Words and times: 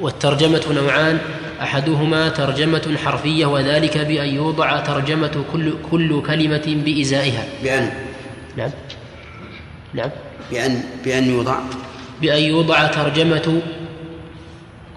والترجمة 0.00 0.62
نوعان 0.70 1.18
أحدهما 1.62 2.28
ترجمة 2.28 2.96
حرفية 3.04 3.46
وذلك 3.46 3.98
بأن 3.98 4.34
يوضع 4.34 4.80
ترجمة 4.80 5.44
كل, 5.52 5.72
كل 5.90 6.22
كلمة 6.22 6.76
بإزائها. 6.84 7.44
بأن. 7.62 7.90
نعم. 8.56 8.70
نعم. 9.94 10.10
بأن 10.50 10.82
بأن 11.04 11.30
يوضع. 11.30 11.58
بأن 12.22 12.42
يوضع 12.42 12.86
ترجمة 12.86 13.60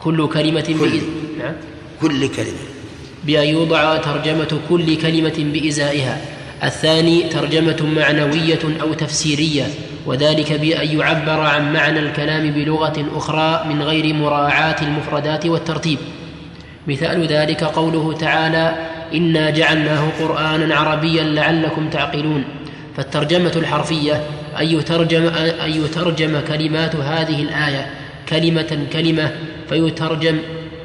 كل 0.02 0.28
كلمة 0.28 0.76
كل. 0.80 1.02
نعم. 1.40 1.54
كل 2.02 2.28
كلمة. 2.28 2.66
بأن 3.24 3.48
يوضع 3.48 3.98
ترجمة 3.98 4.60
كل 4.70 4.98
كلمة 4.98 5.52
بإزائها. 5.54 6.22
الثاني 6.64 7.24
ترجمة 7.30 7.86
معنوية 7.96 8.82
أو 8.82 8.94
تفسيرية. 8.94 9.68
وذلك 10.06 10.54
بأن 10.54 11.00
يعبر 11.00 11.40
عن 11.40 11.74
معنى 11.74 12.00
الكلام 12.00 12.52
بلغة 12.52 13.06
أخرى 13.16 13.66
من 13.70 13.82
غير 13.82 14.14
مراعاة 14.14 14.76
المفردات 14.82 15.46
والترتيب. 15.46 15.98
مثال 16.88 17.28
ذلك 17.28 17.64
قوله 17.64 18.14
تعالى 18.14 18.76
إنا 19.14 19.50
جعلناه 19.50 20.10
قرآنا 20.20 20.76
عربيا 20.76 21.24
لعلكم 21.24 21.90
تعقلون 21.90 22.44
فالترجمة 22.98 23.52
الحرفية 23.56 24.22
أن 24.60 24.66
يترجم, 24.66 25.28
أن 25.66 25.70
يترجم 25.70 26.40
كلمات 26.48 26.96
هذه 26.96 27.42
الآية 27.44 27.90
كلمة 28.30 28.88
كلمة 28.94 29.32
فيترجم 29.70 30.38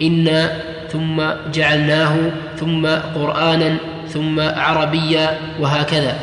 إنا 0.02 0.52
ثم 0.92 1.23
جعلناه 1.52 2.16
ثم 2.61 2.87
قرآنا 2.87 3.77
ثم 4.09 4.41
عربيا 4.41 5.39
وهكذا. 5.61 6.19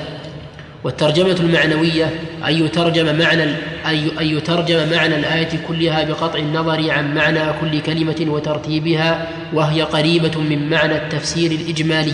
والترجمة 0.87 1.35
المعنوية 1.39 2.05
أن 2.47 2.65
يترجم 2.65 3.19
معنى 3.19 3.43
أن 3.85 4.27
يترجم 4.37 4.89
معنى 4.91 5.15
الآية 5.15 5.49
كلها 5.67 6.03
بقطع 6.03 6.39
النظر 6.39 6.91
عن 6.91 7.15
معنى 7.15 7.39
كل 7.61 7.81
كلمة 7.81 8.25
وترتيبها 8.27 9.27
وهي 9.53 9.81
قريبة 9.81 10.39
من 10.39 10.69
معنى 10.69 10.95
التفسير 10.95 11.51
الإجمالي. 11.51 12.13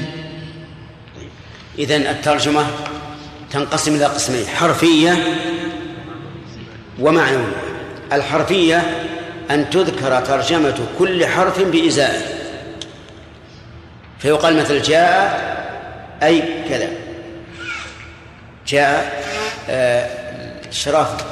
إذن 1.79 2.01
الترجمة 2.01 2.65
تنقسم 3.51 3.95
إلى 3.95 4.05
قسمين 4.05 4.47
حرفية 4.47 5.17
ومعنوية. 6.99 7.55
الحرفية 8.13 8.83
أن 9.51 9.69
تذكر 9.69 10.19
ترجمة 10.19 10.79
كل 10.99 11.25
حرف 11.25 11.61
بإزائه 11.61 12.21
فيقال 14.19 14.57
مثل 14.57 14.81
جاء 14.81 15.53
أي 16.23 16.43
كذا. 16.69 17.02
جاء 18.67 19.23
آه 19.69 20.09
شرافة 20.71 21.25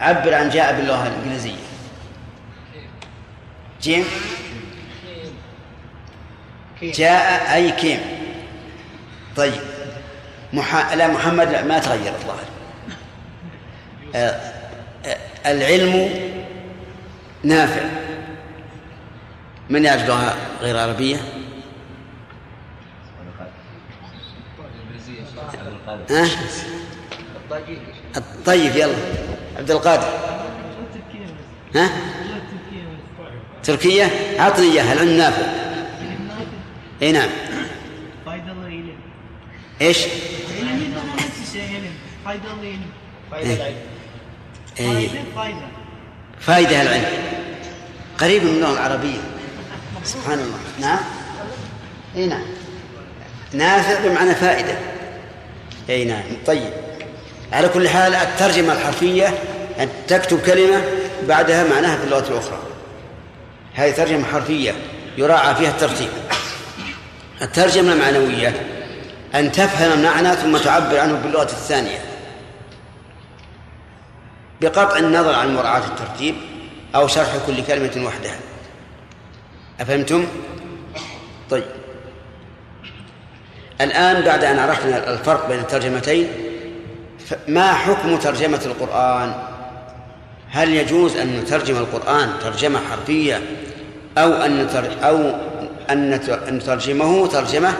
عبر 0.00 0.34
عن 0.34 0.48
جاء 0.48 0.76
باللغة 0.76 1.06
الإنجليزية. 1.06 1.56
جيم؟ 3.82 4.04
جاء 6.82 7.54
أي 7.54 7.72
كيم. 7.72 8.00
طيب. 9.36 9.60
مح... 10.52 10.94
لا 10.94 11.08
محمد 11.08 11.48
لا 11.48 11.64
ما 11.64 11.78
تغير 11.78 12.12
الظاهر. 12.14 12.48
آه 14.14 14.40
آه 15.06 15.16
العلم 15.46 16.10
نافع. 17.42 17.82
من 19.70 19.84
يعرف 19.84 20.08
لغة 20.08 20.36
غير 20.60 20.78
عربية؟ 20.78 21.16
ها؟ 26.10 26.28
الطيب 28.16 28.76
يلا 28.76 28.94
عبد 29.58 29.70
القادر 29.70 30.08
ها؟ 31.74 31.90
تركية 33.62 34.04
أعطني 34.40 34.72
إياها 34.72 34.92
العلم 34.92 35.16
نافع 35.16 35.42
أي 37.02 37.12
نعم. 37.12 37.28
إيه. 39.80 39.94
إيه. 44.80 45.08
Fayda, 45.08 45.20
fayda. 45.36 45.66
فائدة 46.40 46.82
العلم 46.82 47.04
قريب 48.18 48.44
من 48.44 48.50
اللغة 48.50 48.72
العربية 48.72 49.20
سبحان 50.04 50.38
الله 50.38 50.58
نعم 50.80 50.98
اي 52.16 52.26
نعم 52.26 52.42
نافع 53.52 54.08
بمعنى 54.08 54.34
فائدة 54.34 54.89
أي 55.90 56.04
نعم. 56.04 56.22
طيب. 56.46 56.72
على 57.52 57.68
كل 57.68 57.88
حال 57.88 58.14
الترجمة 58.14 58.72
الحرفية 58.72 59.34
أن 59.80 59.88
تكتب 60.08 60.40
كلمة 60.40 60.82
بعدها 61.28 61.64
معناها 61.64 61.96
في 61.96 62.04
اللغة 62.04 62.28
الأخرى. 62.28 62.58
هذه 63.74 63.90
ترجمة 63.90 64.24
حرفية 64.24 64.74
يراعى 65.18 65.54
فيها 65.54 65.70
الترتيب. 65.70 66.08
الترجمة 67.42 67.92
المعنوية 67.92 68.66
أن 69.34 69.52
تفهم 69.52 69.92
المعنى 69.92 70.36
ثم 70.36 70.56
تعبر 70.56 70.98
عنه 70.98 71.12
باللغة 71.12 71.42
الثانية. 71.42 71.98
بقطع 74.60 74.96
النظر 74.96 75.34
عن 75.34 75.54
مراعاة 75.54 75.82
الترتيب 75.86 76.34
أو 76.94 77.08
شرح 77.08 77.36
كل 77.46 77.64
كلمة 77.64 78.06
وحدها. 78.06 78.38
أفهمتم؟ 79.80 80.26
طيب. 81.50 81.79
الآن 83.80 84.22
بعد 84.22 84.44
أن 84.44 84.58
عرفنا 84.58 85.12
الفرق 85.12 85.48
بين 85.48 85.58
الترجمتين 85.58 86.28
ما 87.48 87.72
حكم 87.72 88.16
ترجمة 88.16 88.60
القرآن؟ 88.66 89.32
هل 90.50 90.74
يجوز 90.74 91.16
أن 91.16 91.36
نترجم 91.36 91.76
القرآن 91.76 92.28
ترجمة 92.42 92.80
حرفية 92.90 93.40
أو 94.18 94.32
أن 94.32 94.68
أو 95.02 95.32
أن 95.90 96.10
نترجمه 96.50 97.26
ترجمة 97.26 97.72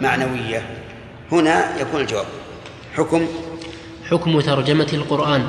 معنوية؟ 0.00 0.62
هنا 1.32 1.80
يكون 1.80 2.00
الجواب 2.00 2.26
حكم 2.96 3.26
حكم 4.10 4.40
ترجمة 4.40 4.88
القرآن 4.92 5.46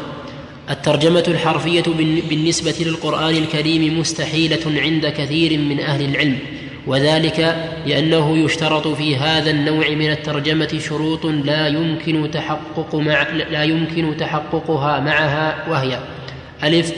الترجمة 0.70 1.24
الحرفية 1.28 1.84
بالنسبة 2.30 2.76
للقرآن 2.80 3.36
الكريم 3.36 4.00
مستحيلة 4.00 4.82
عند 4.82 5.08
كثير 5.08 5.60
من 5.60 5.80
أهل 5.80 6.06
العلم 6.06 6.40
وذلك 6.88 7.56
لأنه 7.86 8.38
يشترط 8.38 8.88
في 8.88 9.16
هذا 9.16 9.52
النوع 9.52 9.90
من 9.90 10.12
الترجمة 10.12 10.80
شروط 10.88 11.26
لا 11.26 11.68
يمكن 11.68 12.32
تحقق 12.32 12.96
مع 12.96 13.28
لا 13.52 13.64
يمكن 13.64 14.18
تحققها 14.18 15.00
معها 15.00 15.70
وهي 15.70 16.00
ألف 16.64 16.94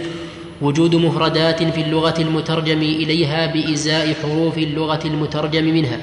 وجود 0.61 0.95
مفردات 0.95 1.63
في 1.63 1.81
اللغة 1.81 2.21
المترجم 2.21 2.81
إليها 2.81 3.45
بإزاء 3.45 4.13
حروف 4.23 4.57
اللغة 4.57 4.99
المترجم 5.05 5.63
منها. 5.63 5.97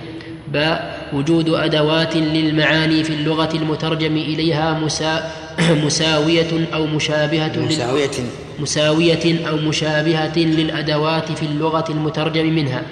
باء 0.52 1.08
وجود 1.12 1.48
أدوات 1.48 2.16
للمعاني 2.16 3.04
في 3.04 3.10
اللغة 3.10 3.56
المترجم 3.56 4.16
إليها 4.16 4.80
مسا 4.84 5.32
مساوية 5.84 6.66
أو 6.74 6.86
مشابهة 6.86 7.52
مساوية. 7.58 8.10
مساوية 8.58 9.48
أو 9.48 9.56
مشابهة 9.56 10.38
للأدوات 10.38 11.32
في 11.32 11.42
اللغة 11.42 11.84
المترجم 11.90 12.46
منها. 12.46 12.82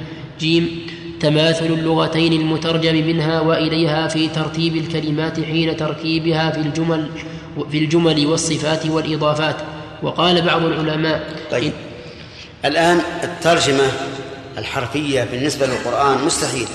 جيم 0.40 0.83
تماثل 1.24 1.66
اللغتين 1.66 2.32
المترجم 2.32 3.06
منها 3.06 3.40
وإليها 3.40 4.08
في 4.08 4.28
ترتيب 4.28 4.76
الكلمات 4.76 5.40
حين 5.40 5.76
تركيبها 5.76 6.50
في 6.50 6.60
الجمل 6.60 7.08
في 7.70 7.78
الجمل 7.78 8.26
والصفات 8.26 8.86
والإضافات. 8.86 9.56
وقال 10.02 10.42
بعض 10.42 10.62
العلماء 10.62 11.28
طيب. 11.50 11.72
الآن 12.64 13.00
الترجمة 13.22 13.84
الحرفية 14.58 15.24
بالنسبة 15.24 15.66
للقرآن 15.66 16.24
مستحيلة. 16.24 16.68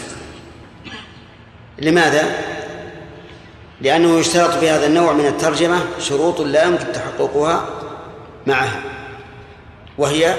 لماذا؟ 1.81 2.23
لأنه 3.81 4.19
يشترط 4.19 4.51
في 4.51 4.69
هذا 4.69 4.87
النوع 4.87 5.13
من 5.13 5.25
الترجمة 5.25 5.79
شروط 5.99 6.41
لا 6.41 6.63
يمكن 6.65 6.91
تحققها 6.93 7.65
معها 8.47 8.81
وهي 9.97 10.35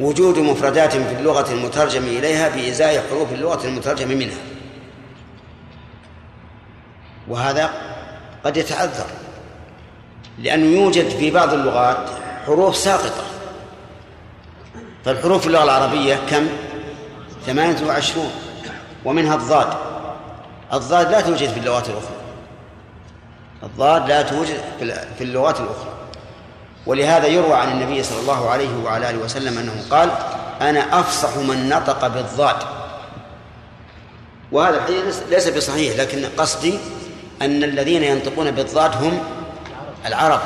وجود 0.00 0.38
مفردات 0.38 0.92
في 0.92 1.14
اللغة 1.14 1.52
المترجم 1.52 2.02
إليها 2.02 2.48
بإزاء 2.48 3.04
حروف 3.10 3.32
اللغة 3.32 3.66
المترجم 3.66 4.08
منها. 4.08 4.38
وهذا 7.28 7.70
قد 8.44 8.56
يتعذر 8.56 9.06
لأنه 10.38 10.80
يوجد 10.80 11.08
في 11.08 11.30
بعض 11.30 11.52
اللغات 11.52 12.08
حروف 12.46 12.76
ساقطة. 12.76 13.24
فالحروف 15.04 15.40
في 15.40 15.46
اللغة 15.46 15.64
العربية 15.64 16.16
كم؟ 16.30 16.48
ثمانية 17.46 17.86
وعشرون 17.86 18.30
ومنها 19.04 19.34
الضاد. 19.34 19.74
الضاد 20.72 21.10
لا 21.10 21.20
توجد 21.20 21.50
في 21.50 21.60
اللغات 21.60 21.88
الأخرى. 21.88 22.16
الضاد 23.62 24.08
لا 24.08 24.22
توجد 24.22 24.60
في 25.18 25.24
اللغات 25.24 25.60
الأخرى. 25.60 25.91
ولهذا 26.86 27.26
يروى 27.26 27.54
عن 27.54 27.72
النبي 27.72 28.02
صلى 28.02 28.20
الله 28.20 28.50
عليه 28.50 28.76
وعلى 28.84 29.10
آله 29.10 29.18
وسلم 29.18 29.58
أنه 29.58 29.84
قال 29.90 30.10
أنا 30.60 31.00
أفصح 31.00 31.36
من 31.36 31.68
نطق 31.68 32.06
بالضاد. 32.06 32.56
وهذا 34.52 34.76
الحديث 34.76 35.22
ليس 35.30 35.48
بصحيح 35.48 35.96
لكن 35.96 36.24
قصدي 36.38 36.78
أن 37.42 37.64
الذين 37.64 38.02
ينطقون 38.02 38.50
بالضاد 38.50 39.04
هم 39.04 39.18
العرب. 40.06 40.40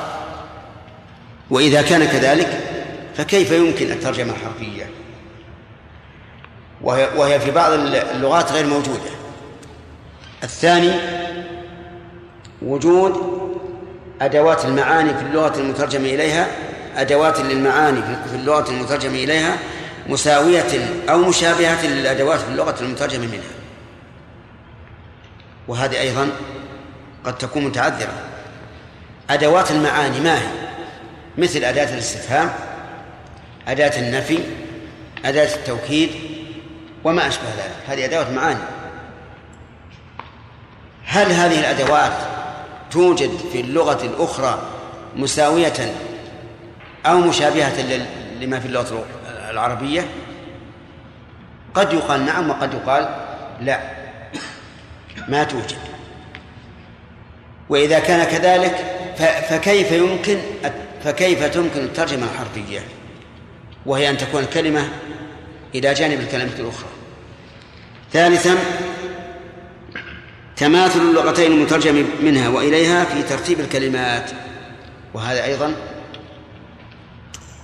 وإذا 1.51 1.83
كان 1.83 2.05
كذلك 2.05 2.61
فكيف 3.17 3.51
يمكن 3.51 3.93
الترجمة 3.93 4.33
الحرفية؟ 4.33 4.91
وهي, 6.83 7.09
وهي 7.17 7.41
في 7.41 7.51
بعض 7.51 7.73
اللغات 7.73 8.53
غير 8.53 8.67
موجودة. 8.67 9.11
الثاني 10.43 10.93
وجود 12.63 13.46
أدوات 14.21 14.65
المعاني 14.65 15.15
في 15.15 15.23
اللغة 15.23 15.61
المترجم 15.61 16.05
إليها 16.05 16.49
أدوات 16.97 17.41
للمعاني 17.41 18.03
في 18.03 18.35
اللغة 18.35 18.71
المترجم 18.71 19.15
إليها 19.15 19.57
مساوية 20.09 21.03
أو 21.09 21.19
مشابهة 21.19 21.87
للأدوات 21.87 22.41
في 22.41 22.49
اللغة 22.49 22.77
المترجم 22.81 23.21
منها. 23.21 23.51
وهذه 25.69 26.01
أيضا 26.01 26.31
قد 27.25 27.39
تكون 27.39 27.65
متعذرة. 27.65 28.13
أدوات 29.31 29.71
المعاني 29.71 30.21
ما 30.21 30.39
هي؟ 30.39 30.47
مثل 31.39 31.65
أداة 31.65 31.95
الاستفهام 31.95 32.53
أداة 33.69 33.99
النفي 33.99 34.39
أداة 35.25 35.55
التوكيد 35.55 36.11
وما 37.05 37.29
أشبه 37.29 37.45
ذلك. 37.45 37.77
هذه 37.89 38.05
أدوات 38.05 38.31
معاني. 38.31 38.61
هل 41.05 41.33
هذه 41.33 41.61
الأدوات 41.61 42.13
توجد 42.97 43.31
في 43.53 43.61
اللغة 43.61 44.05
الأخرى 44.05 44.63
مساوية 45.17 45.95
أو 47.07 47.21
مشابهة 47.21 47.81
لما 48.41 48.61
في 48.61 48.67
اللغة 48.67 49.05
العربية؟ 49.51 50.09
قد 51.75 51.93
يقال 51.93 52.27
نعم 52.27 52.51
وقد 52.51 52.75
يقال 52.75 53.09
لا. 53.61 53.81
ما 55.29 55.45
توجد. 55.45 55.79
وإذا 57.69 57.99
كان 57.99 58.25
كذلك 58.25 58.75
فكيف 59.49 59.93
يمكن 59.93 60.39
فكيف 61.05 61.45
تمكن 61.45 61.81
الترجمة 61.81 62.27
الحرفية؟ 62.33 62.81
وهي 63.87 64.11
أن 64.11 64.19
تكون 64.19 64.43
الكلمة 64.43 64.89
إلى 65.75 65.95
جانب 65.95 66.21
الكلمة 66.21 66.53
الأخرى. 66.59 66.89
ثالثا 68.13 68.57
تماثل 70.57 71.01
اللغتين 71.01 71.53
المترجم 71.53 72.07
منها 72.21 72.49
وإليها 72.49 73.05
في 73.05 73.23
ترتيب 73.23 73.61
الكلمات. 73.61 74.31
وهذا 75.15 75.45
أيضا 75.45 75.75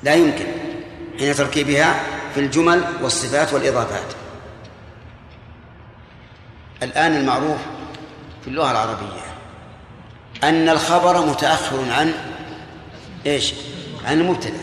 لا 0.03 0.15
يمكن 0.15 0.45
حين 1.19 1.35
تركيبها 1.35 2.03
في 2.35 2.41
الجمل 2.41 2.85
والصفات 3.03 3.53
والإضافات. 3.53 4.13
الآن 6.83 7.17
المعروف 7.17 7.59
في 8.43 8.49
اللغة 8.49 8.71
العربية 8.71 9.23
أن 10.45 10.69
الخبر 10.69 11.27
متأخر 11.27 11.85
عن 11.91 12.15
إيش؟ 13.27 13.55
عن 14.07 14.21
المبتدأ. 14.21 14.61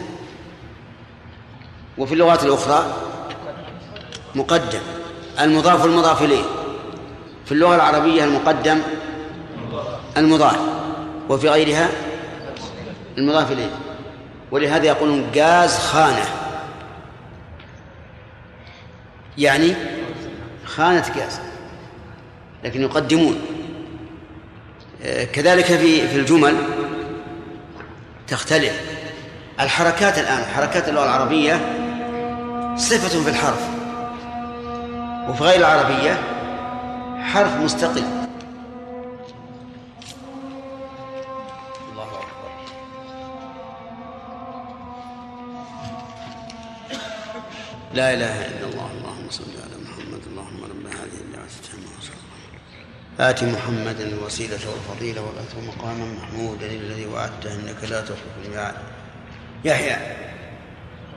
وفي 1.98 2.14
اللغات 2.14 2.44
الأخرى 2.44 2.96
مقدم 4.36 4.81
المضاف 5.40 5.84
والمضاف 5.84 6.22
إليه. 6.22 6.59
في 7.50 7.56
اللغة 7.56 7.75
العربية 7.75 8.24
المقدم 8.24 8.81
المضاف. 10.18 10.60
وفي 11.30 11.50
غيرها 11.50 11.90
المضاف 13.18 13.51
إليه. 13.51 13.69
ولهذا 14.51 14.86
يقولون 14.86 15.31
جاز 15.34 15.78
خانة. 15.78 16.25
يعني 19.38 19.75
خانة 20.66 21.06
جاز. 21.16 21.40
لكن 22.63 22.81
يقدمون. 22.81 23.42
كذلك 25.34 25.66
في 25.66 26.07
في 26.07 26.16
الجمل 26.16 26.56
تختلف. 28.28 28.81
الحركات 29.60 30.18
الآن 30.18 30.45
حركات 30.45 30.90
اللغة 30.90 31.04
العربية 31.04 31.54
صفة 32.75 33.24
في 33.24 33.30
الحرف. 33.30 33.69
وفي 35.30 35.44
غير 35.44 35.60
العربية 35.60 36.39
حرف 37.19 37.54
مستقل. 37.62 38.04
الله 41.92 42.07
أكبر. 42.07 42.51
لا 47.94 48.13
إله 48.13 48.48
إلا 48.48 48.66
الله. 48.69 48.92
اللهم 48.92 49.30
صل 49.30 49.44
على 49.44 49.75
محمد. 49.83 50.21
اللهم 50.27 50.63
رب 50.63 50.86
هذه 50.88 51.21
الدعوة 51.21 51.50
آت 53.19 53.44
محمدا 53.44 54.07
الوسيلة 54.07 54.60
والفضيلة 54.69 55.21
والأثر 55.21 55.62
مقاما 55.62 56.06
محمودا 56.13 56.66
الذي 56.66 57.06
وعدته 57.06 57.56
إنك 57.56 57.83
لا 57.83 58.01
تخلف 58.01 58.33
الميعاد. 58.45 58.75
يحيى. 59.66 59.95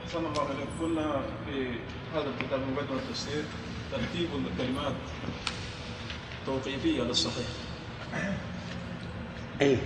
أحسن 0.03 0.25
الله 0.25 0.41
عليك 0.41 0.67
قلنا 0.81 1.21
في 1.45 1.55
هذا 2.15 2.27
الكتاب 2.27 2.59
مقدمة 2.59 2.99
التفسير 2.99 3.43
ترتيب 3.91 4.29
الكلمات. 4.35 4.93
توقيفية 6.45 7.01
للصحيح. 7.01 7.45
أي 9.61 9.77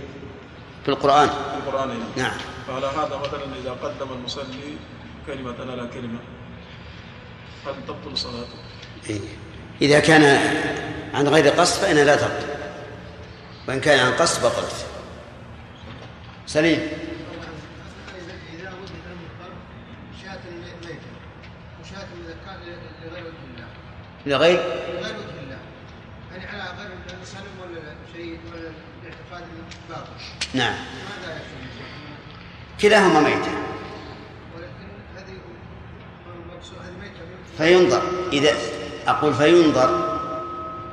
في 0.84 0.88
القرآن. 0.88 1.28
في 1.28 1.68
القرآن 1.68 1.88
نعم. 1.88 1.98
نعم. 2.16 2.38
فعلى 2.66 2.86
هذا 2.86 3.16
مثلا 3.16 3.44
إذا 3.62 3.70
قدم 3.70 4.12
المصلي 4.12 4.76
كلمة 5.26 5.56
على 5.60 5.88
كلمة. 5.94 6.18
هل 7.66 7.74
تبطل 7.88 8.16
صلاته؟ 8.18 8.58
إيه. 9.10 9.20
إذا 9.82 10.00
كان 10.00 10.24
عن 11.14 11.28
غير 11.28 11.48
قصد 11.48 11.80
فإنها 11.80 12.04
لا 12.04 12.16
تبطل. 12.16 12.48
وإن 13.68 13.80
كان 13.80 14.06
عن 14.06 14.12
قصد 14.12 14.46
بطلت. 14.46 14.86
سليم. 16.46 17.08
لغير 22.98 23.24
وجه 23.24 23.44
الله 23.50 23.68
لغير 24.26 24.60
لغير 25.00 25.16
وجه 25.16 25.40
الله 25.42 25.58
يعني 26.32 26.46
على 26.46 26.78
غير 26.78 26.90
السلم 27.22 27.54
ولا 27.62 27.94
شيء 28.12 28.40
ولا 28.52 28.72
الاعتقاد 29.02 29.44
باطل 29.56 29.77
نعم؟ 30.54 30.74
كلاهما 32.80 33.20
ميتة. 33.20 33.50
فينظر. 37.58 38.02
إذا 38.32 38.50
أقول 39.06 39.34
فينظر. 39.34 40.18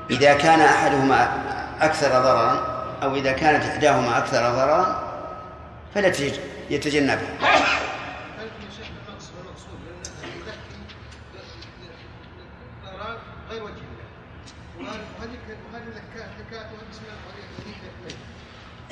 إذا 0.10 0.34
كان 0.34 0.62
أحدهما 0.62 1.46
أكثر 1.82 2.10
ضررا 2.10 2.76
أو 3.04 3.16
إذا 3.16 3.32
كانت 3.32 3.64
إحداهما 3.64 4.18
أكثر 4.18 4.52
ضررا 4.52 5.04
فلا 5.96 6.12
يتجنبها 6.70 7.38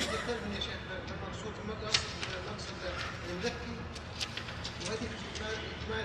شيخ 0.00 0.74
المقصود 1.10 1.52
المقصد 1.64 2.04
وهذه 4.88 5.08
ما 5.90 5.96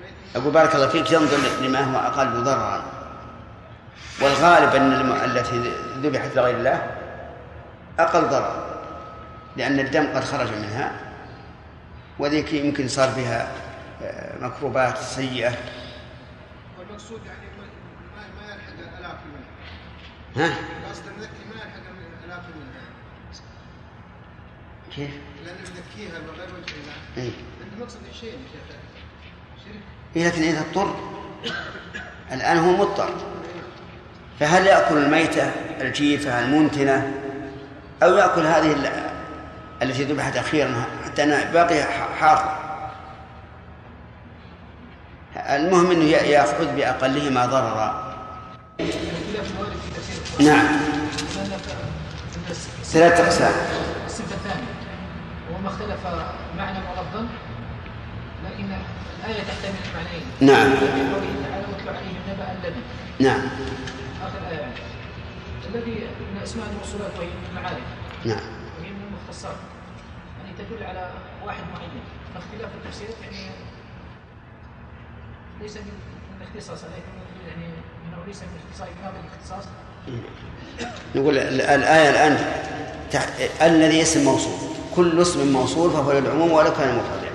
ما 0.00 0.40
أقول 0.40 0.52
بارك 0.52 0.74
الله 0.74 0.88
فيك 0.88 1.12
ينظر 1.12 1.36
لما 1.62 1.80
هو 1.80 1.98
أقل 1.98 2.44
ضررا 2.44 2.84
والغالب 4.22 4.74
أن. 4.74 4.92
التي 5.24 5.72
ذبحت 6.02 6.36
لغير 6.36 6.56
الله 6.56 6.90
أقل 7.98 8.28
ضرر 8.28 8.80
لأن 9.56 9.80
الدم 9.80 10.06
قد 10.14 10.24
خرج 10.24 10.52
منها 10.52 10.92
وذيك 12.18 12.52
يمكن 12.52 12.88
صار 12.88 13.08
فيها 13.08 13.52
آه، 14.02 14.38
مكروبات 14.44 14.98
سيئة. 14.98 15.52
والمقصود 16.78 17.20
يعني 17.26 17.40
ما 18.16 18.22
ما 18.46 18.52
يلحق 18.54 19.18
منها 20.34 20.46
ها؟ 20.46 20.54
قصد 20.90 21.02
المذكي 21.06 21.44
ما 21.48 21.54
يلحق 21.54 21.90
من 21.90 22.24
الاف 22.26 22.42
منها 22.56 22.82
كيف؟ 24.98 25.10
لأن 25.46 25.56
يزكيها 25.62 26.18
بغير 26.18 26.48
وجه 26.48 26.72
الله 26.74 26.94
إيه. 27.16 27.30
انت 27.62 27.82
مقصد 27.82 27.98
الشيء 28.10 28.30
شرك. 28.30 28.76
إيه 30.16 30.28
لكن 30.28 30.42
إذا 30.42 30.60
اضطر. 30.60 30.96
الآن 32.32 32.58
هو 32.58 32.70
مضطر. 32.76 33.10
فهل 34.40 34.66
يأكل 34.66 34.96
الميتة 34.98 35.50
الجيفة 35.80 36.40
المنتنة؟ 36.44 37.12
أو 38.02 38.16
يأكل 38.16 38.40
هذه 38.46 38.72
ال- 38.72 39.08
التي 39.82 40.04
ذبحت 40.04 40.36
أخيرا 40.36 40.84
حتى 41.04 41.22
أنها 41.22 41.52
باقية 41.52 41.82
ح- 41.82 42.12
حارة 42.20 42.58
المهم 45.36 45.90
أنه 45.90 46.04
يأخذ 46.04 46.76
بأقلهما 46.76 47.46
ضررا 47.46 48.14
نعم. 50.40 50.66
ثلاثة 52.84 53.24
أقسام. 53.24 53.52
الثانية. 54.08 54.77
وما 55.58 55.68
اختلف 55.68 56.06
معنى 56.58 56.78
ولفظا 56.78 57.28
لكن 58.44 58.64
الآية 59.24 59.42
تحتمل 59.42 59.74
معنيين. 59.94 60.26
نعم. 60.40 60.76
في 60.76 60.86
قوله 60.86 61.48
تعالى 61.50 61.66
واتل 61.72 61.88
عليهم 61.88 62.20
نبأ 62.30 62.52
الذي 62.52 62.82
نعم. 63.20 63.40
آخر 64.22 64.52
يعني. 64.52 64.72
الذي 65.74 65.90
من 66.34 66.40
أسماء 66.42 66.66
الموصولات 66.72 67.10
وهي 67.18 67.26
من 67.26 67.46
المعارف 67.50 67.84
نعم. 68.24 68.40
وهي 68.80 68.90
من 68.90 69.02
المختصات 69.08 69.56
يعني 70.38 70.56
تدل 70.58 70.84
على 70.86 71.10
واحد 71.46 71.62
معين. 71.74 71.90
فاختلاف 72.34 72.70
التفسير 72.84 73.08
يعني 73.22 73.46
ليس 75.62 75.76
من 75.76 75.92
لكن 76.84 77.12
يعني 77.48 77.64
انه 78.06 78.24
ليس 78.26 78.42
من 78.42 78.48
اختصاص 78.70 78.88
هذا 79.04 79.14
الاختصاص. 79.24 79.68
نقول 81.16 81.38
ال- 81.38 81.60
الآية 81.60 82.10
الآن 82.10 82.38
تح- 83.12 83.62
الذي 83.62 84.02
اسم 84.02 84.24
موصول. 84.24 84.68
كل 84.98 85.22
اسم 85.22 85.52
موصول 85.52 85.90
فهو 85.90 86.12
للعموم 86.12 86.52
ولو 86.52 86.72
كان 86.72 86.98
مفردا. 86.98 87.30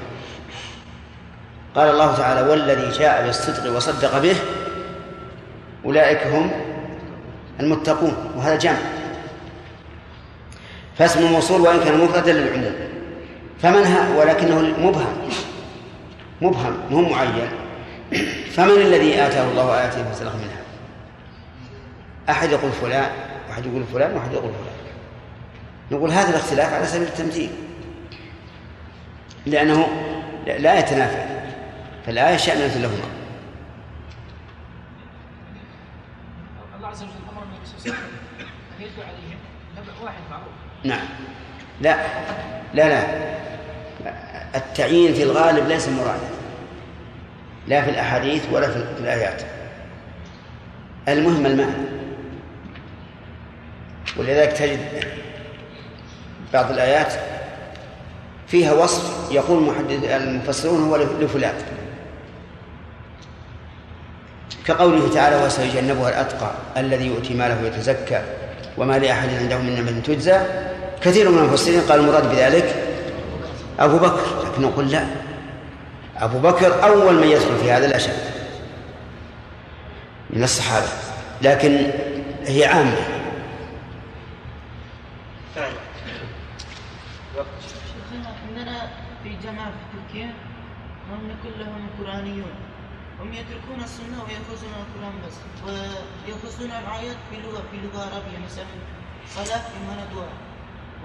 قال 1.75 1.89
الله 1.89 2.15
تعالى 2.15 2.49
والذي 2.49 2.89
جاء 2.99 3.25
بالصدق 3.25 3.75
وصدق 3.75 4.19
به 4.19 4.35
أولئك 5.85 6.27
هم 6.27 6.51
المتقون. 7.59 8.15
وهذا 8.37 8.55
جمع. 8.55 8.77
فاسم 10.97 11.19
الموصول 11.19 11.61
وإن 11.61 11.79
كان 11.79 12.03
مفردا 12.03 12.33
للعموم 12.33 12.75
فمن 13.61 13.83
ها؟ 13.83 14.17
ولكنه 14.17 14.59
مبهم. 14.59 15.13
مبهم 16.41 16.77
مو 16.91 17.01
معين. 17.09 17.49
فمن 18.51 18.81
الذي 18.81 19.15
آتاه 19.15 19.51
الله 19.51 19.79
آياته 19.79 20.11
فسلخ 20.11 20.35
منها؟ 20.35 20.61
أحد 22.29 22.51
يقول 22.51 22.71
فلان 22.71 23.09
واحد 23.49 23.65
يقول 23.65 23.83
فلان 23.93 24.15
واحد 24.15 24.33
يقول 24.33 24.51
فلان. 24.51 24.72
نقول 25.91 26.11
هذا 26.11 26.29
الاختلاف 26.29 26.73
على 26.73 26.85
سبيل 26.85 27.07
التمثيل. 27.07 27.49
لأنه 29.45 29.87
لا- 30.47 30.79
يتنافى. 30.79 31.25
فالآية 32.05 32.37
شأنة 32.37 32.67
لهما. 32.75 33.07
الله 36.77 36.87
عز 36.87 37.03
وجل 37.03 37.11
النبي 37.11 37.65
صلى 37.65 37.85
الله 37.85 37.95
عليه 37.95 37.95
وسلم 37.95 37.95
يتلو 38.79 39.03
عليهم 39.03 39.37
نبأ 39.77 40.03
واحد 40.03 40.21
معروف. 40.31 40.47
نعم. 40.83 41.07
لا. 41.81 41.97
لا 42.73 42.89
لا. 42.89 43.33
التعيين 44.55 45.13
في 45.13 45.23
الغالب 45.23 45.67
ليس 45.67 45.89
مرادا 45.89 46.29
لا 47.67 47.81
في 47.83 47.89
الأحاديث 47.89 48.45
ولا 48.51 48.67
في 48.67 48.73
في 48.95 49.01
الآيات. 49.01 49.41
المهم 51.07 51.45
المعنى. 51.45 51.87
ولذلك 54.17 54.51
تجد 54.51 54.79
بعض 56.53 56.71
الآيات 56.71 57.13
فيها 58.47 58.73
وصف 58.73 59.31
يقول 59.31 59.57
المحدث 59.57 60.03
المفسرون 60.03 60.83
هو 60.83 60.97
لفلان. 60.97 61.53
كقوله 64.65 65.13
تعالى 65.13 65.45
وسيجنبها 65.45 66.09
الأتقى 66.09 66.51
الذي 66.77 67.05
يؤتي 67.05 67.33
ماله 67.33 67.67
يتزكى 67.67 68.21
وما 68.77 68.99
لأحد 68.99 69.29
عنده 69.29 69.57
من 69.57 69.75
نعمة 69.75 69.99
تجزى 69.99 70.39
كثير 71.01 71.29
من 71.29 71.37
المفسرين 71.37 71.81
قال 71.81 71.99
المراد 71.99 72.29
بذلك 72.29 72.75
أبو 73.79 73.97
بكر 73.97 74.45
لكن 74.45 74.61
نقول 74.61 74.91
لا. 74.91 75.05
أبو 76.17 76.39
بكر 76.39 76.83
أول 76.83 77.15
من 77.15 77.27
يدخل 77.27 77.57
في 77.57 77.71
هذا 77.71 77.97
شك 77.97 78.13
من 80.29 80.43
الصحابة 80.43 80.87
لكن 81.41 81.91
هي 82.45 82.65
عامة 82.65 82.97
شيخنا 87.61 88.35
عندنا 88.47 88.89
في 89.23 89.29
جماعة 89.43 89.71
في 89.71 89.97
تركيا 89.97 90.33
هم 91.23 91.35
كلهم 91.43 91.87
قرآنيون. 91.99 92.55
هم 93.19 93.33
يتركون 93.33 93.83
السنة 93.83 94.17
ويأخذون 94.23 94.73
القرآن 94.83 95.15
بس. 95.23 95.35
ويأخذون 95.65 96.71
الآيات 96.71 97.17
في 97.29 97.35
لغة 97.43 97.63
في 97.71 97.77
لغة 97.83 98.01
عربية 98.01 98.37
مثلا. 98.45 98.65
صلاة 99.35 99.61
بمعنى 99.73 100.03
دعاء. 100.15 100.33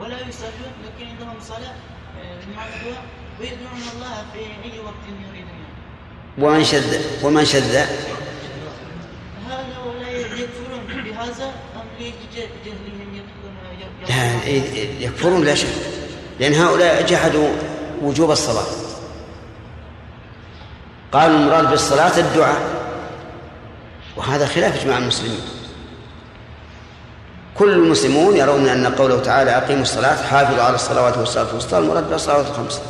ولا 0.00 0.28
يصلون 0.28 0.72
لكن 0.84 1.06
عندهم 1.10 1.36
صلاة 1.40 1.74
آه، 2.20 2.36
بمعنى 2.46 2.70
دعاء. 2.84 3.02
ويدعون 3.40 3.82
الله 3.94 4.24
في 4.32 4.38
أي 4.38 4.78
وقت 4.78 5.04
يريدون. 5.28 5.64
ومن 6.38 6.64
شذ 6.64 6.98
ومن 7.24 7.44
شذ؟ 7.44 7.76
هذا 9.48 9.78
ولا 9.86 10.08
يكفرون 10.10 11.04
بهذا 11.04 11.54
أم 11.76 11.86
لجهلهم 12.00 13.14
يدخلون 13.14 13.54
لا 13.64 14.48
يكفرون 15.00 15.44
لا 15.44 15.54
شك. 15.54 15.68
لأن 16.40 16.54
هؤلاء 16.54 17.06
جحدوا 17.06 17.48
وجوب 18.02 18.30
الصلاة. 18.30 18.87
قالوا 21.12 21.36
المراد 21.38 21.70
بالصلاة 21.70 22.18
الدعاء. 22.18 22.60
وهذا 24.16 24.46
خلاف 24.46 24.80
إجماع 24.82 24.98
المسلمين. 24.98 25.40
كل 27.58 27.70
المسلمون 27.72 28.36
يرون 28.36 28.68
أن 28.68 28.86
قوله 28.86 29.20
تعالى 29.20 29.56
أقيموا 29.56 29.82
الصلاة 29.82 30.22
حافظوا 30.22 30.62
على 30.62 30.74
الصلوات 30.74 31.18
والصلاة 31.18 31.50
الوسطى 31.50 31.78
المراد 31.78 32.10
بالصلوات 32.10 32.46
الخمس 32.46 32.80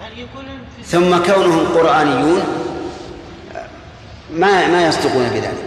يعني 0.00 0.14
يقولون 0.20 0.58
في 0.76 0.82
ثم 0.84 1.32
كونهم 1.32 1.66
قرآنيون 1.74 2.42
ما 4.32 4.66
ما 4.66 4.86
يصدقون 4.86 5.28
بذلك. 5.28 5.64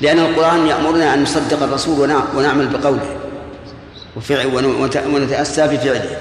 لأن 0.00 0.18
القرآن 0.18 0.66
يأمرنا 0.66 1.14
أن 1.14 1.22
نصدق 1.22 1.62
الرسول 1.62 2.00
ونع- 2.00 2.34
ونعمل 2.36 2.66
بقوله. 2.68 3.16
وفعل 4.16 4.46
ون- 4.46 4.64
ونت- 4.64 5.04
ونتأسى 5.14 5.66
بفعله. 5.66 6.16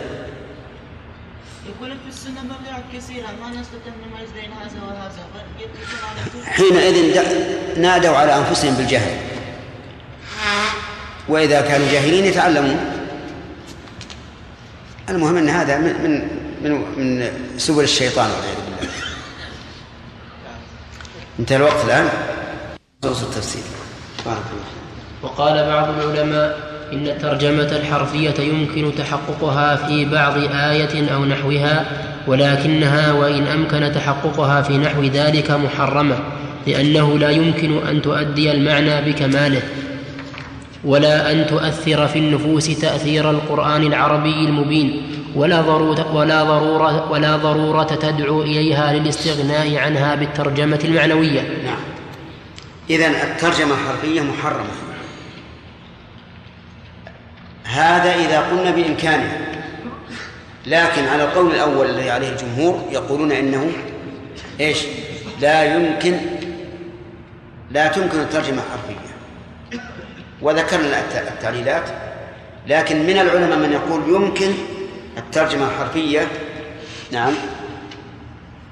مواضيع 2.94 3.00
كثيرة 3.00 3.28
ما 3.42 3.50
نستطيع 3.50 3.94
أن 3.94 4.12
نميز 4.12 4.30
بين 4.32 4.52
هذا 4.52 4.82
وهذا. 4.84 5.26
بل 5.34 5.64
يتركون 5.64 6.00
على 6.10 6.30
طول 6.34 6.46
حينئذ 6.46 7.80
نادوا 7.82 8.18
على 8.18 8.38
أنفسهم 8.38 8.74
بالجهل. 8.74 9.18
وإذا 11.28 11.62
كانوا 11.62 11.92
جاهلين 11.92 12.26
يتعلمون. 12.26 12.80
المهم 15.10 15.38
أن 15.38 15.50
هذا 15.50 15.78
من 15.78 15.94
من 16.04 16.30
من, 16.64 16.72
من 16.98 17.32
سبل 17.58 17.84
الشيطان 17.84 18.30
والعياذ 18.32 18.56
بالله. 18.56 18.94
انتهى 21.40 21.58
الوقت 21.58 21.86
الآن. 21.86 22.10
نصوص 23.04 23.24
التفسير. 23.24 23.64
بارك 24.26 24.38
الله. 24.52 24.66
وقال 25.22 25.68
بعض 25.68 25.90
العلماء 25.90 26.73
إن 26.94 27.08
الترجمة 27.08 27.78
الحرفية 27.78 28.34
يمكن 28.40 28.92
تحققها 28.98 29.76
في 29.76 30.06
بعض 30.06 30.34
آية 30.54 31.14
أو 31.14 31.26
نحوها 31.26 31.86
ولكنها 32.28 33.14
وإن 33.14 33.48
أمكن 33.48 33.92
تحققها 33.96 34.62
في 34.62 34.78
نحو 34.78 35.04
ذلك 35.04 35.52
محرمة 35.52 36.16
لأنه 36.68 37.18
لا 37.20 37.30
يمكن 37.30 37.88
أن 37.88 38.02
تؤدي 38.02 38.52
المعنى 38.52 39.12
بكماله 39.12 39.62
ولا 40.84 41.32
أن 41.32 41.48
تؤثر 41.48 42.08
في 42.08 42.20
النفوس 42.20 42.80
تأثير 42.80 43.30
القرآن 43.30 43.84
العربي 43.84 44.46
المبين 44.46 45.02
ولا 45.36 45.62
ضرورة 45.62 46.16
ولا 46.16 46.44
ضرورة 46.44 47.12
ولا 47.12 47.36
ضرورة 47.36 47.84
تدعو 47.84 48.42
إليها 48.42 48.94
للاستغناء 48.94 49.78
عنها 49.78 50.16
بالترجمة 50.16 50.80
المعنوية. 50.84 51.42
نعم. 51.42 51.78
إذن 52.90 53.16
الترجمة 53.16 53.74
الحرفية 53.74 54.22
محرمة. 54.22 54.93
هذا 57.74 58.16
إذا 58.16 58.40
قلنا 58.42 58.72
بإمكانها 58.72 59.38
لكن 60.68 61.08
على 61.08 61.24
القول 61.24 61.52
الأول 61.56 61.90
الذي 61.90 62.10
عليه 62.12 62.30
الجمهور 62.30 62.88
يقولون 62.92 63.32
إنه 63.32 63.72
إيش؟ 64.60 64.78
لا 65.42 65.76
يمكن 65.76 66.18
لا 67.72 67.88
تمكن 67.88 68.20
الترجمة 68.20 68.62
الحرفية 68.64 69.14
وذكرنا 70.42 71.00
الت- 71.00 71.28
التعليلات. 71.32 71.84
لكن 72.68 73.04
من 73.04 73.18
العلماء 73.18 73.58
من 73.60 73.72
يقول 73.72 74.02
يمكن 74.16 74.52
الترجمة 75.18 75.68
الحرفية 75.68 76.28
نعم. 77.12 77.34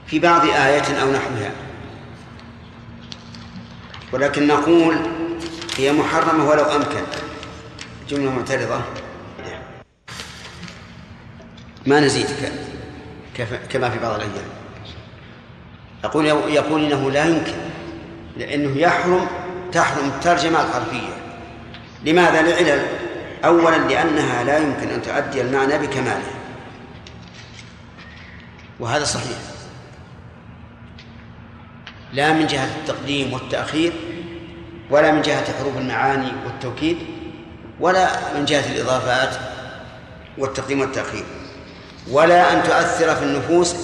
في 0.07 0.19
بعض 0.19 0.45
آية 0.45 1.01
أو 1.01 1.11
نحوها. 1.11 1.51
ولكن 4.13 4.47
نقول 4.47 4.95
هي 5.77 5.93
محرمة 5.93 6.49
ولو 6.49 6.63
أمكن. 6.63 7.01
جملة 8.11 8.31
معترضة. 8.31 8.81
ما 11.85 11.99
نزيد 11.99 12.27
كما 13.69 13.89
في 13.89 13.99
بعض 13.99 14.15
الأيام. 14.15 14.49
يقول 16.03 16.25
يقول 16.25 16.85
إنه 16.85 17.11
لا 17.11 17.25
يمكن 17.25 17.53
لأنه 18.37 18.77
يحرم 18.77 19.27
تحرم 19.71 20.05
الترجمة 20.05 20.61
الحرفية. 20.61 21.13
لماذا؟ 22.05 22.41
لعلل. 22.41 22.85
أولا 23.45 23.77
لأنها 23.77 24.43
لا 24.43 24.57
يمكن 24.57 24.89
أن 24.89 25.01
تؤدي 25.01 25.41
المعنى 25.41 25.77
بكماله. 25.77 26.31
وهذا 28.79 29.03
صحيح. 29.03 29.37
لا 32.13 32.33
من 32.33 32.47
جهة 32.47 32.75
التقديم 32.77 33.33
والتأخير 33.33 33.93
ولا 34.89 35.11
من 35.11 35.21
جهة 35.21 35.57
حروف 35.59 35.77
المعاني 35.77 36.31
والتوكيد 36.45 36.97
ولا 37.81 38.33
من 38.35 38.45
جهة 38.45 38.71
الإضافات 38.71 39.35
والتقديم 40.37 40.81
والتأخير 40.81 41.23
ولا 42.11 42.53
أن 42.53 42.63
تؤثر 42.63 43.15
في 43.15 43.23
النفوس 43.23 43.75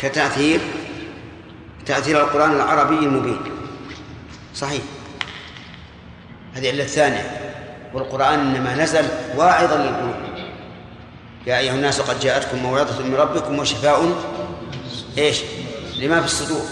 كتأثير 0.00 0.60
تأثير 1.86 2.20
القرآن 2.20 2.50
العربي 2.50 2.98
المبين. 2.98 3.40
صحيح. 4.54 4.82
هذه 6.54 6.70
العلة 6.70 6.84
الثانية 6.84 7.52
والقرآن 7.94 8.38
إنما 8.38 8.74
نزل 8.74 9.04
واعظا 9.36 9.76
للقلوب. 9.76 10.14
يا 11.46 11.58
أيها 11.58 11.74
الناس 11.74 12.00
قد 12.00 12.20
جاءتكم 12.20 12.58
موعظة 12.58 13.04
من 13.04 13.14
ربكم 13.14 13.58
وشفاء. 13.58 14.14
إيش؟ 15.18 15.40
لما 15.96 16.20
في 16.20 16.26
الصدور. 16.26 16.64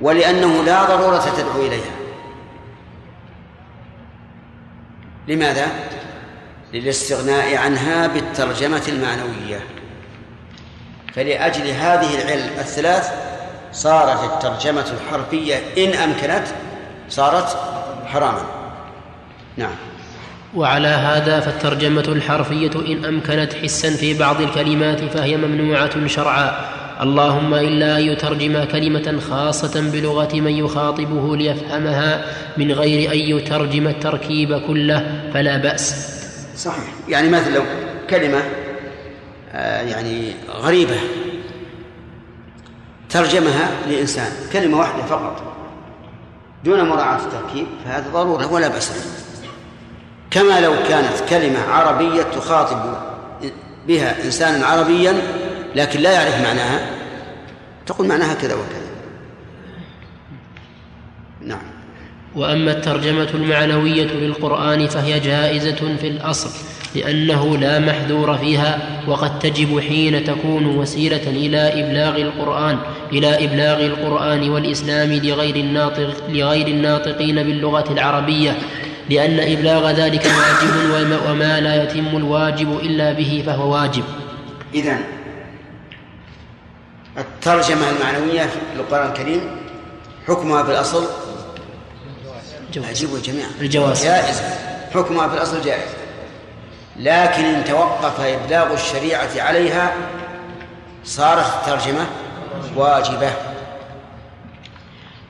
ولأنه 0.00 0.64
لا 0.64 0.84
ضرورة 0.84 1.34
تدعو 1.36 1.66
إليها. 1.66 1.99
لماذا؟ 5.28 5.66
للاستغناء 6.72 7.56
عنها 7.56 8.06
بالترجمة 8.06 8.82
المعنوية. 8.88 9.60
فلأجل 11.14 11.66
هذه 11.66 12.22
العلم 12.22 12.50
الثلاث 12.58 13.10
صارت 13.72 14.24
الترجمة 14.24 14.86
الحرفية 14.92 15.56
إن 15.78 15.94
أمكنت 15.94 16.44
صارت 17.08 17.56
حراما. 18.06 18.42
نعم. 19.56 19.74
وعلى 20.54 20.88
هذا 20.88 21.40
فالترجمة 21.40 22.04
الحرفية 22.08 22.70
إن 22.74 23.04
أمكنت 23.04 23.54
حسا 23.54 23.90
في 23.90 24.18
بعض 24.18 24.40
الكلمات 24.40 25.04
فهي 25.04 25.36
ممنوعة 25.36 26.06
شرعا. 26.06 26.79
اللهم 27.00 27.54
إلا 27.54 27.98
أن 27.98 28.02
يترجم 28.02 28.64
كلمة 28.64 29.20
خاصة 29.30 29.80
بلغة 29.80 30.34
من 30.34 30.50
يخاطبه 30.50 31.36
ليفهمها 31.36 32.24
من 32.56 32.72
غير 32.72 33.12
أن 33.12 33.18
يترجم 33.18 33.86
التركيب 33.86 34.60
كله 34.66 35.30
فلا 35.34 35.56
بأس. 35.56 35.94
صحيح. 36.56 36.84
يعني 37.08 37.28
مثلا 37.28 37.54
لو 37.54 37.62
كلمة 38.10 38.42
آه، 39.52 39.82
يعني 39.82 40.32
غريبة 40.50 40.96
ترجمها 43.10 43.70
لإنسان 43.88 44.32
كلمة 44.52 44.78
واحدة 44.78 45.02
فقط 45.02 45.42
دون 46.64 46.88
مراعاة 46.88 47.18
التركيب 47.18 47.66
فهذا 47.84 48.10
ضرورة 48.12 48.52
ولا 48.52 48.68
بأس 48.68 48.88
به. 48.88 49.20
كما 50.30 50.60
لو 50.60 50.72
كانت 50.88 51.30
كلمة 51.30 51.58
عربية 51.68 52.22
تخاطب 52.22 52.94
بها 53.88 54.24
إنسانا 54.24 54.66
عربيا 54.66 55.14
لكن 55.76 56.00
لا 56.00 56.12
يعرف 56.12 56.40
معناها. 56.42 56.80
تقول 57.86 58.08
معناها 58.08 58.34
كذا 58.34 58.54
وكذا. 58.54 58.90
نعم. 61.40 61.62
وأما 62.36 62.72
الترجمة 62.72 63.28
المعنوية 63.34 64.06
للقران 64.06 64.86
فهي 64.86 65.20
جائزة 65.20 65.96
في 66.00 66.08
الأصل 66.08 66.50
لأنه 66.94 67.56
لا 67.56 67.78
محذور 67.78 68.38
فيها 68.38 68.78
وقد 69.06 69.38
تجب 69.38 69.80
حين 69.80 70.24
تكون 70.24 70.66
وسيلة 70.66 71.30
إلى 71.30 71.84
إبلاغ 71.84 72.16
القرآن 72.16 72.78
إلى 73.12 73.44
إبلاغ 73.44 73.86
القرآن 73.86 74.50
والإسلام 74.50 75.12
لغير 75.12 75.56
الناطق 75.56 76.14
لغير 76.28 76.66
الناطقين 76.66 77.42
باللغة 77.42 77.92
العربية 77.92 78.58
لأن 79.10 79.40
إبلاغ 79.58 79.90
ذلك 79.90 80.24
واجب 80.24 81.10
وما 81.30 81.60
لا 81.60 81.82
يتم 81.82 82.16
الواجب 82.16 82.78
إلا 82.82 83.12
به 83.12 83.42
فهو 83.46 83.72
واجب. 83.72 84.04
إذا 84.74 84.98
الترجمة 87.18 87.90
المعنوية 87.90 88.42
في 88.42 88.56
القرآن 88.76 89.08
الكريم 89.08 89.56
حكمها 90.28 90.62
في 90.62 90.70
الأصل 90.70 91.06
أجيبوا 92.76 93.18
جميعا 93.18 93.48
الجواز. 93.60 94.04
جائز 94.04 94.42
حكمها 94.94 95.28
في 95.28 95.34
الأصل 95.34 95.62
جائز 95.62 95.90
لكن 96.96 97.44
إن 97.44 97.64
توقف 97.64 98.20
إبلاغ 98.20 98.72
الشريعة 98.72 99.28
عليها 99.36 99.92
صارت 101.04 101.46
الترجمة 101.46 102.06
واجبة. 102.76 103.30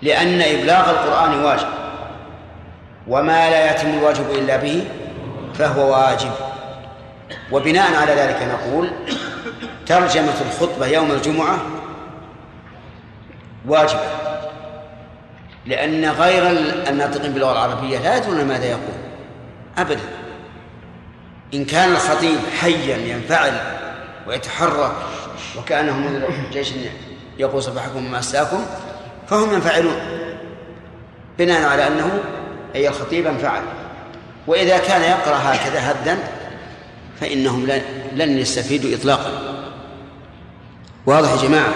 لأن 0.02 0.42
إبلاغ 0.42 0.90
القرآن 0.90 1.44
واجب. 1.44 1.68
وما 3.08 3.50
لا 3.50 3.70
يتم 3.70 3.90
الواجب 3.90 4.30
إلا 4.30 4.56
به 4.56 4.88
فهو 5.54 5.92
واجب. 5.92 6.30
وبناء 7.52 7.96
على 7.96 8.12
ذلك 8.12 8.42
نقول 8.42 8.90
ترجمة 9.90 10.34
الخطبة 10.40 10.86
يوم 10.86 11.10
الجمعة؟ 11.10 11.58
واجبة. 13.66 14.00
لأن 15.66 16.04
غير 16.04 16.50
الناطقين 16.88 17.32
باللغة 17.32 17.52
العربية 17.52 17.98
لا 17.98 18.16
يدرون 18.16 18.44
ماذا 18.44 18.64
يقول. 18.64 18.94
أبدا. 19.78 20.00
إن 21.54 21.64
كان 21.64 21.92
الخطيب 21.92 22.38
حيا 22.60 22.96
ينفعل 22.96 23.52
ويتحرك 24.26 24.92
وكأنه 25.58 25.96
من 25.96 26.22
جيش 26.52 26.72
يقول 27.38 27.62
صباحكم 27.62 28.06
ومساكم 28.06 28.66
فهم 29.28 29.54
ينفعلون. 29.54 29.96
بناء 31.38 31.68
على 31.68 31.86
أنه 31.86 32.20
أي 32.74 32.88
الخطيب 32.88 33.26
انفعل. 33.26 33.62
وإذا 34.46 34.78
كان 34.78 35.02
يقرأ 35.02 35.36
هكذا 35.36 35.90
هدا 35.90 36.18
فإنهم 37.20 37.66
لن, 37.66 37.82
لن 38.12 38.38
يستفيدوا 38.38 38.94
إطلاقا. 38.94 39.49
واضح 41.06 41.30
يا 41.30 41.48
جماعة؟ 41.48 41.74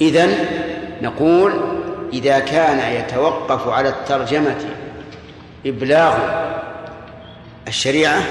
إذن 0.00 0.34
نقول 1.02 1.52
إذا 2.12 2.38
كان 2.38 2.94
يتوقف 2.94 3.68
على 3.68 3.88
الترجمة 3.88 4.56
إبلاغ 5.66 6.14
الشريعة 7.68 8.22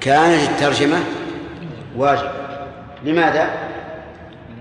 كانت 0.00 0.48
الترجمة 0.48 0.98
واجب. 1.96 2.30
لماذا؟ 3.04 3.50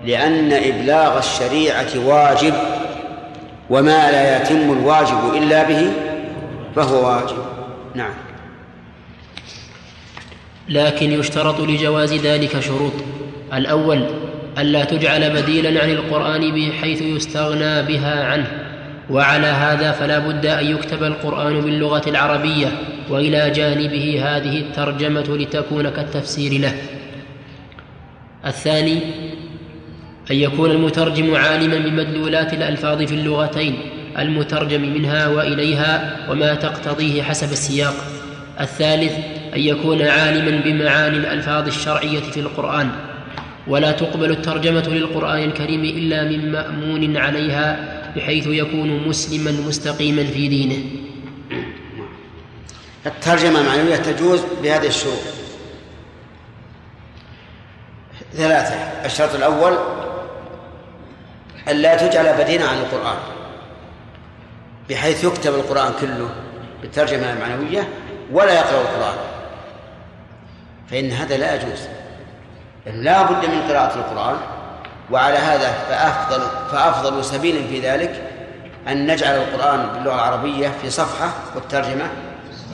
لأن 0.06 0.54
إبلاغ 0.54 1.18
الشريعة 1.18 1.90
واجب 2.06 2.54
وما 3.70 4.12
لا 4.12 4.38
يتم 4.38 4.72
الواجب 4.72 5.34
إلا 5.36 5.64
به 5.64 5.92
فهو 6.76 7.08
واجب. 7.08 7.46
نعم. 7.96 8.14
لكن 10.70 11.12
يشترط 11.12 11.60
لجواز 11.60 12.14
ذلك 12.14 12.60
شروط. 12.60 12.94
الأول 13.54 14.25
الا 14.58 14.84
تجعل 14.84 15.30
بديلا 15.30 15.84
عن 15.84 15.90
القرآن 15.90 16.52
بحيث 16.52 17.02
يستغنى 17.02 17.82
بها 17.82 18.24
عنه. 18.24 18.48
وعلى 19.10 19.48
هذا 19.48 19.92
فلا 19.92 20.20
بد 20.20 20.46
أن 20.46 20.66
يكتب 20.66 21.04
القرآن 21.04 21.62
باللغة 21.62 22.10
العربية 22.10 22.68
وإلى 23.10 23.50
جانبه 23.50 24.22
هذه 24.24 24.60
الترجمة 24.60 25.38
لتكون 25.38 25.90
كالتفسير 25.90 26.62
له. 26.62 26.74
الثاني 28.46 28.94
أن 30.32 30.36
يكون 30.36 30.72
المترجم 30.72 31.36
عالما 31.36 31.78
بمدلولات 31.78 32.54
الألفاظ 32.54 33.02
في 33.04 33.16
اللغتين 33.16 33.76
المترجم 34.20 34.82
منها 34.82 35.28
وإليها 35.28 36.18
وما 36.30 36.56
تقتضيه 36.56 37.24
حسب 37.24 37.52
السياق. 37.52 37.96
الثالث 38.62 39.14
أن 39.56 39.60
يكون 39.60 40.02
عالما 40.02 40.62
بمعاني 40.66 41.18
الألفاظ 41.18 41.68
الشرعية 41.68 42.20
في 42.20 42.40
القرآن. 42.40 42.90
ولا 43.68 43.92
تقبل 43.92 44.32
الترجمة 44.32 44.88
للقرآن 44.88 45.44
الكريم 45.44 45.84
إلا 45.84 46.24
من 46.24 46.52
مأمون 46.52 47.18
عليها 47.18 47.96
بحيث 48.16 48.48
يكون 48.48 49.08
مسلما 49.08 49.52
مستقيما 49.68 50.26
في 50.26 50.48
دينه. 50.48 50.84
الترجمة 53.06 53.62
المعنوية 53.62 53.96
تجوز 53.96 54.42
بهذه 54.64 54.88
الشروط. 54.88 55.20
ثلاثة 58.34 58.76
الشرط 59.06 59.36
الأول 59.36 59.78
ألا 61.68 62.08
تجعل 62.08 62.44
بدينا 62.44 62.66
عن 62.66 62.78
القرآن. 62.78 63.18
بحيث 64.90 65.24
يكتب 65.24 65.54
القرآن 65.54 65.94
كله 66.02 66.30
بالترجمة 66.82 67.34
المعنوية 67.34 67.88
ولا 68.32 68.54
يقرأ 68.54 68.82
القرآن. 68.82 69.18
فإن 70.92 71.12
هذا 71.12 71.38
لا 71.38 71.56
يجوز. 71.56 71.80
لا 72.86 73.24
بد 73.24 73.46
من 73.50 73.62
قراءة 73.70 73.96
القرآن 73.96 74.36
وعلى 75.12 75.38
هذا 75.38 75.72
فأفضل 75.90 76.42
فأفضل 76.72 77.26
سبيل 77.26 77.68
في 77.70 77.80
ذلك 77.80 78.32
أن 78.88 79.08
نجعل 79.12 79.36
القرآن 79.36 79.88
باللغة 79.94 80.16
العربية 80.16 80.72
في 80.82 80.90
صفحة 80.90 81.30
والترجمة 81.56 82.10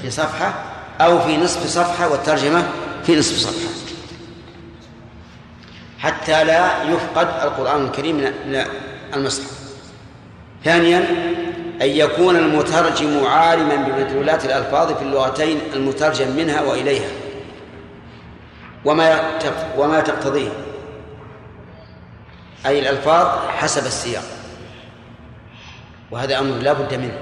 في 0.01 0.11
صفحة 0.11 0.53
أو 1.01 1.19
في 1.19 1.37
نصف 1.37 1.67
صفحة 1.67 2.09
والترجمة 2.09 2.63
في 3.03 3.19
نصف 3.19 3.37
صفحة. 3.37 3.71
حتى 5.99 6.43
لا 6.43 6.83
يفقد 6.83 7.27
القرآن 7.43 7.85
الكريم 7.85 8.17
من 8.17 8.63
المصحف 9.13 9.51
ثانيا 10.63 10.99
أن 11.81 11.89
يكون 11.89 12.35
المترجم 12.35 13.25
عالما 13.25 13.75
بمدلولات 13.75 14.45
الألفاظ 14.45 14.93
في 14.93 15.01
اللغتين 15.01 15.59
المترجم 15.73 16.35
منها 16.37 16.61
وإليها. 16.61 17.09
وما 18.85 19.39
وما 19.77 19.99
تقتضيه. 19.99 20.49
أي 22.65 22.79
الألفاظ 22.79 23.49
حسب 23.49 23.85
السياق. 23.85 24.23
وهذا 26.11 26.39
أمر 26.39 26.55
لا 26.55 26.73
بد 26.73 26.93
منه. 26.93 27.17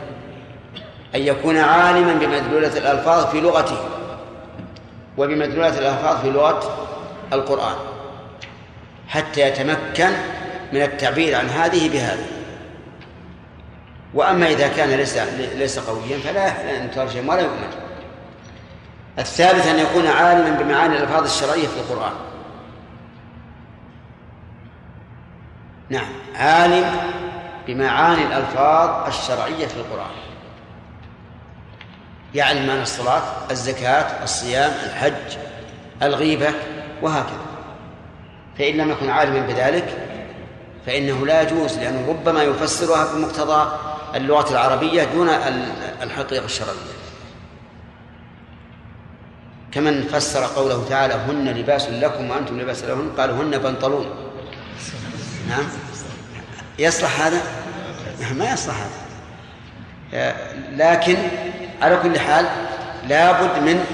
أن 1.16 1.22
يكون 1.22 1.58
عالما 1.58 2.14
بمدلولات 2.14 2.78
الألفاظ 2.78 3.26
في 3.32 3.42
لغته 3.42 3.78
وبمدلولات 5.18 5.78
الألفاظ 5.78 6.22
في 6.22 6.30
لغة 6.30 6.88
القرآن. 7.34 7.76
حتى 9.08 9.42
يتمكن 9.42 10.12
من 10.74 10.82
التعبير 10.82 11.36
عن 11.36 11.50
هذه 11.50 11.90
بهذه. 11.90 12.26
وأما 14.14 14.48
إذا 14.48 14.68
كان 14.68 14.90
ليس 14.90 15.18
ليس 15.56 15.80
قويا 15.80 16.18
فلا 16.18 16.84
يترجم 16.86 17.30
ولا 17.30 17.42
يؤمن 17.42 17.89
الثالث 19.20 19.68
أن 19.68 19.80
يكون 19.80 20.08
عالما 20.08 20.50
بمعاني 20.50 20.98
الألفاظ 20.98 21.24
الشرعية 21.24 21.68
في 21.68 21.80
القرآن. 21.80 22.14
نعم 25.90 26.10
عالم 26.36 26.86
بمعاني 27.68 28.26
الألفاظ 28.28 29.08
الشرعية 29.08 29.68
في 29.68 29.78
القرآن. 29.78 30.12
يعلم 32.36 32.68
معنى 32.68 32.82
الصلاة 32.82 33.22
الزكاة 33.52 34.24
الصيام 34.24 34.72
الحج 34.86 35.38
الغيبة 36.02 36.54
وهكذا. 37.02 37.46
فإن 38.58 38.78
لم 38.78 38.92
يكن 38.92 39.10
عالما 39.10 39.40
بذلك 39.40 40.08
فإنه 40.86 41.26
لا 41.26 41.42
يجوز 41.42 41.78
لأنه 41.78 42.10
ربما 42.10 42.44
يفسرها 42.44 43.14
بمقتضى 43.14 43.72
اللغة 44.16 44.52
العربية 44.52 45.04
دون 45.04 45.30
الحقيقة 46.02 46.46
الشرعية. 46.46 46.99
كمن 49.72 50.04
فسر 50.04 50.46
قوله 50.46 50.86
تعالى 50.90 51.14
هن 51.14 51.48
لباس 51.50 51.90
لكم 51.90 52.30
وأنتم 52.30 52.60
لباس 52.62 52.84
لهن 52.84 53.10
قال 53.18 53.30
هن 53.30 53.58
بنطلون. 53.58 54.06
نعم. 55.50 55.64
يصلح 56.80 57.22
هذا؟ 57.22 57.42
ما 58.38 58.54
يصلح 58.54 58.76
هذا. 58.76 60.36
لكن 60.72 61.18
على 61.82 61.98
كل 62.04 62.20
حال 62.20 62.46
لابد 63.08 63.64
من 63.64 63.86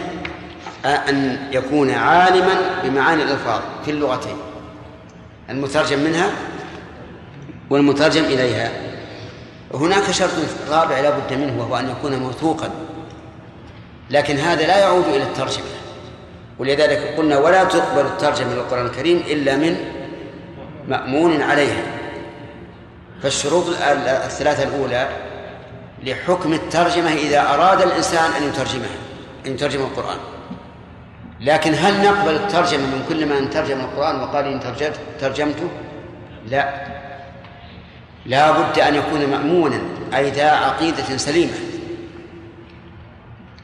أن 0.86 1.48
يكون 1.52 1.92
عالما 1.92 2.82
بمعاني 2.84 3.24
الألفاظ 3.24 3.62
في 3.86 3.92
اللغتين. 3.92 4.38
المترجم 5.50 6.00
منها 6.00 6.30
والمترجم 7.70 8.24
إليها. 8.24 8.72
هناك 9.74 10.12
شرط 10.12 10.32
رابع 10.70 11.00
لا 11.00 11.10
بد 11.10 11.34
منه 11.34 11.60
وهو 11.60 11.80
أن 11.80 11.90
يكون 11.90 12.16
موثوقا. 12.16 12.70
لكن 14.10 14.38
هذا 14.38 14.68
لا 14.68 14.78
يعود 14.78 15.06
إلى 15.08 15.24
الترجمة. 15.24 15.66
ولذلك 16.60 17.14
قلنا 17.18 17.38
ولا 17.38 17.64
تقبل 17.64 18.06
الترجمة 18.06 18.54
للقرآن 18.54 18.86
الكريم 18.86 19.24
إلا 19.28 19.56
من 19.56 19.78
مأمون 20.88 21.42
عليها. 21.42 21.84
فالشروط 23.24 23.66
الثلاثة 24.08 24.64
الأولى 24.64 25.10
لحكم 26.04 26.54
الترجمة 26.54 27.14
إذا 27.14 27.42
أراد 27.54 27.82
الإنسان 27.82 28.32
أن 28.32 28.48
يترجمها 28.48 28.98
أن 29.46 29.52
يترجم 29.52 29.82
القرآن. 29.82 30.18
لكن 31.42 31.74
هل 31.74 32.04
نقبل 32.04 32.36
الترجمة 32.36 32.82
من 32.82 33.06
كل 33.10 33.26
من 33.26 33.50
ترجم 33.50 33.80
القرآن 33.80 34.22
وقال 34.22 34.46
إن 34.46 34.60
ترجمته 35.20 35.70
لا. 36.48 36.74
لا 38.26 38.52
بد 38.52 38.80
أن 38.80 38.96
يكون 38.96 39.26
مأمونا 39.26 39.80
أي 40.16 40.30
ذا 40.30 40.50
عقيدة 40.50 41.18
سليمة. 41.18 41.54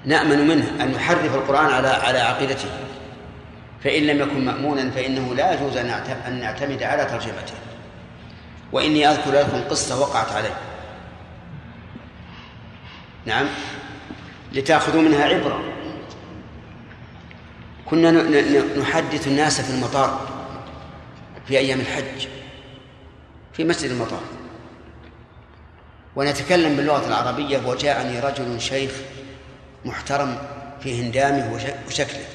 نأمن 0.06 0.48
منه 0.48 0.84
أن 0.84 0.92
يحرف 0.92 1.36
القرآن 1.36 1.66
على 1.66 1.88
على 1.88 2.20
عقيدته. 2.20 2.70
فإن 3.84 4.04
لم 4.04 4.20
يكن 4.20 4.46
مأمونا 4.46 4.92
فإنه 4.92 5.36
لا 5.36 5.54
يجوز 5.54 5.78
أن 5.78 6.40
نعتمد 6.40 6.84
على 6.84 7.06
ترجمته. 7.06 7.54
وإني 8.72 9.08
أذكر 9.08 9.32
لكم 9.32 9.64
قصة 9.70 10.00
وقعت 10.00 10.32
علي. 10.32 10.52
نعم. 13.26 13.46
لتأخذوا 14.54 15.02
منها 15.02 15.26
عبرة. 15.26 15.64
كنا 17.86 18.12
نحدث 18.80 19.28
الناس 19.28 19.62
في 19.62 19.74
المطار 19.74 20.28
في 21.48 21.58
أيام 21.58 21.80
الحج. 21.80 22.28
في 23.54 23.64
مسجد 23.64 23.92
المطار. 23.92 24.22
ونتكلم 26.16 26.76
باللغة 26.76 27.08
العربية 27.08 27.62
وجاءني 27.66 28.20
رجل 28.20 28.62
شيخ 28.62 28.92
محترم 29.86 30.38
في 30.84 31.02
هندامه 31.02 31.54
وشكله. 31.88 32.26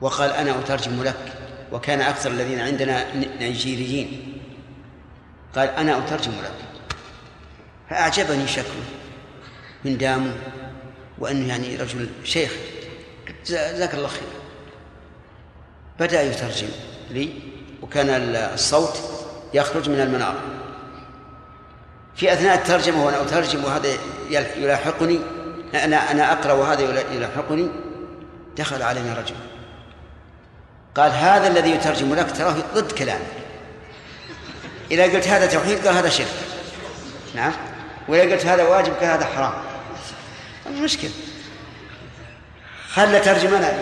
وقال 0.00 0.30
أنا 0.30 0.58
أترجم 0.58 1.02
لك 1.02 1.32
وكان 1.72 2.00
أكثر 2.00 2.30
الذين 2.30 2.60
عندنا 2.60 3.14
نيجيريين. 3.14 4.38
قال 5.56 5.68
أنا 5.68 5.98
أترجم 5.98 6.32
لك. 6.32 6.54
فأعجبني 7.90 8.46
شكله 8.48 8.84
من 9.84 9.98
دامه 9.98 10.32
وأنه 11.18 11.48
يعني 11.48 11.76
رجل 11.76 12.08
شيخ. 12.24 12.52
جزاك 13.46 13.94
الله 13.94 14.08
خير. 14.08 14.28
بدأ 16.00 16.22
يترجم 16.22 16.68
لي 17.10 17.32
وكان 17.82 18.08
الصوت 18.54 19.00
يخرج 19.54 19.88
من 19.90 20.00
المنار 20.00 20.34
في 22.16 22.32
أثناء 22.32 22.54
الترجمة 22.54 23.04
وأنا 23.04 23.22
أترجم 23.22 23.64
وهذا 23.64 23.88
يلاحقني 24.30 25.20
أنا 25.74 26.10
أنا 26.10 26.32
أقرأ 26.32 26.52
وهذا 26.52 27.04
يلاحقني 27.12 27.68
دخل 28.56 28.82
علينا 28.82 29.14
رجل. 29.14 29.34
قال 30.94 31.12
هذا 31.12 31.48
الذي 31.48 31.70
يترجم 31.70 32.14
لك 32.14 32.32
تراه 32.36 32.54
ضد 32.74 32.92
كلامك. 32.92 33.20
إذا 34.90 35.02
قلت 35.02 35.28
هذا 35.28 35.46
توحيد 35.46 35.86
قال 35.86 35.96
هذا 35.96 36.08
شرك. 36.08 36.26
نعم؟ 37.34 37.52
وإذا 38.08 38.32
قلت 38.32 38.46
هذا 38.46 38.62
واجب 38.62 38.92
قال 38.94 39.04
هذا 39.04 39.24
حرام. 39.24 39.52
المشكلة 40.66 41.10
خلى 42.92 43.20
ترجمنا. 43.20 43.72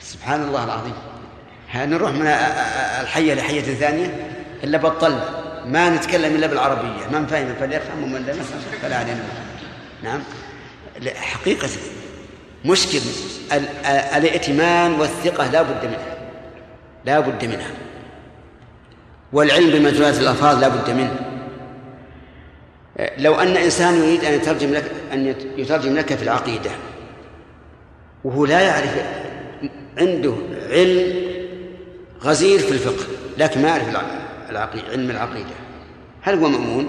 سبحان 0.00 0.42
الله 0.42 0.64
العظيم. 0.64 0.94
نروح 1.74 2.10
من 2.10 2.26
الحية 3.00 3.34
لحية 3.34 3.74
ثانية. 3.74 4.30
إلا 4.64 4.78
بطلنا 4.78 5.24
ما 5.66 5.90
نتكلم 5.90 6.34
إلا 6.34 6.46
بالعربية. 6.46 7.06
من 7.12 7.26
فهم 7.26 7.54
فليفهم. 7.60 8.02
ومن 8.02 8.26
لم 8.26 8.40
يفهم 8.40 8.60
فلا 8.82 8.96
علينا. 8.96 9.24
نعم؟ 10.02 10.22
حقيقة. 11.14 11.68
مشكل 12.64 13.00
الائتمان 14.16 14.92
والثقة 14.92 15.50
لا 15.50 15.62
بد 15.62 15.84
منها. 15.84 16.16
لا 17.04 17.20
بد 17.20 17.44
منها. 17.44 17.70
والعلم 19.32 19.70
بمجالات 19.70 20.18
الألفاظ 20.18 20.60
لا 20.60 20.68
بد 20.68 20.90
منه. 20.90 21.16
لو 23.18 23.34
أن 23.34 23.56
إنسان 23.56 23.94
يريد 23.94 24.24
أن 24.24 24.34
يترجم 24.34 24.74
لك 24.74 24.92
أن 25.12 25.34
يترجم 25.56 25.96
لك 25.96 26.14
في 26.14 26.22
العقيدة 26.22 26.70
وهو 28.24 28.46
لا 28.46 28.60
يعرف 28.60 28.90
عنده 29.98 30.34
علم 30.70 31.24
غزير 32.22 32.58
في 32.58 32.70
الفقه 32.70 33.04
لكن 33.38 33.62
ما 33.62 33.68
يعرف 33.68 33.88
العقيدة 34.50 34.88
علم 34.90 35.10
العقيدة 35.10 35.54
هل 36.22 36.38
هو 36.38 36.48
مأمون؟ 36.48 36.88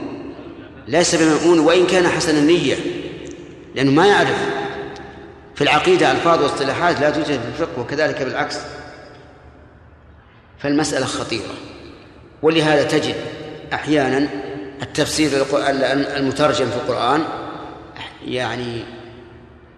ليس 0.88 1.15
بمأمون 1.15 1.60
وإن 1.60 1.88
كان 1.88 2.08
حسن 2.08 2.38
النية. 2.38 2.76
لأنه 3.76 3.92
ما 3.92 4.08
يعرف. 4.08 4.50
في 5.56 5.62
العقيدة 5.62 6.12
ألفاظ 6.12 6.44
واصطلاحات 6.44 7.00
لا 7.00 7.10
توجد 7.10 7.26
في 7.26 7.48
الفقه 7.48 7.82
وكذلك 7.82 8.22
بالعكس. 8.22 8.58
فالمسألة 10.60 11.06
خطيرة. 11.06 11.54
ولهذا 12.42 12.84
تجد 12.84 13.16
أحيانا 13.74 14.28
التفسير 14.82 15.46
المترجم 16.18 16.70
في 16.70 16.76
القرآن 16.76 17.24
يعني 18.26 18.84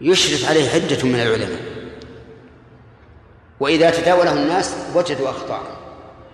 يشرف 0.02 0.50
عليه 0.50 0.70
عدة 0.70 1.04
من 1.04 1.16
العلماء. 1.16 1.62
وإذا 3.60 3.90
تداوله 3.90 4.34
الناس 4.34 4.76
وجدوا 4.96 5.30
أخطاء. 5.30 5.62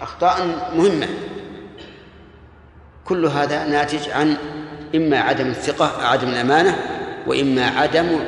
أخطاء 0.02 0.46
مهمة. 0.76 1.08
كل 3.06 3.26
هذا 3.26 3.66
ناتج 3.66 4.10
عن 4.10 4.38
إما 4.96 5.20
عدم 5.20 5.48
الثقة 5.48 6.08
عدم 6.08 6.30
الأمانة 6.30 6.93
وإما 7.28 7.68
عدم 7.68 8.20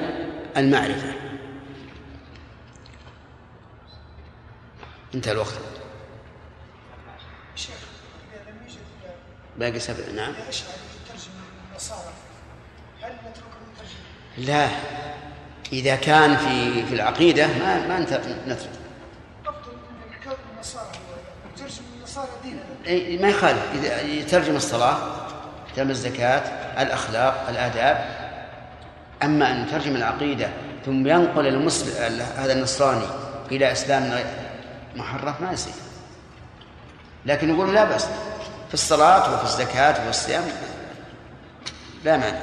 المعرفة. 0.57 1.13
انتهى 5.15 5.31
الوقت. 5.31 5.53
باقي 9.57 9.79
سبع 9.79 10.11
نعم. 10.15 10.33
لا 14.37 14.69
إذا 15.73 15.95
كان 15.95 16.37
في 16.37 16.85
في 16.85 16.95
العقيدة 16.95 17.47
ما 17.47 17.87
ما 17.87 17.99
نترك. 17.99 18.69
ما 23.21 23.29
يخالف. 23.29 23.63
إذا 23.73 24.01
يترجم 24.01 24.55
الصلاة 24.55 24.97
يترجم 25.71 25.89
الزكاة 25.89 26.39
الأخلاق 26.81 27.45
الآداب. 27.49 28.24
أما 29.23 29.51
أن 29.51 29.63
يترجم 29.63 29.95
العقيدة 29.95 30.49
ثم 30.85 31.07
ينقل 31.07 31.47
المسلم 31.47 32.21
هذا 32.21 32.53
النصراني 32.53 33.05
إلى 33.51 33.71
إسلام 33.71 34.23
محرف 34.95 35.41
ما 35.41 35.51
يصير. 35.51 35.73
لكن 37.25 37.49
يقول 37.49 37.73
لا 37.73 37.83
بأس. 37.85 38.07
في 38.67 38.73
الصلاة 38.73 39.33
وفي 39.33 39.43
الزكاة 39.43 39.91
وفي 39.91 40.09
الصيام 40.09 40.43
لا 42.03 42.17
مانع. 42.17 42.39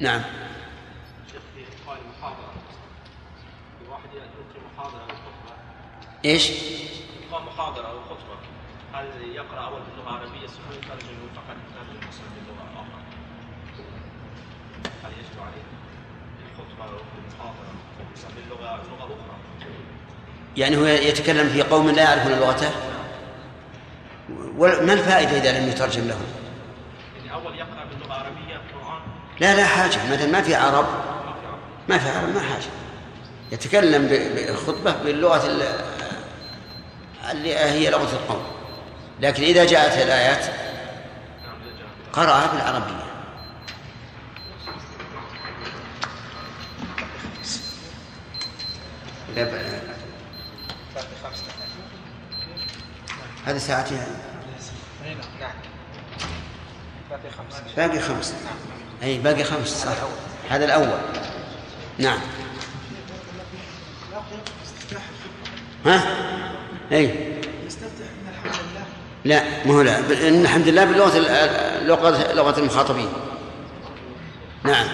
نعم. 0.00 0.22
إيش؟ 6.24 6.50
إلقاء 7.22 7.42
محاضرة 7.42 7.86
أو 7.86 8.00
خطبة. 8.00 8.38
هل 8.94 9.06
يقرأ 9.34 9.60
أول 9.66 9.80
باللغة 9.82 10.10
العربية 10.10 10.46
ثم 10.46 10.72
يترجم 10.72 11.16
فقط 11.36 11.56
يترجم 11.70 12.08
مثلا 12.08 12.28
باللغة 12.34 12.64
الأخرى؟ 12.70 13.00
هل 15.04 15.12
يجب 15.12 15.40
عليه؟ 15.40 15.64
خطبه 16.58 16.58
أو 16.58 16.66
في 16.66 16.66
محاضره 16.66 16.66
باللغة 16.66 16.66
لغه 16.66 16.66
أخرى 16.66 16.67
يعني 20.56 20.76
هو 20.76 20.84
يتكلم 20.84 21.48
في 21.48 21.62
قوم 21.62 21.90
لا 21.90 22.02
يعرفون 22.02 22.32
لغته؟ 22.32 22.70
وما 24.58 24.92
الفائدة 24.92 25.30
إذا 25.38 25.60
لم 25.60 25.68
يترجم 25.68 26.08
لهم 26.08 26.22
اول 27.34 27.54
يقرا 27.58 27.84
باللغة 27.90 28.06
العربيه 28.06 28.56
القران 28.56 29.00
لا 29.40 29.54
لا 29.56 29.64
حاجة. 29.66 29.98
مثلا 30.12 30.26
ما 30.26 30.42
في 30.42 30.54
عرب. 30.54 30.86
ما 31.88 31.98
في 31.98 32.08
عرب 32.08 32.28
ما 32.34 32.40
حاجة. 32.40 32.66
يتكلم 33.52 34.06
ب- 34.06 34.50
بخطبة 34.52 34.92
باللغة 35.04 35.46
ال- 35.46 35.78
اللي 37.30 37.54
هي 37.58 37.90
لغة 37.90 38.12
القوم. 38.12 38.42
لكن 39.20 39.42
إذا 39.42 39.64
جاءت 39.64 39.92
الآيات 40.06 40.46
قرأها 42.12 42.46
بالعربية. 42.52 43.07
ب- 49.44 49.98
هذه 53.46 53.58
ساعتها 53.58 54.06
باقي 57.76 58.00
خمس 58.00 58.34
أي 59.02 59.18
باقي 59.18 59.44
خمس 59.44 59.68
صح. 59.84 59.92
هذا 60.50 60.64
الأول. 60.64 60.98
نعم. 61.98 62.18
ها؟ 65.86 66.02
أي. 66.92 67.34
لا 69.24 69.42
ما 69.66 69.74
هو 69.74 69.82
لا. 69.82 69.98
إن 70.28 70.42
الحمد 70.42 70.68
لله 70.68 70.84
باللغة 70.84 71.16
ال- 71.18 71.86
لغة 71.86 72.32
لغة 72.32 72.58
المخاطبين. 72.60 73.08
نعم. 74.64 74.86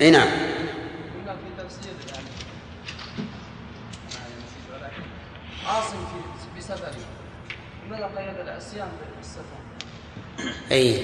أي 0.00 0.10
نعم 0.10 0.28
هنا 0.28 1.32
في 1.36 1.64
تفسير 1.64 1.92
يعني 2.12 2.26
عاصم 5.66 5.96
في 5.96 6.58
بسفره 6.58 6.94
العصيان 8.56 8.88
بالسفر؟ 9.16 10.52
أي. 10.72 11.02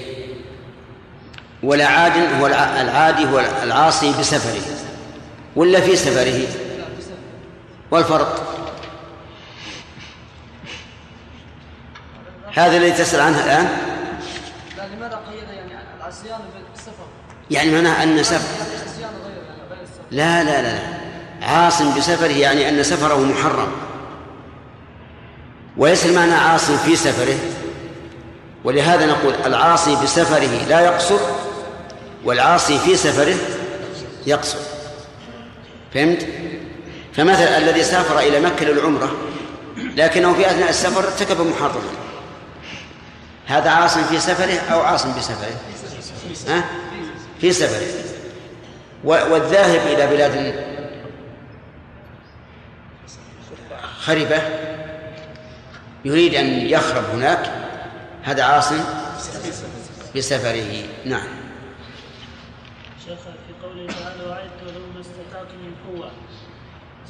ولا 1.63 1.87
عاد 1.87 2.11
هو 2.41 2.47
الع- 2.47 2.81
العادي 2.81 3.25
هو 3.25 3.39
العاصي 3.63 4.11
بسفره. 4.19 4.61
ولا 5.55 5.81
في 5.81 5.95
سفره؟ 5.95 6.47
والفرق؟ 7.91 8.49
هذا 12.53 12.77
الذي 12.77 12.91
تسأل 12.91 13.19
عنه 13.21 13.43
الآن؟ 13.45 13.67
لا 14.77 14.87
لماذا 14.95 15.15
قيد 15.31 15.43
يعني 15.49 15.71
العصيان 15.97 16.39
بالسفر؟ 16.73 17.05
يعني 17.51 17.71
معناه 17.71 18.03
أن 18.03 18.23
سفر 18.23 18.57
يعني 18.59 18.73
السفر 19.83 20.03
لا 20.11 20.43
لا 20.43 20.61
لا 20.61 20.77
لا. 20.77 21.03
عاص 21.47 21.81
بسفره 21.81 22.27
يعني 22.31 22.69
أن 22.69 22.83
سفره 22.83 23.19
محرم. 23.19 23.71
وليس 25.77 26.05
المعنى 26.05 26.33
عاص 26.33 26.71
في 26.71 26.95
سفره. 26.95 27.37
ولهذا 28.63 29.05
نقول 29.05 29.33
العاصي 29.45 29.95
بسفره 29.95 30.65
لا 30.69 30.79
يقصر 30.79 31.19
والعاصي 32.23 32.79
في 32.79 32.95
سفره 32.95 33.35
يقصر. 34.25 34.59
فهمت؟ 35.93 36.27
فمثلا 37.13 37.57
الذي 37.57 37.83
سافر 37.83 38.19
إلى 38.19 38.39
مكة 38.39 38.65
للعمرة 38.65 39.17
لكنه 39.77 40.33
في 40.33 40.47
أثناء 40.47 40.69
السفر 40.69 41.03
ارتكب 41.03 41.41
محرما. 41.41 41.91
هذا 43.45 43.69
عاص 43.69 43.97
في 43.97 44.19
سفره 44.19 44.59
أو 44.71 44.81
عاص 44.81 45.05
بسفره؟ 45.05 45.55
ها؟ 46.47 46.63
في 47.41 47.53
سفره. 47.53 47.87
والذاهب 49.03 49.81
إلى 49.87 50.07
بلاد 50.07 50.63
خربة 54.01 54.41
يريد 56.05 56.35
أن 56.35 56.45
يخرب 56.45 57.03
هناك 57.13 57.51
هذا 58.23 58.43
عاص 58.43 58.73
بسفره 60.15 60.65
نعم. 61.05 61.27
شيخ 63.05 63.17
في 63.19 63.53
قوله 63.63 63.87
تعالى 63.87 64.29
وعدت 64.29 64.59
له 64.65 64.79
ما 64.95 65.01
استطعت 65.01 65.47
من 65.51 65.73
قوة. 65.87 66.11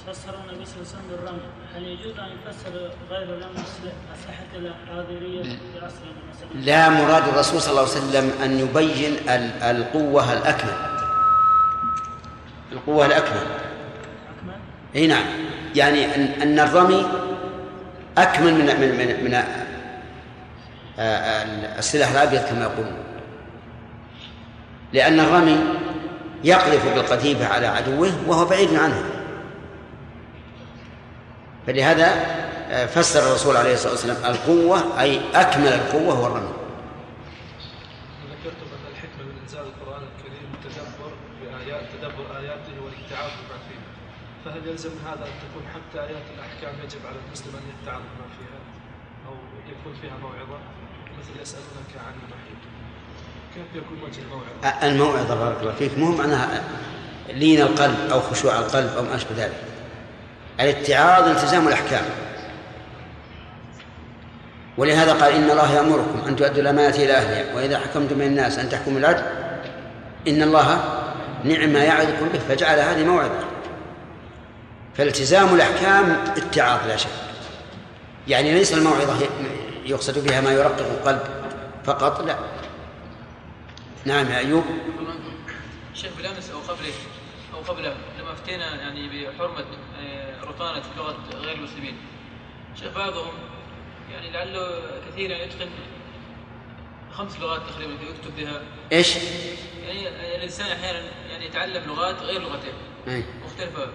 فسر 0.08 0.36
النبي 0.49 0.65
صلى 0.65 0.75
الله 0.75 0.88
عليه 0.88 0.97
وسلم 0.97 1.08
بالرمي 1.12 1.39
هل 1.75 1.84
يجوز 1.84 2.19
أن 2.19 2.25
يفسر 2.47 2.91
غير 3.10 3.23
الرمي 3.23 3.63
أسلحة 4.13 4.45
الحاضرية 4.56 5.43
في 5.43 5.77
عصرنا 5.77 6.21
مثلا؟ 6.34 6.60
لا 6.62 6.89
مراد 6.89 7.27
الرسول 7.27 7.62
صلى 7.62 7.69
الله 7.71 7.82
عليه 7.82 7.91
وسلم 7.91 8.32
أن 8.43 8.60
يبين 8.60 9.13
ال- 9.29 9.63
القوة 9.63 10.34
الأكمل. 10.34 10.73
القوة 12.71 13.06
الأكمل. 13.06 13.38
أكمل؟ 13.38 14.53
إي 14.95 15.08
نعم. 15.08 15.25
يعني 15.75 16.15
ان 16.15 16.21
أن 16.41 16.60
الرمي 16.60 17.06
أكمل 18.17 18.54
من 18.54 18.65
من 18.65 18.97
من, 18.97 19.23
من 19.23 19.34
آه، 20.99 21.43
السلاح 21.80 22.12
الأبيض 22.12 22.41
كما 22.41 22.62
يقولون. 22.62 22.97
لأن 24.93 25.19
الرمي 25.19 25.58
يقذف 26.43 26.93
بالقذيفة 26.95 27.47
على 27.47 27.67
عدوه 27.67 28.12
وهو 28.28 28.45
بعيد 28.45 28.76
عنه. 28.76 29.04
فلهذا 31.67 32.06
آه، 32.71 32.86
فسر 32.86 33.19
الرسول 33.19 33.58
عليه 33.58 33.73
الصلاة 33.73 33.91
والسلام 33.91 34.17
القوة 34.26 35.02
أي 35.02 35.21
أكمل 35.36 35.67
القوة 35.67 36.13
هو 36.13 36.28
الرمي 36.28 36.54
ذكرتم 38.32 38.67
ان 38.73 38.91
الحكمه 38.91 39.23
من 39.23 39.41
انزال 39.41 39.62
القران 39.62 40.02
الكريم 40.04 40.49
التدبر 40.54 41.12
بايات 41.41 41.84
تدبر 41.93 42.38
اياته 42.38 42.84
والاتعاظ 42.84 43.32
بما 43.32 43.58
فيها 43.67 43.82
فهل 44.54 44.68
يلزم 44.68 44.89
هذا 45.06 45.26
أن 45.26 45.32
تكون 45.44 45.63
حتى 45.74 46.00
آيات 46.00 46.24
الأحكام 46.36 46.74
يجب 46.84 47.00
على 47.08 47.16
المسلم 47.28 47.54
أن 47.56 47.63
يتعظ 47.74 48.02
بما 48.02 48.28
فيها 48.38 48.60
أو 49.28 49.34
يكون 49.72 49.94
فيها 50.02 50.18
موعظة؟ 50.22 50.60
مثل 51.20 51.42
يسألونك 51.42 51.94
عن 52.08 52.13
المحيط 52.13 52.62
كيف 53.56 53.84
يكون 53.84 53.98
وجه 54.04 54.22
الموعظة؟ 54.22 54.88
الموعظة 54.88 55.36
بارك 55.36 55.62
الله 55.62 55.74
فيك. 55.74 55.98
مو 55.98 56.12
معناها 56.12 56.63
لين 57.30 57.62
القلب 57.62 58.12
أو 58.12 58.20
خشوع 58.20 58.60
القلب 58.60 58.89
أو 58.98 59.04
ما 59.04 59.16
أشبه 59.16 59.36
ذلك. 59.38 59.63
الاتعاظ 60.60 61.28
التزام 61.28 61.68
الأحكام. 61.68 62.06
ولهذا 64.78 65.13
قال 65.13 65.34
إن 65.34 65.50
الله 65.50 65.74
يأمركم 65.74 66.22
أن 66.28 66.36
تؤدوا 66.36 66.62
الأمانة 66.62 66.96
إلى 66.96 67.13
أهلها. 67.13 67.56
وإذا 67.56 67.80
حكمتم 67.80 68.18
بين 68.18 68.28
الناس 68.28 68.60
أن 68.60 68.70
تحكموا 68.70 68.96
بالعدل 68.96 69.24
إن 70.28 70.42
الله 70.42 70.84
نعم 71.44 71.70
ما 71.70 71.84
يعظكم 71.84 72.30
به. 72.34 72.39
فجعل 72.39 72.80
هذه 72.80 73.04
موعظة. 73.06 73.53
فالتزام 74.97 75.56
الأحكام 75.56 76.12
اتعاظ 76.38 76.88
لا 76.88 76.97
شك. 76.97 77.10
يعني 78.27 78.53
ليس 78.53 78.73
الموعظة 78.73 79.27
يقصد 79.86 80.27
بها 80.27 80.41
ما 80.41 80.51
يرقق 80.51 80.79
القلب 80.79 81.21
فقط 81.86 82.21
لا. 82.21 82.38
نعم 84.06 84.32
يا 84.32 84.38
أيوب. 84.38 84.63
شيخ 85.93 86.12
بالامس 86.17 86.49
أو 86.49 86.60
قبله 86.60 86.93
أو 87.53 87.60
قبله 87.73 87.95
لما 88.19 88.34
أفتينا 88.34 88.75
يعني 88.75 89.10
بحرمة 89.10 89.65
آه، 89.99 90.43
رطانة 90.43 90.84
لغة 90.97 91.15
غير 91.34 91.56
المسلمين. 91.56 91.97
شيخ 92.79 92.93
بعضهم 92.95 93.34
يعني 94.12 94.32
لعله 94.32 94.82
كثير 95.12 95.29
يعني 95.32 95.43
يتقن 95.43 95.69
خمس 97.12 97.39
لغات 97.39 97.62
تقريبا 97.69 97.93
يكتب 97.93 98.36
بها. 98.38 98.62
إيش؟ 98.91 99.15
يعني 99.88 100.36
الإنسان 100.36 100.71
أحيانا 100.71 101.01
يعني 101.29 101.45
يتعلم 101.45 101.84
لغات 101.88 102.15
غير 102.21 102.41
لغته 102.41 102.73
أي. 103.08 103.23
مختلفة. 103.45 103.88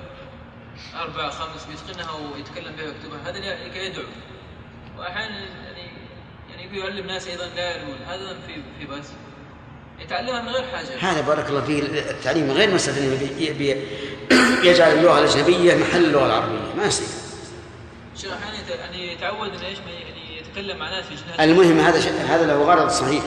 أربع 1.01 1.31
خمس 1.31 1.67
بيتقنها 1.67 2.13
ويتكلم 2.13 2.77
بها 2.77 2.85
ويكتبها. 2.85 3.31
هذا 3.31 3.39
لكي 3.69 3.87
يدعو. 3.87 4.05
وأحيانا 4.99 5.37
يعني 5.39 5.91
يعني 6.51 6.65
يبي 6.65 6.79
يعلم 6.79 7.07
ناس 7.07 7.29
أيضا 7.29 7.45
لا 7.57 7.63
يعلمون 7.71 7.97
هذا 8.07 8.37
في 8.47 8.55
في 8.79 8.87
بس. 8.87 9.07
يتعلمها 10.01 10.43
من 10.43 10.49
غير 10.49 10.65
حاجة. 10.65 10.87
هذا 11.01 11.21
بارك 11.21 11.49
الله 11.49 11.61
فيه 11.61 11.83
التعليم 12.11 12.51
غير 12.51 12.75
مسألة 12.75 12.99
إنه 12.99 13.77
يجعل 14.65 14.93
اللغة 14.93 15.19
الأجنبية 15.19 15.75
محل 15.75 16.05
اللغة 16.05 16.27
العربية. 16.27 16.75
ما 16.77 16.85
يصير. 16.85 17.07
شيخ 18.17 18.33
أحيانا 18.33 18.59
يت- 18.59 18.79
يعني 18.81 19.13
يتعود 19.13 19.49
إنه 19.49 19.67
إيش 19.67 19.79
يعني 19.79 20.39
يتكلم 20.41 20.77
مع 20.79 20.91
ناس 20.91 21.05
المهم 21.41 21.79
هذا 21.79 21.99
هذا 22.35 22.47
له 22.47 22.63
غرض 22.63 22.89
صحيح. 22.89 23.23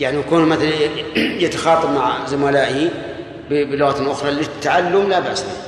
يعني 0.00 0.18
يكون 0.18 0.44
مثلا 0.48 0.70
يتخاطب 1.16 1.90
مع 1.90 2.26
زملائه 2.26 2.90
بلغة 3.50 4.12
أخرى. 4.12 4.30
للتعلم 4.30 5.08
لا 5.08 5.20
بأس 5.20 5.42
به. 5.42 5.67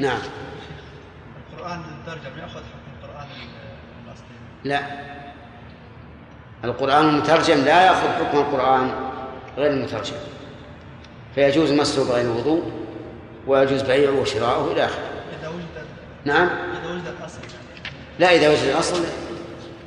نعم. 0.00 0.18
القرآن 1.52 1.80
المترجم 1.80 2.38
يأخذ 2.38 2.60
حكم 2.60 2.90
القرآن 3.02 3.26
الأصلي 4.06 4.24
لا. 4.64 4.80
القرآن 6.64 7.08
المترجم 7.08 7.64
لا 7.64 7.86
يأخذ 7.86 8.08
حكم 8.08 8.38
القرآن 8.38 8.94
غير 9.56 9.70
المترجم. 9.70 10.16
فيجوز 11.34 11.72
مسه 11.72 12.08
بغير 12.08 12.24
الوضوء 12.24 12.72
ويجوز 13.46 13.82
بيعه 13.82 14.20
وشراؤه 14.20 14.72
إلى 14.72 14.84
آخره. 14.84 15.10
إذا 15.40 15.48
وجد 15.48 15.66
نعم. 16.24 16.48
إذا 16.48 16.92
وجد 16.92 17.06
الأصل 17.20 17.40
لا 18.18 18.34
إذا 18.34 18.50
وجد 18.50 18.64
الأصل 18.64 19.04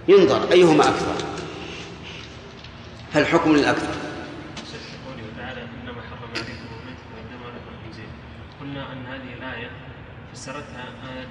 ينظر 0.08 0.52
أيهما 0.52 0.84
أكثر. 0.84 1.26
فالحكم 3.14 3.56
للأكثر 3.56 3.88
قوله 5.08 5.24
تعالى 5.38 5.62
انما 5.62 6.02
حرم 6.02 6.34
فسرتها 10.44 10.86
آية 11.16 11.28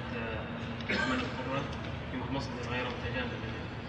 من 0.91 1.21
القرآن 1.21 1.63
في 2.11 2.17
مخمصة 2.17 2.49
غير 2.71 2.85
متجانب 2.85 3.31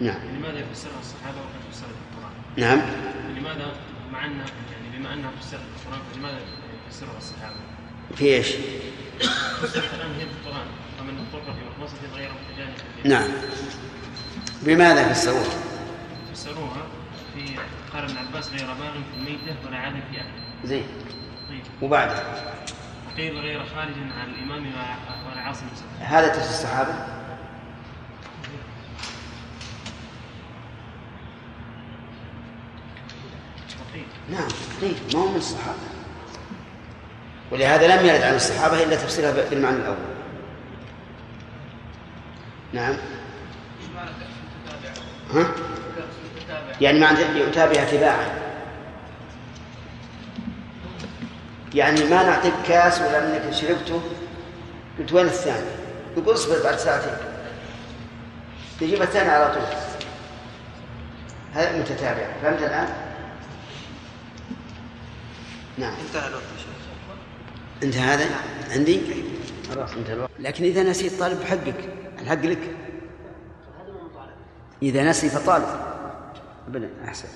نعم. 0.00 0.36
لماذا 0.36 0.58
يفسرها 0.58 1.00
الصحابة 1.00 1.36
وقد 1.38 1.72
فسرت 1.72 1.88
القرآن؟ 1.88 2.32
نعم. 2.56 2.80
لماذا 3.38 3.72
مع 4.12 4.26
أنها 4.26 4.46
يعني 4.72 4.98
بما 4.98 5.14
أنها 5.14 5.30
فسرت 5.40 5.60
القرآن 5.76 6.00
فلماذا 6.12 6.38
يفسرها 6.88 7.18
الصحابة؟ 7.18 7.56
في 8.14 8.24
إيش؟ 8.24 8.48
فسرت 9.62 9.94
الآن 9.94 10.10
هي 10.14 10.22
القرآن 10.22 10.66
ومن 11.00 11.18
اضطر 11.18 11.52
في 11.52 11.60
مخمصة 11.70 12.16
غير 12.16 12.30
متجانب 12.30 12.74
نعم. 13.04 13.28
بماذا 14.62 15.12
فسروها؟ 15.12 15.54
فسروها 16.34 16.86
في 17.34 17.56
قال 17.94 18.04
ابن 18.04 18.16
عباس 18.16 18.48
غير 18.48 18.66
باغ 18.66 18.92
في 18.92 19.18
الميتة 19.18 19.56
ولا 19.66 19.76
عاد 19.76 19.92
في 19.92 20.20
أهله. 20.20 20.30
زين. 20.64 20.84
طيب. 21.48 21.62
وبعده؟ 21.82 22.22
وقيل 23.14 23.38
غير 23.38 23.64
خارج 23.66 23.94
عن 24.20 24.28
الإمام 24.28 24.66
ولا- 24.66 25.30
ولا 25.32 25.40
عاصم 25.40 25.66
سبيل 25.74 26.06
هذا 26.06 26.28
تفسير 26.28 26.50
الصحابة؟ 26.50 26.94
نعم 34.30 34.48
قيل 34.80 34.94
ما 35.14 35.20
هو 35.20 35.28
من 35.28 35.36
الصحابة. 35.36 35.78
ولهذا 37.52 37.86
لم 37.96 38.06
يرد 38.06 38.22
عن 38.22 38.34
الصحابة 38.34 38.82
إلا 38.82 38.96
تفسيرها 38.96 39.32
بالمعنى 39.50 39.76
الأول. 39.76 39.96
نعم؟ 42.72 42.94
ها؟ 45.34 45.46
يعني 46.80 47.00
معنى 47.00 47.18
يتابع 47.20 47.84
تباعا 47.84 48.26
يعني 51.74 52.04
ما 52.04 52.22
نعطيك 52.22 52.54
كاس 52.66 53.00
ولا 53.00 53.46
إنك 53.46 53.52
شربته. 53.54 54.02
قلت 54.98 55.12
وين 55.12 55.26
الثاني؟ 55.26 55.66
يقول 56.16 56.34
اصبر 56.34 56.62
بعد 56.64 56.76
ساعتين. 56.76 57.16
تجيب 58.80 59.02
الثاني 59.02 59.30
على 59.30 59.54
طول. 59.54 59.64
هذا 61.54 61.78
متتابع. 61.78 62.26
فهمت 62.42 62.62
الآن؟ 62.62 62.88
نعم. 65.78 65.94
انتهى 66.06 66.28
الوقت 66.28 66.42
يا 66.42 66.58
شيخ. 66.58 66.68
انت 67.82 67.96
هذا؟ 67.96 68.26
عندي؟ 68.70 69.00
خلاص 69.74 69.92
انتهى 69.92 70.14
الوقت. 70.14 70.30
لكن 70.38 70.64
إذا 70.64 70.82
نسيت 70.82 71.18
طالب 71.18 71.42
حقك. 71.42 71.88
الحق 72.18 72.44
لك. 72.44 72.76
إذا 74.82 75.04
نسي 75.04 75.28
فطالب. 75.28 75.94
ابدا 76.68 76.90
أحسن 77.04 77.28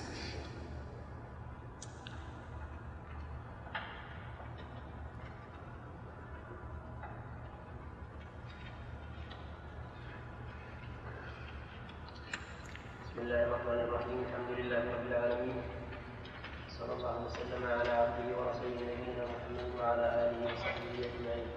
بسم 13.05 13.19
الله 13.27 13.45
الرحمن 13.45 13.81
الرحيم 13.81 14.25
الحمد 14.29 14.51
لله 14.59 14.79
رب 14.79 15.07
العالمين 15.07 15.63
صلى 16.79 16.93
الله 16.93 17.25
وسلم 17.27 17.63
على 17.67 17.91
عبده 17.91 18.37
ورسوله 18.39 18.81
نبينا 18.89 19.25
محمد 19.25 19.69
وعلى 19.81 20.05
اله 20.23 20.55
وصحبه 20.55 20.95
اجمعين 21.09 21.49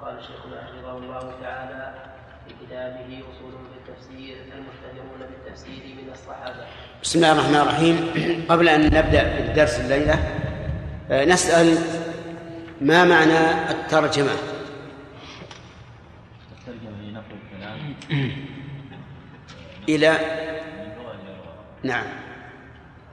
قال 0.00 0.24
شيخنا 0.24 0.64
حفظه 0.64 0.96
الله 0.96 1.34
تعالى 1.42 2.10
في 2.46 2.66
كتابه 2.66 3.22
اصول 3.30 3.52
في 3.52 3.90
التفسير 3.90 4.36
المشتهرون 4.36 5.20
بالتفسير 5.30 5.84
من 6.02 6.12
الصحابه 6.12 6.66
بسم 7.10 7.18
الله 7.18 7.32
الرحمن 7.32 7.56
الرحيم. 7.56 7.96
قبل 8.50 8.68
أن 8.68 8.86
نبدأ 8.86 9.22
بالدرس 9.22 9.80
الليلة 9.80 10.14
آه، 11.10 11.24
نسأل 11.24 11.78
ما 12.80 13.04
معنى 13.04 13.70
الترجمة؟ 13.70 14.30
الترجمة 16.52 17.00
هي 17.02 17.10
نقل 17.10 17.34
الكلام 17.42 17.94
إلى 19.88 20.18
نعم. 21.82 22.04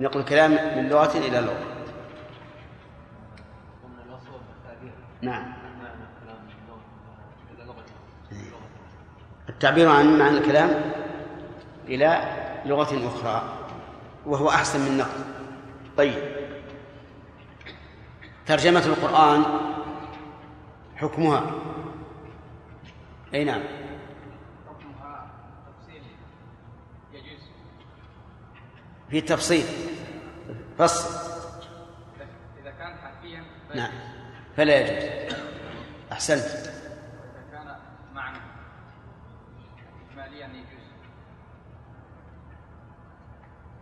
نقل 0.02 0.20
الكلام 0.20 0.52
من 0.52 0.90
لغة 0.90 1.18
إلى 1.18 1.40
لغة. 1.40 1.64
نعم. 5.22 5.54
التعبير 9.50 9.90
عن 9.90 10.18
معنى 10.20 10.38
الكلام 10.38 10.70
إلى 11.88 12.22
لغة 12.66 13.08
أخرى. 13.08 13.57
وهو 14.28 14.50
أحسن 14.50 14.80
من 14.80 14.98
نقل 14.98 15.24
طيب. 15.98 16.38
ترجمة 18.46 18.86
القرآن 18.86 19.44
حكمها. 20.96 21.52
أي 23.34 23.44
نعم. 23.44 23.64
حكمها 24.68 25.32
تفصيل 25.68 26.04
يجوز. 27.14 27.42
في 29.10 29.22
تفصيل 29.22 29.66
فصل. 30.78 31.28
إذا 32.62 32.72
كان 32.72 32.98
حرفيا 32.98 33.44
نعم. 33.76 33.92
فلا 34.58 34.80
يجوز. 34.80 35.38
أحسنت 36.12 36.46
إذا 36.46 37.44
كان 37.52 37.76
معنى 38.14 38.38
إجماليا 40.12 40.48
يجوز 40.48 40.88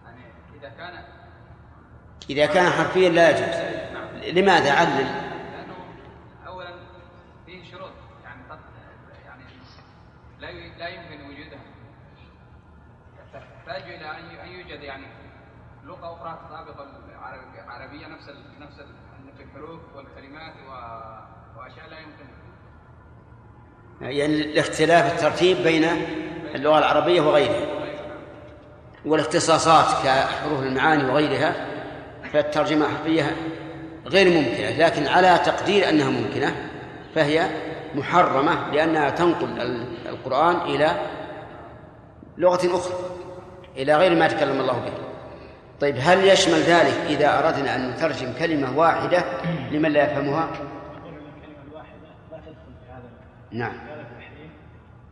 يعني 0.05 0.25
إذا 0.59 0.69
كان 0.69 1.03
إذا 2.29 2.45
كان 2.45 2.69
حرفيا 2.69 3.09
لا 3.09 3.29
يجوز. 3.29 3.55
لماذا؟ 4.37 4.71
علل. 4.71 4.89
لأنه 5.05 5.75
أولا 6.47 6.69
فيه 7.45 7.71
شروط. 7.71 7.91
يعني 8.23 8.41
قد 8.49 8.59
يعني 9.25 9.43
لا 10.39 10.51
لا 10.79 10.87
يمكن 10.87 11.25
وجودها. 11.25 11.59
تحتاج 13.33 13.81
إلى 13.83 14.11
أن 14.11 14.39
أن 14.39 14.47
يوجد 14.47 14.83
يعني 14.83 15.05
لغة 15.83 16.13
أخرى 16.13 16.39
تطابق 16.49 16.81
العرب- 16.81 17.53
العربية 17.65 18.07
نفس 18.07 18.29
ال- 18.29 18.59
نفس 18.59 18.75
الحروف 19.39 19.79
والكلمات 19.95 20.53
وأشياء 21.57 21.89
لا 21.89 21.99
يمكن. 21.99 22.25
يعني 24.01 24.25
الاختلاف 24.41 25.13
الترتيب 25.13 25.57
بين 25.57 25.83
اللغة 26.55 26.77
العربية 26.79 27.21
وغيرها 27.21 27.65
والاختصاصات 29.05 30.05
كحروف 30.05 30.59
المعاني 30.63 31.05
وغيرها 31.05 31.74
فالترجمة 32.35 32.85
الحرفية 32.85 33.35
غير 34.05 34.29
ممكنة 34.29 34.69
لكن 34.87 35.07
على 35.07 35.39
تقدير 35.45 35.89
أنها 35.89 36.09
ممكنة 36.09 36.55
فهي 37.15 37.49
محرمة 37.95 38.71
لأنها 38.71 39.09
تنقل 39.09 39.61
ال- 39.61 39.87
القرآن 40.09 40.55
إلى 40.55 40.91
لغة 42.37 42.75
أخرى 42.75 42.93
إلى 43.77 43.95
غير 43.95 44.15
ما 44.15 44.27
تكلم 44.27 44.59
الله 44.61 44.73
به. 44.79 44.91
طيب 45.81 45.95
هل 45.99 46.27
يشمل 46.27 46.59
ذلك 46.59 46.93
إذا 47.09 47.39
أردنا 47.39 47.75
أن 47.75 47.89
نترجم 47.89 48.33
كلمة 48.39 48.77
واحدة 48.77 49.23
لمن 49.71 49.91
لا 49.91 50.03
يفهمها؟ 50.03 50.49
نعم. 53.51 53.73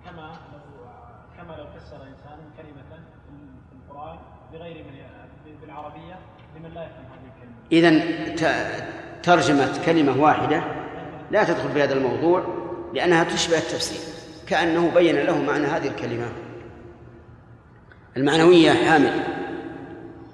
كما 0.06 0.22
لو 0.54 0.86
كما 1.38 1.54
لو 1.54 1.66
فسر 1.80 1.96
إنسان 1.96 2.38
كلمة 2.58 3.00
في 3.70 3.76
القرآن 3.76 4.18
بغير 4.54 4.84
من 4.86 4.94
بالعربية 5.62 6.20
لمن 6.56 6.74
لا 6.74 6.84
يفهم 6.84 7.06
هذه 7.06 7.06
الكلمة 7.06 7.13
إذا 7.74 8.02
ترجمة 9.24 9.86
كلمة 9.86 10.22
واحدة 10.22 10.64
لا 11.32 11.44
تدخل 11.44 11.70
في 11.74 11.84
هذا 11.84 11.94
الموضوع 11.94 12.44
لأنها 12.94 13.24
تشبه 13.24 13.58
التفسير 13.58 14.00
كأنه 14.48 14.92
بين 14.94 15.16
له 15.16 15.42
معنى 15.42 15.66
هذه 15.66 15.88
الكلمة. 15.88 16.30
المعنوية 18.18 18.72
حامل. 18.72 19.24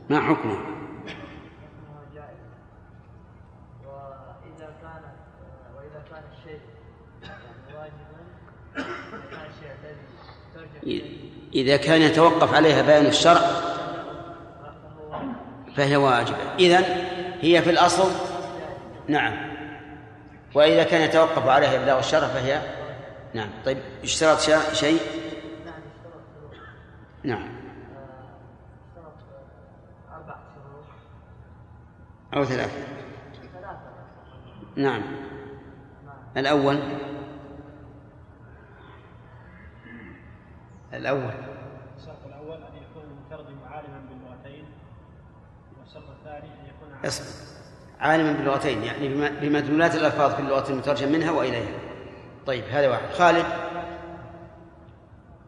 ما 0.10 0.20
حكمه؟ 0.20 0.58
إذا 11.56 11.78
كان 11.78 12.02
يتوقف 12.02 12.54
عليها 12.54 12.82
بيان 12.82 13.06
الشرع 13.06 13.42
فهي 15.76 15.96
واجبة. 15.96 16.56
إذن 16.60 16.86
هي 17.42 17.62
في 17.62 17.70
الأصل؟ 17.70 18.12
نعم. 19.08 19.50
وإذا 20.56 20.84
كان 20.84 21.02
يتوقف 21.02 21.48
عليها 21.48 21.82
إبلاغ 21.82 22.00
الشرع 22.00 22.28
فهي؟ 22.28 22.62
نعم. 23.34 23.50
طيب 23.66 23.78
اشترط 24.04 24.40
شيء؟ 24.74 25.00
نعم. 27.24 27.50
أو 32.34 32.44
ثلاثة. 32.44 32.78
نعم. 34.76 35.02
الأول. 36.38 36.80
الأول 40.94 41.34
الشرط 41.98 42.26
الأول 42.26 42.58
أن 42.64 42.76
يكون 42.84 43.04
المترجم 43.04 43.60
عالما 43.72 44.02
باللغتين 44.10 44.66
والشرط 45.80 46.10
الثاني 46.10 46.48
أن 46.48 46.66
يكون 46.66 46.89
عالما 46.89 46.89
اصبر 47.06 47.26
عالما 48.00 48.32
باللغتين 48.34 48.84
يعني 48.84 49.08
بم- 49.08 49.39
بمدلولات 49.41 49.95
الألفاظ 49.95 50.34
في 50.34 50.39
اللغة 50.39 50.70
المترجم 50.70 51.12
منها 51.12 51.32
وإليها. 51.32 51.72
طيب 52.47 52.64
هذا 52.72 52.89
واحد. 52.89 53.10
خالد. 53.14 53.45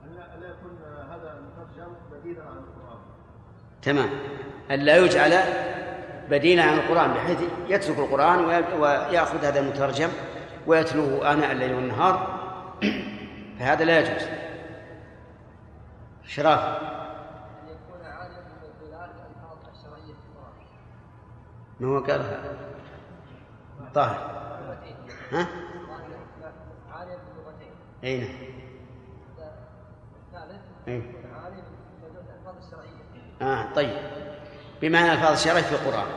ألا 0.05 0.35
ألا 0.37 0.47
يكون 0.47 0.77
هذا 1.11 1.37
المترجم 1.39 1.93
بديلا 2.11 2.41
عن 2.43 2.57
القرآن. 2.57 2.99
تمام. 3.81 4.09
أن 4.71 4.79
لا 4.79 4.97
يجعل 4.97 5.33
بديلا 6.29 6.63
عن 6.63 6.73
القرآن 6.77 7.13
بحيث 7.13 7.39
يترك 7.69 7.99
القرآن 7.99 8.45
وي- 8.45 8.73
ويأخذ 8.79 9.45
هذا 9.45 9.59
المترجم 9.59 10.09
ويتلوه 10.67 11.31
آناء 11.33 11.51
الليل 11.51 11.73
والنهار. 11.73 12.39
فهذا 13.59 13.83
لا 13.85 13.99
يجوز. 13.99 14.27
شراف 16.25 16.59
أن 16.59 17.67
يكون 17.67 18.05
عالما 18.05 18.37
بمدلولات 18.61 19.09
الألفاظ 19.09 19.57
الشرعية 19.73 20.13
في 20.13 20.25
القرآن 20.31 20.53
ما 21.81 21.87
هو 21.87 21.99
قالها؟ 21.99 22.43
طاهر. 23.93 24.31
ها؟ 25.31 25.47
عالم 26.91 27.19
باللغتين 27.27 27.73
أي 28.03 28.17
نعم. 28.17 28.29
الثالث 30.27 31.65
الألفاظ 32.03 32.55
الشرعية 32.65 33.01
آه 33.41 33.73
طيب. 33.73 33.97
بمعنى 34.81 35.11
ألفاظ 35.11 35.31
الشرع 35.31 35.61
في 35.61 35.75
القرآن 35.75 36.07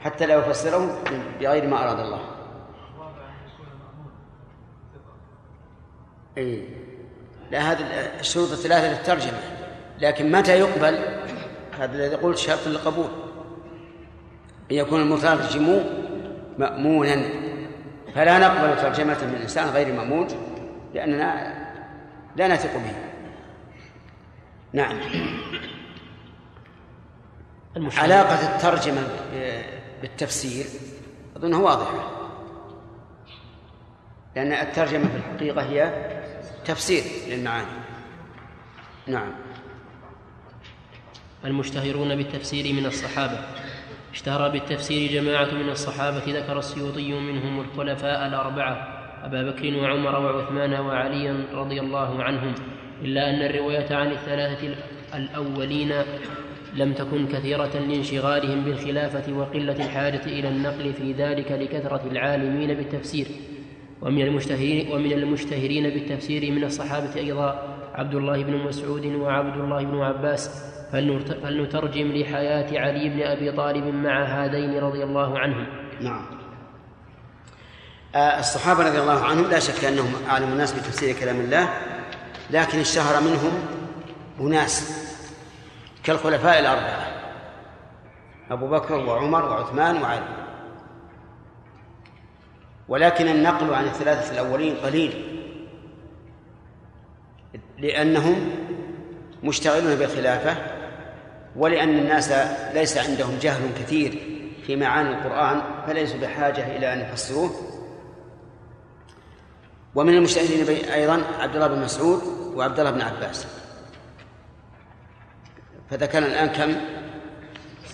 حتى 0.00 0.26
لو 0.26 0.38
يفسره 0.38 1.02
بغير 1.40 1.66
ما 1.66 1.84
أراد 1.84 1.98
الله. 1.98 2.20
أي. 6.38 6.68
لا 7.50 7.58
هذه 7.58 7.80
الشروط 8.20 8.50
الثلاثة 8.50 8.98
للترجمة. 8.98 9.38
لكن 9.98 10.32
متى 10.32 10.58
يقبل؟ 10.58 10.98
هذا 11.78 11.92
الذي 11.92 12.14
قلت 12.14 12.38
شرط 12.38 12.66
للقبول. 12.66 13.21
أن 14.72 14.76
يكون 14.76 15.00
المترجم 15.00 15.84
مأمونا. 16.58 17.22
فلا 18.14 18.38
نقبل 18.38 18.82
ترجمة 18.82 19.24
من 19.24 19.34
إنسان 19.42 19.68
غير 19.68 19.92
مأمون 19.92 20.28
لأننا 20.94 21.54
لا 22.36 22.48
نثق 22.48 22.74
به. 22.74 22.94
نعم. 24.72 25.00
علاقة 27.96 28.56
الترجمة 28.56 29.02
بالتفسير 30.02 30.66
أظنها 31.36 31.60
واضحة. 31.60 32.10
لأن 34.36 34.52
الترجمة 34.52 35.08
في 35.08 35.16
الحقيقة 35.16 35.62
هي 35.62 35.92
تفسير 36.64 37.04
للمعاني. 37.28 37.66
نعم. 39.06 39.32
المشتهرون 41.44 42.16
بالتفسير 42.16 42.74
من 42.74 42.86
الصحابة. 42.86 43.38
اشتهر 44.12 44.48
بالتفسير 44.48 45.12
جماعة 45.12 45.54
من 45.54 45.68
الصحابة 45.68 46.22
ذكر 46.28 46.58
السيوطي 46.58 47.12
منهم 47.12 47.60
الخلفاء 47.60 48.26
الأربعة 48.26 49.02
أبا 49.24 49.50
بكر 49.50 49.76
وعمر 49.76 50.20
وعثمان 50.20 50.72
وعليا 50.72 51.44
رضي 51.54 51.80
الله 51.80 52.22
عنهم 52.22 52.54
إلا 53.02 53.30
أن 53.30 53.42
الرواية 53.42 53.94
عن 53.94 54.12
الثلاثة 54.12 54.74
الأولين 55.14 55.92
لم 56.74 56.92
تكن 56.92 57.26
كثيرة 57.26 57.70
لانشغالهم 57.88 58.64
بالخلافة 58.64 59.32
وقلة 59.32 59.84
الحاجة 59.84 60.24
إلى 60.26 60.48
النقل 60.48 60.92
في 60.92 61.12
ذلك 61.12 61.52
لكثرة 61.52 62.02
العالمين 62.10 62.74
بالتفسير. 62.74 63.26
ومن 64.02 64.22
المشتهرين 64.22 64.92
ومن 64.92 65.12
المشتهرين 65.12 65.90
بالتفسير 65.90 66.52
من 66.52 66.64
الصحابة 66.64 67.14
أيضا 67.16 67.78
عبد 67.94 68.14
الله 68.14 68.42
بن 68.42 68.56
مسعود 68.56 69.06
وعبد 69.06 69.60
الله 69.60 69.84
بن 69.84 70.00
عباس 70.00 70.71
فلنترجم 70.92 72.12
لحياة 72.12 72.80
علي 72.80 73.08
بن 73.08 73.22
أبي 73.22 73.52
طالب 73.52 73.84
مع 73.94 74.24
هذين 74.24 74.78
رضي 74.78 75.04
الله 75.04 75.38
عنهم. 75.38 75.66
نعم. 76.00 76.26
آه، 78.14 78.38
الصحابة 78.38 78.88
رضي 78.88 79.00
الله 79.00 79.24
عنهم 79.24 79.50
لا 79.50 79.58
شك 79.58 79.84
أنهم 79.84 80.14
أعلم 80.28 80.52
الناس 80.52 80.72
بتفسير 80.72 81.16
كلام 81.16 81.40
الله 81.40 81.68
لكن 82.50 82.78
اشتهر 82.78 83.22
منهم 83.22 83.52
أناس 84.40 85.02
كالخلفاء 86.04 86.60
الأربعة 86.60 87.06
أبو 88.50 88.68
بكر 88.68 88.94
وعمر 88.94 89.44
وعثمان 89.44 90.02
وعلي. 90.02 90.42
ولكن 92.88 93.28
النقل 93.28 93.74
عن 93.74 93.84
الثلاثة 93.84 94.32
الأولين 94.32 94.76
قليل 94.76 95.12
لأنهم 97.78 98.50
مشتغلون 99.42 99.94
بالخلافة 99.94 100.71
ولأن 101.56 101.98
الناس 101.98 102.32
ليس 102.74 102.98
عندهم 102.98 103.38
جهل 103.38 103.70
كثير 103.78 104.38
في 104.66 104.76
معاني 104.76 105.08
القرآن 105.08 105.62
فليسوا 105.86 106.20
بحاجة 106.20 106.76
إلى 106.76 106.92
أن 106.92 107.00
يفسروه. 107.00 107.50
ومن 109.94 110.14
المشتهرين 110.14 110.84
أيضا 110.84 111.22
عبد 111.38 111.54
الله 111.54 111.66
بن 111.66 111.82
مسعود 111.82 112.22
وعبد 112.54 112.78
الله 112.78 112.90
بن 112.90 113.00
عباس. 113.00 113.46
فذكرنا 115.90 116.26
الآن 116.26 116.48
كم؟ 116.48 116.80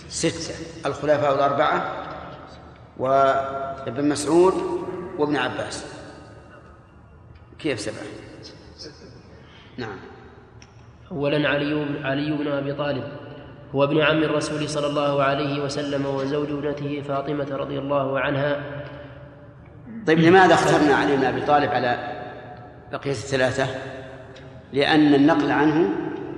ستة. 0.09 0.55
الخلفاء 0.85 1.35
الأربعة 1.35 2.05
وابن 2.97 4.09
مسعود 4.09 4.53
وابن 5.17 5.35
عباس. 5.35 5.85
كيف 7.59 7.79
سبعة؟ 7.79 8.03
نعم. 9.77 9.99
أولا 11.11 11.49
علي 11.49 11.99
علي 12.03 12.31
بن 12.31 12.47
أبي 12.47 12.73
طالب. 12.73 13.28
هو 13.75 13.83
ابن 13.83 14.01
عم 14.01 14.23
الرسول 14.23 14.69
صلى 14.69 14.87
الله 14.87 15.23
عليه 15.23 15.63
وسلم 15.63 16.05
وزوج 16.05 16.51
ابنته 16.51 17.01
فاطمة 17.01 17.55
رضي 17.55 17.79
الله 17.79 18.19
عنها. 18.19 18.83
طيب 20.07 20.19
لماذا 20.19 20.53
اخترنا 20.53 20.95
علي 20.95 21.17
بن 21.17 21.23
أبي 21.23 21.41
طالب 21.41 21.69
على 21.69 22.19
بقية 22.91 23.11
الثلاثة؟ 23.11 23.67
لأن 24.73 25.13
النقل 25.13 25.51
عنه 25.51 25.89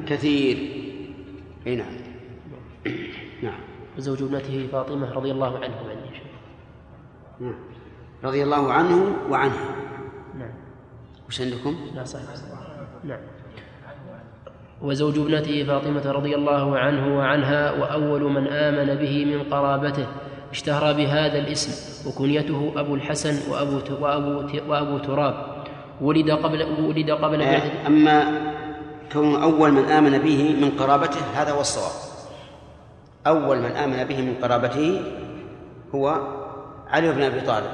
كثير. 0.07 0.57
أي 1.67 1.75
نعم. 1.75 1.93
نعم. 3.43 3.59
وزوج 3.97 4.21
ابنته 4.23 4.67
فاطمة 4.71 5.13
رضي 5.13 5.31
الله 5.31 5.55
عنه 5.55 5.75
يعني. 5.87 6.21
نعم. 7.39 7.59
رضي 8.23 8.43
الله 8.43 8.73
عنه 8.73 9.15
وعنها. 9.29 9.75
نعم. 10.37 10.53
وش 11.27 11.41
عندكم؟ 11.41 11.75
لا 11.95 12.03
صحيح. 12.03 12.25
نعم. 13.03 13.19
وزوج 14.81 15.19
ابنته 15.19 15.63
فاطمة 15.63 16.11
رضي 16.11 16.35
الله 16.35 16.79
عنه 16.79 17.17
وعنها 17.17 17.71
وأول 17.71 18.21
من 18.21 18.47
آمن 18.47 18.95
به 18.95 19.25
من 19.25 19.43
قرابته 19.43 20.07
اشتهر 20.51 20.93
بهذا 20.93 21.37
الاسم 21.37 21.71
وكنيته 22.09 22.73
أبو 22.75 22.95
الحسن 22.95 23.51
وأبو 23.51 23.81
وأبو 24.01 24.43
وأبو 24.67 24.97
تراب. 24.97 25.35
ولد 26.01 26.31
قبل 26.31 26.61
ولد 26.81 27.11
قبل 27.11 27.37
بعثة 27.37 27.87
أما 27.87 28.41
كونه 29.13 29.43
أول 29.43 29.71
من 29.71 29.85
آمن 29.85 30.17
به 30.17 30.55
من 30.61 30.69
قرابته 30.79 31.21
هذا 31.35 31.51
هو 31.51 31.61
الصواب. 31.61 31.95
أول 33.27 33.57
من 33.59 33.71
آمن 33.71 34.03
به 34.03 34.21
من 34.21 34.35
قرابته 34.41 35.01
هو 35.95 36.17
علي 36.87 37.11
بن 37.11 37.21
أبي 37.21 37.41
طالب 37.41 37.71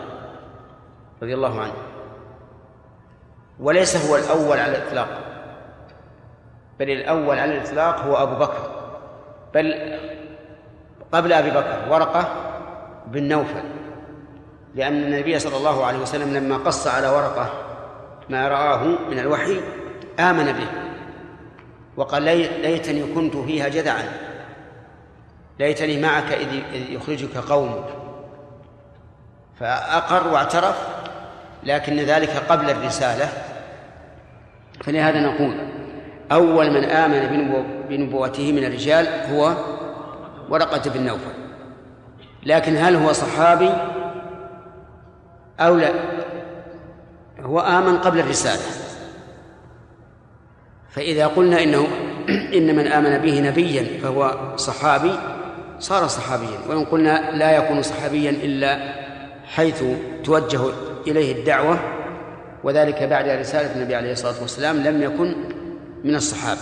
رضي 1.24 1.34
الله 1.34 1.62
عنه. 1.62 1.74
وليس 3.60 4.10
هو 4.10 4.16
الأول 4.16 4.58
على 4.58 4.78
الإطلاق. 4.78 5.27
بل 6.80 6.90
الأول 6.90 7.40
على 7.40 7.58
الإطلاق 7.58 8.00
هو 8.00 8.16
أبو 8.16 8.36
بكر. 8.36 8.72
بل 9.54 9.98
قبل 11.12 11.34
أبي 11.34 11.50
بكر 11.50 11.86
ورقة 11.90 12.28
بن 13.08 13.24
نوفل. 13.24 13.64
لأن 14.76 15.04
النبي 15.04 15.40
صلى 15.40 15.58
الله 15.58 15.86
عليه 15.86 16.00
وسلم 16.00 16.34
لما 16.34 16.58
قص 16.58 16.88
على 16.88 17.08
ورقة 17.08 17.50
ما 18.30 18.48
رآه 18.48 18.84
من 18.84 19.20
الوحي 19.20 19.62
آمن 20.20 20.52
به. 20.52 20.68
وقال 21.98 22.24
ليتني 22.62 23.14
كنت 23.14 23.38
فيها 23.38 23.68
جدعا. 23.68 24.04
ليتني 25.60 26.02
معك 26.02 26.32
إذ 26.32 26.92
يخرجك 26.92 27.38
قومك. 27.38 27.86
فأقر 29.60 30.28
واعترف 30.28 30.88
لكن 31.64 31.96
ذلك 31.96 32.30
قبل 32.30 32.70
الرسالة. 32.70 33.30
فلهذا 34.84 35.20
نقول 35.20 35.58
أول 36.32 36.72
من 36.72 36.84
آمن 36.84 37.52
بنبوته 37.90 38.52
من 38.52 38.64
الرجال 38.64 39.08
هو 39.32 39.54
ورقة 40.50 40.90
بن 40.90 41.06
نوفل. 41.06 41.34
لكن 42.46 42.78
هل 42.78 42.96
هو 42.96 43.14
صحابي 43.14 43.70
أو 45.60 45.76
لا؟ 45.76 45.90
هو 47.40 47.60
آمن 47.60 47.98
قبل 47.98 48.20
الرسالة. 48.20 48.64
فإذا 50.90 51.28
قلنا 51.28 51.64
إنه 51.64 51.88
إن 52.58 52.76
من 52.76 52.88
آمن 52.88 53.18
به 53.18 53.40
نبيا 53.40 54.00
فهو 54.02 54.36
صحابي 54.56 55.12
صار 55.80 56.08
صحابيا. 56.08 56.60
وإن 56.70 56.86
قلنا 56.86 57.32
لا 57.32 57.52
يكون 57.52 57.82
صحابيا 57.82 58.30
إلا 58.30 58.94
حيث 59.46 59.84
توجه 60.24 60.62
إليه 61.08 61.40
الدعوة 61.40 61.80
وذلك 62.64 63.04
بعد 63.04 63.30
رسالة 63.30 63.76
النبي 63.76 63.96
عليه 63.96 64.12
الصلاة 64.12 64.42
والسلام 64.42 64.78
لم 64.78 65.04
يكن 65.04 65.36
من 66.04 66.16
الصحابة. 66.16 66.60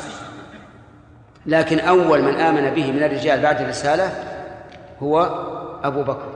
لكن 1.46 1.80
أول 1.80 2.22
من 2.22 2.34
آمن 2.34 2.70
به 2.70 2.92
من 2.92 3.04
الرجال 3.04 3.42
بعد 3.42 3.62
الرسالة 3.62 4.10
هو 5.04 5.22
أبو 5.84 6.04
بكر. 6.04 6.30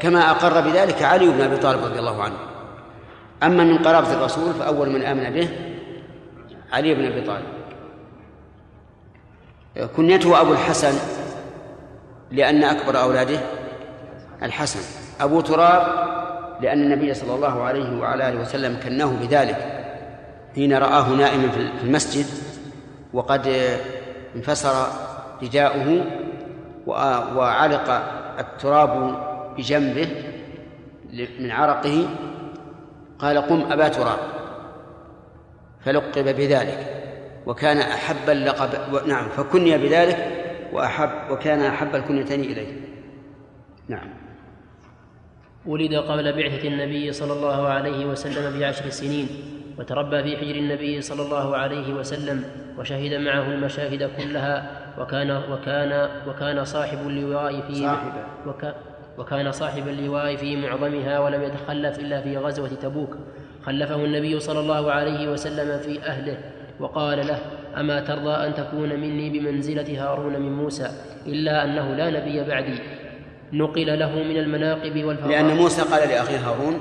كما 0.00 0.30
أقر 0.30 0.60
بذلك 0.60 1.02
علي 1.02 1.28
بن 1.28 1.40
أبي 1.40 1.56
طالب 1.56 1.84
رضي 1.84 1.98
الله 1.98 2.22
عنه. 2.22 2.36
أما 3.42 3.64
من 3.64 3.78
قرابة 3.78 4.12
الرسول 4.12 4.54
فأول 4.54 4.90
من 4.90 5.02
آمن 5.02 5.30
به 5.30 5.48
علي 6.72 6.94
بن 6.94 7.04
أبي 7.04 7.20
طالب. 7.20 7.46
كنيته 9.96 10.40
أبو 10.40 10.52
الحسن 10.52 10.94
لأن 12.30 12.64
أكبر 12.64 13.02
أولاده 13.02 13.40
الحسن. 14.42 14.80
أبو 15.20 15.40
تراب 15.40 16.10
لأن 16.60 16.82
النبي 16.82 17.14
صلى 17.14 17.34
الله 17.34 17.62
عليه 17.62 18.00
وعلى 18.00 18.28
آله 18.28 18.40
وسلم 18.40 18.80
كناه 18.82 19.12
بذلك. 19.20 19.79
حين 20.54 20.72
رآه 20.72 21.08
نائما 21.08 21.48
في 21.48 21.84
المسجد 21.84 22.26
وقد 23.12 23.56
انفسر 24.36 24.86
رداؤه 25.42 26.06
وعلق 27.36 27.90
التراب 28.38 29.20
بجنبه 29.58 30.08
من 31.38 31.50
عرقه 31.50 32.08
قال 33.18 33.38
قم 33.38 33.72
أبا 33.72 33.88
تراب. 33.88 34.18
فلقب 35.84 36.24
بذلك 36.24 36.96
وكان 37.46 37.78
أحب 37.78 38.30
اللقب 38.30 39.06
نعم 39.08 39.28
فكني 39.28 39.78
بذلك 39.78 40.16
وأحب 40.72 41.30
وكان 41.30 41.60
أحب 41.60 41.94
الكنيتين 41.94 42.40
إليه. 42.40 42.80
نعم. 43.88 44.08
ولد 45.66 45.94
قبل 45.94 46.32
بعثة 46.32 46.68
النبي 46.68 47.12
صلى 47.12 47.32
الله 47.32 47.68
عليه 47.68 48.06
وسلم 48.06 48.60
بعشر 48.60 48.90
سنين. 48.90 49.28
وتربى 49.78 50.22
في 50.22 50.36
حجر 50.36 50.54
النبي 50.54 51.00
صلى 51.00 51.22
الله 51.22 51.56
عليه 51.56 51.94
وسلم 51.94 52.44
وشهد 52.78 53.14
معه 53.14 53.46
المشاهد 53.52 54.10
كلها 54.16 54.70
وكان 54.98 55.30
وكان 55.52 56.08
وكان 56.28 56.64
صاحب 56.64 56.98
اللواء 57.06 57.60
في. 57.60 57.96
وكا 58.46 58.74
وكان 59.18 59.52
صاحب 59.52 59.88
اللواء 59.88 60.36
في 60.36 60.56
معظمها 60.56 61.18
ولم 61.18 61.42
يتخلف 61.42 61.98
إلا 61.98 62.20
في 62.20 62.36
غزوة 62.36 62.68
تبوك. 62.68 63.16
خلفه 63.66 64.04
النبي 64.04 64.40
صلى 64.40 64.60
الله 64.60 64.92
عليه 64.92 65.32
وسلم 65.32 65.78
في 65.78 66.02
أهله 66.02 66.38
وقال 66.80 67.26
له 67.26 67.38
أما 67.76 68.00
ترضى 68.00 68.32
أن 68.32 68.54
تكون 68.54 68.88
مني 69.00 69.30
بمنزلة 69.30 70.04
هارون 70.04 70.32
من 70.32 70.52
موسى 70.52 70.90
إلا 71.26 71.64
أنه 71.64 71.94
لا 71.94 72.10
نبي 72.10 72.44
بعدي. 72.44 72.78
نقل 73.52 73.98
له 73.98 74.22
من 74.22 74.36
المناقب 74.36 75.04
والفضائل. 75.04 75.30
لأن 75.30 75.56
موسى 75.56 75.82
قال 75.82 76.08
لأخيه 76.08 76.38
هارون 76.38 76.80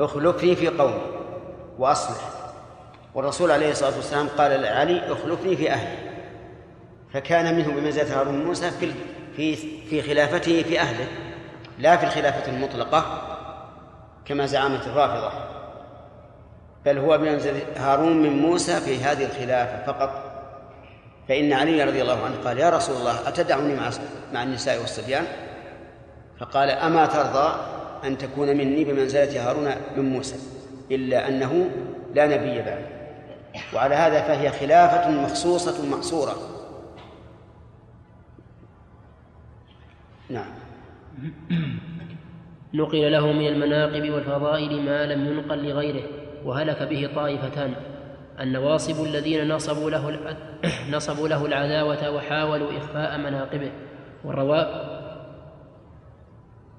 اخلفني 0.00 0.56
في 0.56 0.68
قومي 0.68 1.09
وأصلح. 1.80 2.20
والرسول 3.14 3.50
عليه 3.50 3.70
الصلاة 3.70 3.96
والسلام 3.96 4.28
قال 4.28 4.60
لعلي 4.60 5.12
اخلفني 5.12 5.56
في 5.56 5.70
أهلي. 5.70 6.10
فكان 7.12 7.54
منه 7.54 7.68
بمنزلة 7.68 8.20
هارون 8.20 8.44
موسى 8.44 8.70
في 8.70 8.92
في 9.36 9.56
في 9.90 10.02
خلافته 10.02 10.62
في 10.62 10.80
أهله 10.80 11.06
لا 11.78 11.96
في 11.96 12.06
الخلافة 12.06 12.52
المطلقة 12.52 13.22
كما 14.24 14.46
زعمت 14.46 14.86
الرافضة 14.86 15.32
بل 16.84 16.98
هو 16.98 17.18
بمنزلة 17.18 17.62
هارون 17.76 18.22
من 18.22 18.38
موسى 18.38 18.80
في 18.80 18.98
هذه 18.98 19.24
الخلافة 19.24 19.86
فقط. 19.92 20.30
فإن 21.28 21.52
علي 21.52 21.84
رضي 21.84 22.02
الله 22.02 22.24
عنه 22.24 22.36
قال 22.44 22.58
يا 22.58 22.70
رسول 22.70 22.96
الله 22.96 23.28
أتدعني 23.28 23.74
مع 23.74 23.90
مع 24.32 24.42
النساء 24.42 24.80
والصبيان؟ 24.80 25.24
فقال 26.40 26.70
أما 26.70 27.06
ترضى 27.06 27.54
أن 28.04 28.18
تكون 28.18 28.48
مني 28.48 28.84
بمنزلة 28.84 29.48
هارون 29.48 29.74
من 29.96 30.12
موسى. 30.12 30.59
إلا 30.90 31.28
أنه 31.28 31.70
لا 32.14 32.26
نبي 32.26 32.62
بعد 32.62 32.84
وعلى 33.74 33.94
هذا 33.94 34.20
فهي 34.20 34.50
خلافة 34.50 35.10
مخصوصة 35.10 35.96
محصورة 35.96 36.34
نعم. 40.30 40.50
نقل 42.74 43.12
له 43.12 43.32
من 43.32 43.46
المناقب 43.46 44.10
والفضائل 44.10 44.82
ما 44.82 45.06
لم 45.06 45.24
ينقل 45.26 45.68
لغيره 45.68 46.02
وهلك 46.44 46.82
به 46.82 47.10
طائفتان. 47.14 47.74
النواصب 48.40 49.04
الذين 49.04 49.48
نصبوا 49.48 49.90
له 49.90 50.36
نصبوا 50.96 51.28
له 51.28 51.46
العداوة 51.46 52.10
وحاولوا 52.10 52.78
إخفاء 52.78 53.18
مناقبه. 53.18 53.72
والروا 54.24 54.64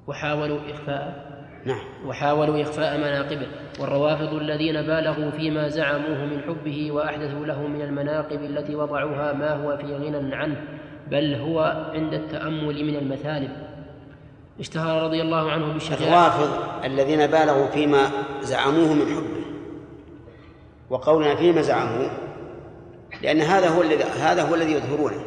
وحاولوا 0.07 0.59
إخفاء 0.71 1.30
نعم. 1.65 1.79
وحاولوا 2.05 2.61
إخفاء 2.61 2.97
مناقبه. 2.97 3.47
والروافض 3.79 4.33
الذين 4.33 4.81
بالغوا 4.81 5.31
فيما 5.31 5.67
زعموه 5.67 6.25
من 6.25 6.41
حبه 6.41 6.91
وأحدثوا 6.91 7.45
له 7.45 7.67
من 7.67 7.81
المناقب 7.81 8.43
التي 8.43 8.75
وضعوها 8.75 9.33
ما 9.33 9.63
هو 9.63 9.77
في 9.77 9.95
غنى 9.95 10.35
عنه 10.35 10.55
بل 11.11 11.35
هو 11.35 11.87
عند 11.93 12.13
التأمل 12.13 12.85
من 12.85 12.95
المثالب. 12.95 13.49
اشتهر 14.59 15.03
رضي 15.03 15.21
الله 15.21 15.51
عنه 15.51 15.73
بالشجاعة. 15.73 15.99
الروافض 16.07 16.49
الذين 16.85 17.27
بالغوا 17.27 17.67
فيما 17.67 18.11
زعموه 18.41 18.93
من 18.93 19.05
حبه. 19.05 19.41
وقولنا 20.89 21.35
فيما 21.35 21.61
زعموه 21.61 22.11
لأن 23.21 23.41
هذا 23.41 23.69
هو 23.69 23.81
الذي 23.81 24.03
هذا 24.03 24.43
هو 24.43 24.55
الذي 24.55 24.71
يظهرونه. 24.71 25.21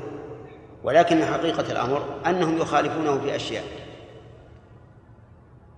ولكن 0.85 1.25
حقيقة 1.25 1.73
الأمر 1.73 2.03
أنهم 2.27 2.59
يخالفونه 2.59 3.19
في 3.19 3.37
أشياء. 3.37 3.65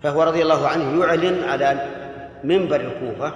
فهو 0.07 0.23
رضي 0.23 0.43
الله 0.43 0.69
عنه 0.69 1.05
يعلن 1.05 1.45
على 1.45 1.89
منبر 2.45 2.81
الكوفة 2.81 3.33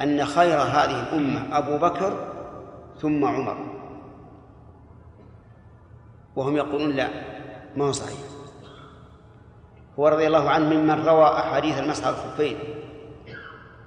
أن 0.00 0.24
خير 0.24 0.58
هذه 0.58 1.02
الأمة 1.02 1.58
أبو 1.58 1.78
بكر 1.78 2.12
ثم 2.98 3.24
عمر. 3.24 3.56
وهم 6.36 6.56
يقولون 6.56 6.90
لا 6.90 7.08
ما 7.76 7.84
هو 7.84 7.92
صحيح. 7.92 8.18
هو 9.98 10.08
رضي 10.08 10.26
الله 10.26 10.50
عنه 10.50 10.74
ممن 10.74 11.06
روى 11.06 11.24
أحاديث 11.24 11.78
المسح 11.78 12.06
الخفين 12.06 12.58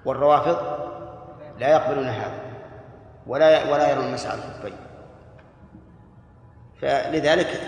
والروافض 0.06 0.58
لا 1.60 1.70
يقبلون 1.70 2.06
هذا 2.06 2.40
ولا 3.28 3.72
ولا 3.72 3.92
يرون 3.92 4.06
المسح 4.06 4.34
الخفين. 4.34 4.78
فلذلك 6.82 7.62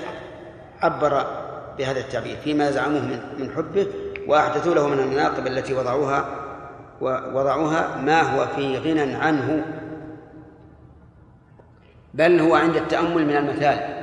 عبر 0.82 1.26
بهذا 1.78 2.00
التعبير 2.00 2.38
فيما 2.38 2.72
زعموه 2.72 3.02
من 3.38 3.52
حبه 3.56 3.88
وأحدثوا 4.28 4.76
له 4.76 4.88
من 4.88 5.00
المناقب 5.00 5.48
التي 5.48 5.74
وضعوها 5.74 6.26
ووضعوها 7.02 7.98
ما 8.02 8.22
هو 8.22 8.48
في 8.48 8.78
غنى 8.78 9.16
عنه 9.16 9.66
بل 12.14 12.40
هو 12.40 12.56
عند 12.56 12.76
التأمل 12.76 13.26
من 13.26 13.38
المثال. 13.38 13.98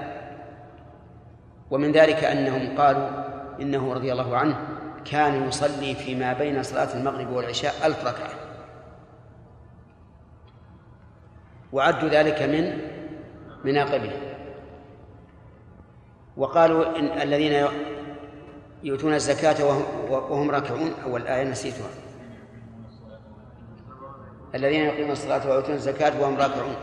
ومن 1.70 1.93
ذلك 1.93 2.25
أنهم 2.25 2.79
قالوا 2.79 3.09
إنه 3.61 3.95
رضي 3.95 4.12
الله 4.12 4.37
عنه 4.37 4.59
كان 5.05 5.49
يصلي 5.49 5.95
فيما 5.95 6.33
بين 6.33 6.62
صلاة 6.62 6.95
المغرب 6.95 7.31
والعشاء 7.31 7.87
ألف 7.87 8.07
ركعة. 8.07 8.31
وعدوا 11.72 12.09
ذلك 12.09 12.43
من 12.43 12.79
مناقبه 13.64 14.12
وقالوا 16.37 16.99
إن 16.99 17.05
الذين 17.07 17.66
يؤتون 18.85 19.14
الزكاة 19.14 19.64
وهم, 19.64 19.85
وهم 20.11 20.51
راكعون. 20.51 20.93
أول 21.05 21.26
آية 21.26 21.45
نسيتها. 21.45 21.89
الذين 24.55 24.80
يقيمون 24.80 25.11
الصلاة 25.11 25.51
ويؤتون 25.51 25.74
الزكاة 25.74 26.20
وهم 26.20 26.37
راكعون. 26.37 26.74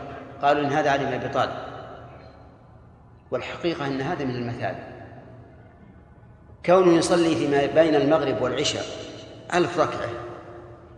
قالوا 0.42 0.62
إن 0.62 0.72
هذا 0.72 0.90
علي 0.90 1.04
بن 1.04 1.12
أبي 1.12 1.28
طالب. 1.28 1.52
والحقيقة 3.30 3.86
أن 3.86 4.00
هذا 4.00 4.24
من 4.24 4.34
المثال. 4.34 4.76
كونه 6.66 6.92
يصلي 6.92 7.36
فيما 7.36 7.66
بين 7.66 7.94
المغرب 7.94 8.42
والعشاء 8.42 8.84
ألف 9.54 9.78
ركعة. 9.78 10.08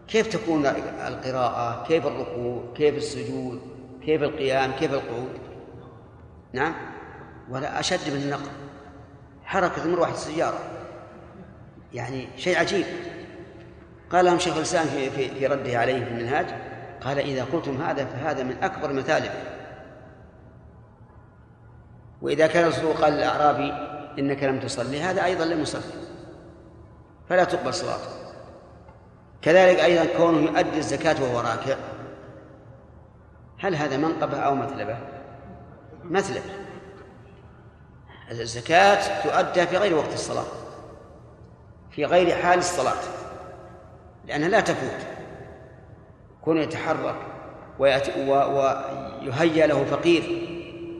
كيف 0.08 0.26
تكون 0.26 0.66
القراءة؟ 0.66 1.86
كيف 1.88 2.06
الركوع؟ 2.06 2.64
كيف 2.74 2.94
السجود؟ 2.94 3.60
كيف 4.04 4.22
القيام؟ 4.22 4.72
كيف 4.72 4.92
القعود؟ 4.92 5.38
نعم. 6.52 6.74
ولا 7.50 7.80
أشد 7.80 8.10
من 8.14 8.22
النقل. 8.22 8.50
حركة 9.44 9.88
مروحة 9.88 10.12
السيارة 10.12 10.73
يعني 11.94 12.28
شيء 12.36 12.58
عجيب. 12.58 12.86
قال 14.12 14.24
لهم 14.24 14.38
شيخ 14.38 14.56
الإسلام 14.56 14.86
في, 14.86 15.10
في, 15.10 15.28
في 15.28 15.46
رده 15.46 15.78
عليه 15.78 16.04
في 16.04 16.10
المنهاج 16.10 16.46
قال 17.00 17.18
إذا 17.18 17.44
قلتم 17.44 17.82
هذا 17.82 18.04
فهذا 18.04 18.42
من 18.42 18.62
أكبر 18.62 18.92
مثالب 18.92 19.32
وإذا 22.22 22.46
كان 22.46 22.64
الرسول 22.64 22.92
قال 22.92 23.12
للأعرابي 23.12 23.72
إنك 24.18 24.42
لم 24.42 24.60
تصلي 24.60 25.00
هذا 25.00 25.24
أيضا 25.24 25.44
لم 25.44 25.60
يصلي. 25.60 25.82
فلا 27.28 27.44
تقبل 27.44 27.74
صلاته. 27.74 28.08
كذلك 29.42 29.78
أيضا 29.78 30.16
كونه 30.16 30.38
يؤدي 30.38 30.78
الزكاة 30.78 31.22
وهو 31.22 31.40
راكع. 31.40 31.76
هل 33.58 33.74
هذا 33.76 33.96
منقبة 33.96 34.38
أو 34.38 34.54
مثلبة؟ 34.54 34.96
مثلبة 36.04 36.50
الزكاة 38.30 39.22
تؤدى 39.22 39.66
في 39.66 39.76
غير 39.76 39.94
وقت 39.94 40.12
الصلاة. 40.12 40.63
في 41.94 42.04
غير 42.04 42.36
حال 42.36 42.58
الصلاة 42.58 43.02
لأنها 44.26 44.48
لا 44.48 44.60
تفوت. 44.60 45.06
كونه 46.44 46.60
يتحرك 46.60 47.16
ويأتي 47.78 48.30
ويهيأ 48.30 49.66
له 49.66 49.84
فقير 49.84 50.22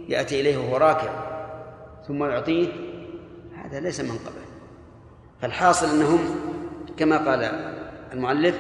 يأتي 0.09 0.41
إليه 0.41 0.59
وهو 0.59 0.77
راكع 0.77 1.11
ثم 2.09 2.25
يعطيه 2.25 2.69
هذا 3.65 3.81
ليس 3.81 4.01
منقبة 4.01 4.45
فالحاصل 5.41 5.87
أنهم 5.87 6.21
كما 6.97 7.31
قال 7.31 7.45
المؤلف 8.13 8.59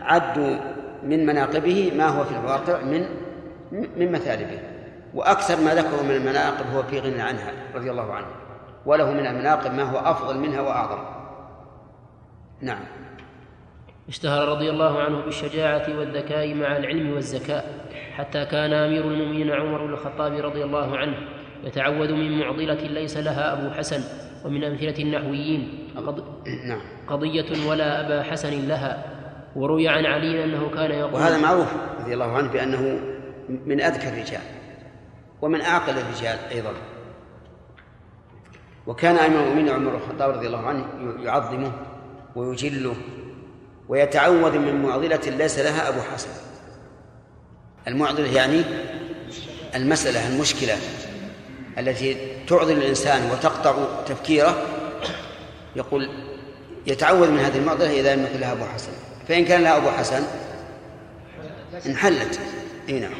عدوا 0.00 0.56
من 1.02 1.26
مناقبه 1.26 1.92
ما 1.96 2.08
هو 2.08 2.24
في 2.24 2.34
الواقع 2.36 2.82
من 2.82 3.06
من 3.72 4.12
مثالبه 4.12 4.58
وأكثر 5.14 5.60
ما 5.60 5.74
ذكروا 5.74 6.02
من 6.02 6.10
المناقب 6.10 6.66
هو 6.74 6.82
في 6.82 6.98
غنى 6.98 7.22
عنها 7.22 7.52
رضي 7.74 7.90
الله 7.90 8.12
عنه 8.12 8.26
وله 8.86 9.12
من 9.12 9.26
المناقب 9.26 9.74
ما 9.74 9.82
هو 9.82 9.98
أفضل 9.98 10.38
منها 10.38 10.60
وأعظم. 10.60 11.19
نعم. 12.62 12.84
اشتهر 14.08 14.48
رضي 14.48 14.70
الله 14.70 15.02
عنه 15.02 15.24
بالشجاعة 15.24 15.98
والذكاء 15.98 16.54
مع 16.54 16.76
العلم 16.76 17.12
والزكاء 17.12 17.90
حتى 18.16 18.44
كان 18.44 18.72
أمير 18.72 19.04
المؤمنين 19.04 19.50
عمر 19.50 19.86
بن 19.86 19.92
الخطاب 19.92 20.32
رضي 20.32 20.64
الله 20.64 20.98
عنه 20.98 21.16
يتعوذ 21.64 22.12
من 22.12 22.38
معضلة 22.38 22.74
ليس 22.74 23.16
لها 23.16 23.52
أبو 23.52 23.70
حسن 23.70 24.00
ومن 24.44 24.64
أمثلة 24.64 24.98
النحويين 24.98 25.88
قض... 25.96 26.24
نعم. 26.68 26.80
قضية 27.08 27.68
ولا 27.68 28.06
أبا 28.06 28.22
حسن 28.22 28.68
لها 28.68 29.04
وروي 29.56 29.88
عن 29.88 30.06
علي 30.06 30.44
أنه 30.44 30.70
كان 30.70 30.90
يقول 30.90 31.14
وهذا 31.14 31.38
معروف 31.38 31.74
رضي 32.00 32.14
الله 32.14 32.36
عنه 32.36 32.52
بأنه 32.52 33.00
من 33.48 33.80
أذكى 33.80 34.08
الرجال 34.08 34.40
ومن 35.42 35.60
أعقل 35.60 35.92
الرجال 35.92 36.38
أيضا. 36.52 36.70
وكان 38.86 39.16
أمير 39.16 39.40
المؤمنين 39.40 39.68
عمر 39.68 39.90
بن 39.90 39.96
الخطاب 39.96 40.30
رضي 40.30 40.46
الله 40.46 40.66
عنه 40.66 40.84
يعظمه 41.22 41.72
ويجله 42.36 42.96
ويتعوذ 43.88 44.58
من 44.58 44.82
معضلة 44.82 45.20
ليس 45.26 45.58
لها 45.58 45.88
أبو 45.88 46.00
حسن. 46.00 46.28
المعضلة 47.88 48.34
يعني 48.34 48.62
المسألة 49.74 50.28
المشكلة 50.28 50.76
التي 51.78 52.16
تعضل 52.46 52.72
الإنسان 52.72 53.30
وتقطع 53.30 54.02
تفكيره 54.06 54.62
يقول 55.76 56.10
يتعوذ 56.86 57.30
من 57.30 57.38
هذه 57.38 57.58
المعضلة 57.58 58.00
إذا 58.00 58.16
لم 58.16 58.24
يكن 58.24 58.40
لها 58.40 58.52
أبو 58.52 58.64
حسن. 58.64 58.92
فإن 59.28 59.44
كان 59.44 59.62
لها 59.62 59.76
أبو 59.76 59.90
حسن 59.90 60.22
انحلت. 61.86 62.40
إي 62.88 63.00
نعم. 63.00 63.12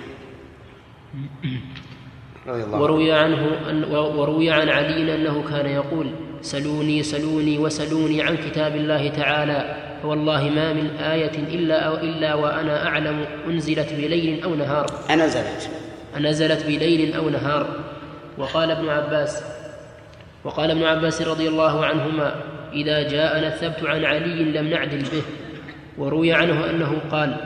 وروي 2.73 3.13
عنه 3.13 3.71
أن 3.71 3.85
وروي 3.95 4.51
عن 4.51 4.69
علي 4.69 5.15
أنه 5.15 5.51
كان 5.51 5.67
يقول 5.67 6.15
سلوني 6.43 7.03
سلوني 7.03 7.59
وسلوني 7.59 8.23
عن 8.23 8.37
كتاب 8.37 8.77
الله 8.77 9.09
تعالى 9.09 9.77
فوالله 10.03 10.51
ما 10.51 10.73
من 10.73 10.87
آية 10.97 11.39
إلا 11.55 11.81
أو 11.81 11.95
إلا 11.95 12.35
وأنا 12.35 12.87
أعلم 12.87 13.25
أنزلت 13.47 13.93
بليل 13.93 14.43
أو 14.43 14.55
نهار. 14.55 14.87
أنزلت. 15.11 15.71
أنزلت 16.17 16.67
بليل 16.67 17.15
أو 17.15 17.29
نهار. 17.29 17.67
وقال 18.39 18.71
ابن 18.71 18.89
عباس 18.89 19.45
وقال 20.45 20.71
ابن 20.71 20.83
عباس 20.83 21.23
رضي 21.23 21.49
الله 21.49 21.85
عنهما 21.87 22.35
إذا 22.73 23.09
جاءنا 23.09 23.49
الثبت 23.55 23.85
عن 23.85 24.05
علي 24.05 24.45
لم 24.45 24.69
نعدل 24.69 24.99
به. 24.99 25.23
وروي 25.99 26.33
عنه 26.33 26.71
أنه 26.71 26.99
قال 27.11 27.37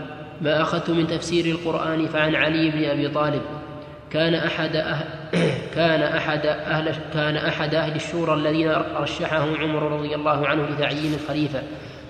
ما 0.41 0.63
أخذت 0.63 0.91
من 0.91 1.07
تفسير 1.07 1.45
القرآن 1.45 2.07
فعن 2.07 2.35
علي 2.35 2.71
بن 2.71 2.85
أبي 2.85 3.09
طالب. 3.09 3.43
كان 4.15 4.35
أحد 4.35 4.77
أهل 4.77 5.05
كان 5.77 6.03
أحد 6.03 6.47
أهل 6.47 6.95
كان 7.15 7.37
أحد 7.37 7.75
أهل 7.75 7.97
الشورى 7.97 8.35
الذين 8.35 8.73
رشحهم 8.97 9.55
عمر 9.55 9.83
رضي 9.83 10.15
الله 10.15 10.47
عنه 10.47 10.67
لتعيين 10.67 11.15
الخليفة 11.15 11.63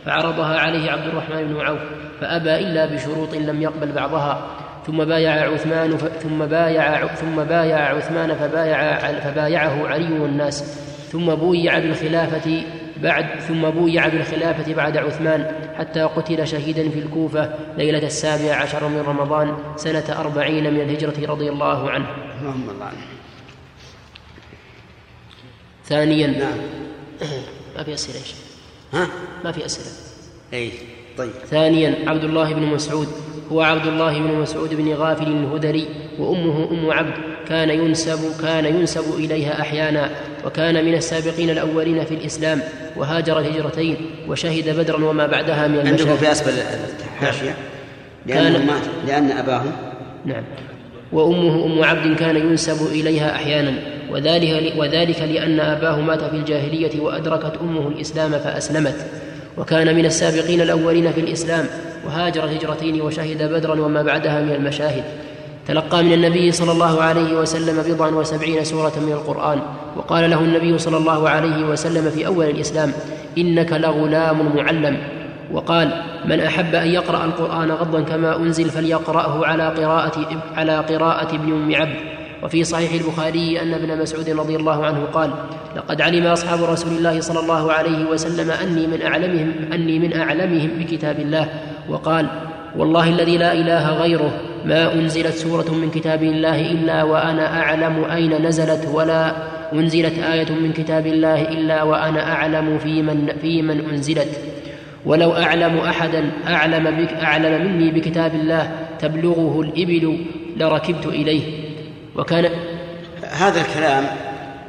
فعرضها 0.07 0.59
عليه 0.59 0.91
عبد 0.91 1.07
الرحمن 1.07 1.45
بن 1.45 1.61
عوف 1.61 1.81
فأبى 2.21 2.55
إلا 2.55 2.87
بشروط 2.87 3.35
لم 3.35 3.63
يقبل 3.63 3.93
بعضها. 3.93 4.47
ثم 4.87 5.05
بايع 5.05 5.53
عثمان 5.53 5.97
ثم 5.97 6.47
بايع 6.47 7.07
ثم 7.07 7.45
بايع 7.45 7.95
عثمان 7.97 8.35
فبايع 8.35 8.99
فبايعه 9.21 9.87
علي 9.87 10.21
والناس. 10.21 10.81
ثم 11.13 11.35
بويع 11.35 11.79
بالخلافة 11.79 12.63
بعد 13.03 13.41
ثم 13.41 13.71
بويع 13.71 14.09
بالخلافة 14.09 14.75
بعد 14.75 14.97
عثمان 14.97 15.53
حتى 15.79 16.03
قتل 16.03 16.47
شهيدا 16.47 16.91
في 16.91 16.99
الكوفة 16.99 17.55
ليلة 17.79 18.07
السابع 18.07 18.55
عشر 18.55 18.89
من 18.89 19.01
رمضان 19.01 19.57
سنة 19.77 20.21
أربعين 20.21 20.75
من 20.75 20.81
الهجرة 20.81 21.31
رضي 21.31 21.49
الله 21.49 21.91
عنه. 21.91 22.07
اللهم 22.41 22.71
الله 22.71 22.85
عنه 22.85 22.97
ثانيا. 25.85 26.27
نعم. 26.27 26.59
ما 27.77 27.83
في 27.83 27.95
أسئلة 27.95 28.21
ها؟ 28.93 29.09
ما 29.45 29.53
في 29.53 29.67
أسئلة. 29.67 29.91
أي 30.53 30.73
طيب. 31.19 31.31
ثانيا 31.31 32.11
عبد 32.11 32.25
الله 32.25 32.55
بن 32.55 32.63
مسعود. 32.63 33.09
هو 33.53 33.61
عبد 33.61 33.87
الله 33.87 34.19
بن 34.19 34.35
مسعود 34.35 34.75
بن 34.75 34.93
غافل 34.93 35.27
الهدري 35.27 35.89
وأمه 36.19 36.71
أم 36.71 36.91
عبد. 36.91 37.15
كان 37.49 37.71
ينسب 37.71 38.43
كان 38.43 38.65
ينسب 38.65 39.15
إليها 39.19 39.61
أحيانا. 39.61 40.11
وكان 40.47 40.85
من 40.85 40.95
السابقين 40.95 41.51
الأولين 41.51 42.05
في 42.05 42.15
الإسلام 42.15 42.61
وهاجر 42.97 43.39
الهجرتين 43.39 43.97
وشهد 44.29 44.79
بدرا 44.79 45.05
وما 45.05 45.27
بعدها 45.27 45.69
من 45.69 45.79
عندكم 45.79 45.93
المشاهد. 45.93 46.19
في 46.19 46.33
أسفل 46.33 46.53
الحاشية؟ 47.21 47.55
لأن 48.27 48.67
مات 48.67 48.83
لأن 49.07 49.31
أباه 49.31 49.63
نعم. 50.25 50.45
وأمه 51.13 51.65
أم 51.65 51.85
عبد 51.85 52.17
كان 52.17 52.37
ينسب 52.37 52.87
إليها 52.93 53.35
أحيانا 53.35 53.73
وذلك, 54.11 54.73
وذلك 54.77 55.21
لأن 55.21 55.61
أباه 55.61 56.01
مات 56.01 56.25
في 56.25 56.37
الجاهلية 56.37 57.01
وأدركت 57.01 57.53
أمه 57.61 57.89
الإسلام 57.89 58.31
فأسلمت. 58.31 59.07
وكان 59.59 59.97
من 59.97 60.07
السابقين 60.07 60.61
الأولين 60.61 61.13
في 61.13 61.21
الإسلام 61.21 61.67
وهاجر 62.07 62.45
الهجرتين 62.45 63.01
وشهد 63.01 63.43
بدرا 63.43 63.81
وما 63.81 64.03
بعدها 64.03 64.41
من 64.41 64.53
المشاهد. 64.53 65.05
تلقى 65.67 66.03
من 66.03 66.13
النبي 66.13 66.53
صلى 66.53 66.73
الله 66.73 67.03
عليه 67.03 67.39
وسلم 67.41 67.83
بضعا 67.93 68.11
وسبعين 68.11 68.65
سورة 68.65 68.93
من 69.07 69.13
القرآن 69.13 69.59
وقال 69.97 70.31
له 70.31 70.41
النبي 70.41 70.79
صلى 70.79 70.97
الله 70.97 71.29
عليه 71.29 71.65
وسلم 71.67 72.11
في 72.11 72.27
أول 72.27 72.45
الإسلام 72.45 72.93
إنك 73.39 73.73
لغلام 73.73 74.57
معلم. 74.57 74.99
وقال 75.53 76.03
من 76.25 76.41
أحب 76.41 76.75
أن 76.75 76.89
يقرأ 76.89 77.25
القرآن 77.25 77.71
غضا 77.71 78.01
كما 78.01 78.37
أنزل 78.37 78.71
فليقرأه 78.71 79.47
على 79.47 79.69
قراءة 79.69 80.43
على 80.57 80.79
قراءة 80.79 81.35
ابن 81.35 81.53
أم 81.53 81.75
عبد 81.75 81.97
وفي 82.43 82.65
صحيح 82.65 82.93
البخاري 82.93 83.63
أن 83.63 83.75
ابن 83.75 83.99
مسعود 83.99 84.31
رضي 84.31 84.57
الله 84.57 84.87
عنه 84.87 85.05
قال 85.13 85.31
لقد 85.77 86.01
علم 86.01 86.27
أصحاب 86.27 86.65
رسول 86.65 86.93
الله 86.93 87.21
صلى 87.21 87.41
الله 87.41 87.73
عليه 87.73 88.05
وسلم 88.05 88.51
أني 88.51 88.87
من 88.87 89.03
أعلمهم 89.03 89.53
أني 89.73 89.99
من 89.99 90.17
أعلمهم 90.17 90.71
بكتاب 90.79 91.21
الله. 91.21 91.49
وقال 91.89 92.27
والله 92.77 93.09
الذي 93.09 93.39
لا 93.39 93.53
إله 93.53 93.93
غيره 93.93 94.33
ما 94.65 94.93
أنزلت 94.93 95.35
سورة 95.35 95.71
من 95.75 95.91
كتاب 95.91 96.23
الله 96.23 96.61
إلا 96.61 97.03
وأنا 97.03 97.61
أعلم 97.61 98.05
أين 98.05 98.47
نزلت 98.47 98.89
ولا 98.93 99.35
أنزلت 99.73 100.19
آية 100.19 100.53
من 100.53 100.73
كتاب 100.73 101.07
الله 101.07 101.43
إلا 101.43 101.83
وأنا 101.83 102.33
أعلم 102.33 102.79
في 102.79 103.03
من, 103.03 103.33
في 103.43 103.63
من 103.63 103.89
أنزلت. 103.91 104.41
ولو 105.07 105.33
أعلم 105.33 105.79
أحدا 105.79 106.31
أعلم, 106.47 106.91
بك 106.91 107.13
أعلم 107.13 107.65
مني 107.67 107.91
بكتاب 107.91 108.35
الله 108.35 108.71
تبلغه 108.99 109.61
الإبل 109.61 110.25
لركبت 110.57 111.07
إليه. 111.07 111.43
وكان 112.17 112.51
هذا 113.31 113.61
الكلام 113.61 114.05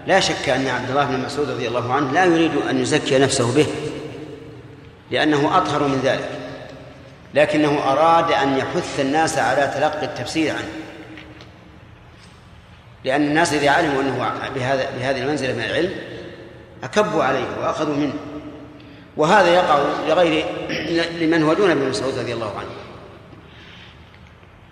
لا 0.08 0.20
شك 0.20 0.50
أن 0.50 0.68
عبد 0.68 0.90
الله 0.90 1.06
بن 1.06 1.26
مسعود 1.26 1.50
رضي 1.50 1.68
الله 1.68 1.94
عنه 1.94 2.12
لا 2.12 2.26
يريد 2.26 2.52
أن 2.70 2.82
يزكي 2.82 3.20
نفسه 3.20 3.56
به 3.56 3.66
لأنه 5.12 5.58
أطهر 5.58 5.88
من 5.88 6.00
ذلك. 6.04 6.45
لكنه 7.36 7.92
أراد 7.92 8.32
أن 8.32 8.58
يحث 8.58 9.00
الناس 9.00 9.38
على 9.38 9.72
تلقي 9.76 10.06
التفسير 10.06 10.56
عنه. 10.56 10.70
لأن 13.04 13.22
الناس 13.22 13.54
إذا 13.54 13.70
علموا 13.70 14.02
أنه 14.02 14.34
بهذا 14.56 14.90
بهذه 15.00 15.22
المنزلة 15.22 15.54
من 15.54 15.64
العلم 15.64 15.92
أكبوا 16.84 17.24
عليه 17.24 17.46
وأخذوا 17.62 17.96
منه. 17.96 18.14
وهذا 19.18 19.54
يقع 19.54 19.80
لغير 20.08 20.46
لمن 21.22 21.44
هو 21.44 21.54
دون 21.54 21.72
ابن 21.72 21.90
مسعود 21.90 22.18
رضي 22.18 22.34
الله 22.34 22.54
عنه. 22.60 22.70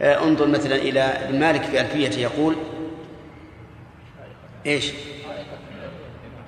آه، 0.02 0.24
انظر 0.24 0.48
مثلا 0.48 0.76
إلى 0.76 1.00
ابن 1.00 1.40
مالك 1.40 1.64
في 1.64 1.82
ألفيته 1.82 2.20
يقول 2.20 2.56
إيش؟ 4.66 4.92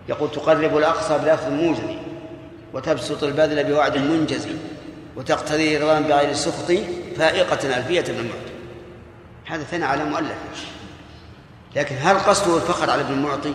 يقول 0.09 0.31
تقرب 0.31 0.77
الأقصى 0.77 1.17
بلفظ 1.17 1.51
موجز 1.51 1.97
وتبسط 2.73 3.23
البذل 3.23 3.63
بوعد 3.63 3.97
منجز 3.97 4.47
وتقتضي 5.15 5.77
رضا 5.77 5.99
بغير 5.99 6.33
سخط 6.33 6.71
فائقة 7.17 7.77
ألفية 7.77 7.99
ابن 7.99 8.19
المعطي. 8.19 8.55
هذا 9.45 9.63
ثنى 9.63 9.85
على 9.85 10.03
مؤلف. 10.03 10.35
لكن 11.75 11.95
هل 12.01 12.19
قصده 12.19 12.55
الفخر 12.55 12.89
على 12.89 13.01
ابن 13.01 13.13
المعطي؟ 13.13 13.53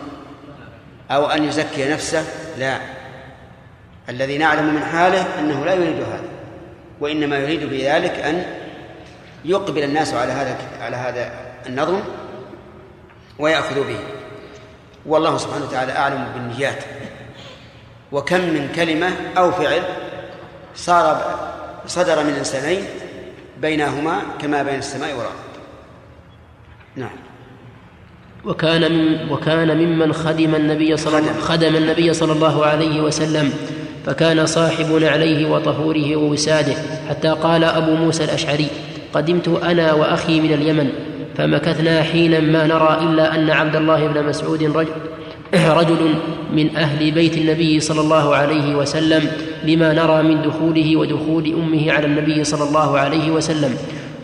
أو 1.10 1.26
أن 1.26 1.44
يزكي 1.44 1.88
نفسه؟ 1.88 2.24
لا. 2.58 2.80
الذي 4.08 4.38
نعلم 4.38 4.74
من 4.74 4.84
حاله 4.84 5.38
أنه 5.38 5.64
لا 5.64 5.74
يريد 5.74 5.96
هذا 5.96 6.24
وإنما 7.00 7.38
يريد 7.38 7.70
بذلك 7.70 8.10
أن 8.10 8.44
يقبل 9.44 9.82
الناس 9.82 10.14
على 10.14 10.32
هذا 10.32 10.56
على 10.80 10.96
هذا 10.96 11.32
النظم 11.66 12.00
ويأخذوا 13.38 13.84
به. 13.84 13.98
والله 15.06 15.38
سبحانه 15.38 15.64
وتعالى 15.64 15.92
أعلم 15.92 16.32
بالنيات. 16.34 16.84
وكم 18.12 18.40
من 18.40 18.72
كلمة 18.76 19.12
أو 19.38 19.52
فعل 19.52 19.82
صار 20.74 21.38
صدر 21.86 22.24
من 22.24 22.32
إنسانين 22.32 22.84
بينهما 23.62 24.22
كما 24.40 24.62
بين 24.62 24.78
السماء 24.78 25.10
والأرض 25.10 25.50
نعم. 26.96 27.10
وكان 28.44 28.92
من 28.92 29.32
وكان 29.32 29.78
ممن 29.78 30.12
خدم 30.12 30.54
النبي 30.54 30.96
صلى 30.96 31.18
الله 31.18 31.40
خدم. 31.40 31.76
النبي 31.76 32.12
صلى 32.14 32.32
الله 32.32 32.66
عليه 32.66 33.00
وسلم 33.00 33.52
فكان 34.06 34.46
صاحب 34.46 34.92
نعليه 34.92 35.50
وطهوره 35.50 36.16
ووساده 36.16 36.74
حتى 37.08 37.28
قال 37.28 37.64
أبو 37.64 37.94
موسى 37.94 38.24
الأشعري 38.24 38.68
قدمت 39.12 39.48
أنا 39.48 39.92
وأخي 39.92 40.40
من 40.40 40.52
اليمن 40.52 40.92
فمكثنا 41.36 42.02
حينا 42.02 42.40
ما 42.40 42.66
نرى 42.66 42.98
إلا 43.02 43.34
أن 43.34 43.50
عبد 43.50 43.76
الله 43.76 44.06
بن 44.06 44.24
مسعود 44.24 44.62
رجل 44.62 44.92
رجل 45.54 46.14
من 46.52 46.76
أهل 46.76 47.10
بيت 47.10 47.36
النبي 47.36 47.80
صلى 47.80 48.00
الله 48.00 48.36
عليه 48.36 48.74
وسلم 48.74 49.32
لما 49.64 49.92
نرى 49.92 50.22
من 50.22 50.42
دخوله 50.42 50.96
ودخول 50.96 51.54
أمه 51.54 51.92
على 51.92 52.06
النبي 52.06 52.44
صلى 52.44 52.64
الله 52.68 52.98
عليه 52.98 53.30
وسلم. 53.30 53.76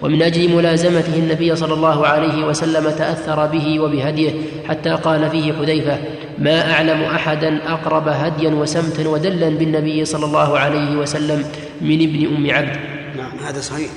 ومن 0.02 0.22
أجل 0.22 0.56
ملازمته 0.56 1.14
النبي 1.18 1.56
صلى 1.56 1.74
الله 1.74 2.06
عليه 2.06 2.44
وسلم 2.44 2.90
تأثر 2.90 3.46
به 3.46 3.80
وبهديه 3.80 4.32
حتى 4.68 4.90
قال 4.90 5.30
فيه 5.30 5.52
حذيفة 5.52 5.98
ما 6.38 6.72
أعلم 6.72 7.02
أحدا 7.02 7.72
أقرب 7.72 8.08
هديا 8.08 8.50
وسمتا 8.50 9.08
ودلا 9.08 9.48
بالنبي 9.48 10.04
صلى 10.04 10.24
الله 10.24 10.58
عليه 10.58 10.96
وسلم 10.96 11.44
من 11.80 12.02
ابن 12.02 12.36
أم 12.36 12.50
عبد. 12.50 12.76
نعم 13.16 13.38
هذا 13.48 13.60
صحيح. 13.60 13.90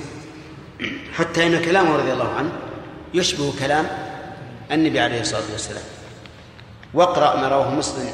حتى 1.12 1.46
إن 1.46 1.60
كلامه 1.64 1.96
رضي 1.96 2.12
الله 2.12 2.28
عنه 2.38 2.48
يشبه 3.14 3.52
كلام 3.60 3.86
النبي 4.72 5.00
عليه 5.00 5.20
الصلاة 5.20 5.52
والسلام. 5.52 5.99
واقرأ 6.94 7.36
ما 7.36 7.48
رواه 7.48 7.74
مسلم 7.74 8.10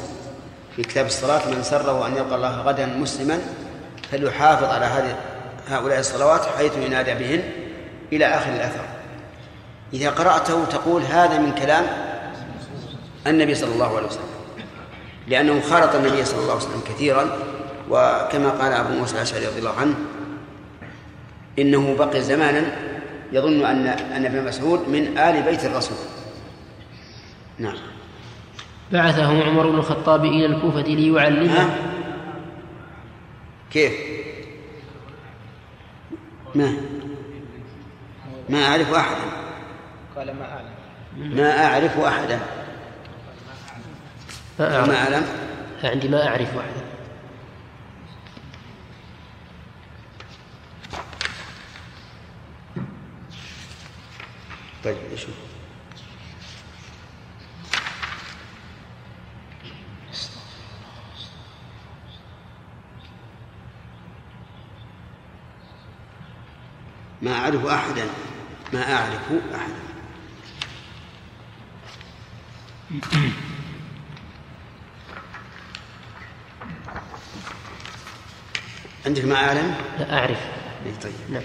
في 0.76 0.82
كتاب 0.82 1.06
الصلاة 1.06 1.50
من 1.50 1.62
سره 1.62 2.06
أن 2.06 2.16
يلقى 2.16 2.34
الله 2.34 2.60
غدا 2.60 2.86
مسلما 2.86 3.38
فليحافظ 4.10 4.64
على 4.64 4.84
هذه 4.84 5.16
هؤلاء 5.68 5.98
الصلوات 5.98 6.46
حيث 6.58 6.76
ينادى 6.76 7.14
بهن 7.14 7.42
إلى 8.12 8.24
آخر 8.26 8.52
الأثر. 8.52 8.84
إذا 9.92 10.10
قرأته 10.10 10.64
تقول 10.64 11.02
هذا 11.02 11.38
من 11.38 11.52
كلام 11.52 11.84
النبي 13.26 13.54
صلى 13.54 13.72
الله 13.72 13.96
عليه 13.96 14.06
وسلم 14.06 14.36
لأنه 15.26 15.60
خالط 15.60 15.94
النبي 15.94 16.24
صلى 16.24 16.40
الله 16.40 16.52
عليه 16.52 16.64
وسلم 16.64 16.82
كثيرا 16.88 17.38
وكما 17.90 18.50
قال 18.50 18.72
أبو 18.72 18.94
موسى 18.94 19.16
الأشعري 19.16 19.46
رضي 19.46 19.58
الله 19.58 19.74
عنه 19.80 19.94
إنه 21.58 21.96
بقي 21.98 22.22
زمانا 22.22 22.62
يظن 23.32 23.64
أن 23.64 23.86
أن 23.86 24.26
ابن 24.26 24.44
مسعود 24.44 24.88
من 24.88 25.18
آل 25.18 25.42
بيت 25.42 25.64
الرسول. 25.64 25.96
نعم. 27.58 27.95
بعثه 28.92 29.44
عمر 29.46 29.70
بن 29.70 29.78
الخطاب 29.78 30.24
إلى 30.24 30.46
الكوفة 30.46 30.80
ليعلمه. 30.80 31.76
كيف؟ 33.70 33.92
ما؟ 36.54 36.76
ما 38.48 38.64
أعرف 38.64 38.94
أحدا. 38.94 39.24
قال 40.16 40.34
ما 40.36 40.52
أعلم. 40.52 41.36
ما 41.36 41.66
أعرف 41.66 41.98
أحدا. 41.98 42.40
ما 44.58 44.76
أعرف. 44.76 44.88
ما 44.88 44.96
أعلم. 44.96 45.26
عندي 45.84 46.08
ما 46.08 46.28
أعرف 46.28 46.48
أحدا. 46.48 46.86
طيب 54.84 54.96
شوف. 55.16 55.55
ما 67.26 67.32
أعرف 67.32 67.66
أحدا 67.66 68.04
ما 68.72 68.94
أعرف 68.94 69.20
أحدا. 69.54 69.74
عندك 79.06 79.24
ما 79.24 79.34
أعلم؟ 79.34 79.74
لا 79.98 80.18
أعرف. 80.18 80.38
إيه 80.86 80.92
طيب. 81.02 81.12
نعم. 81.32 81.42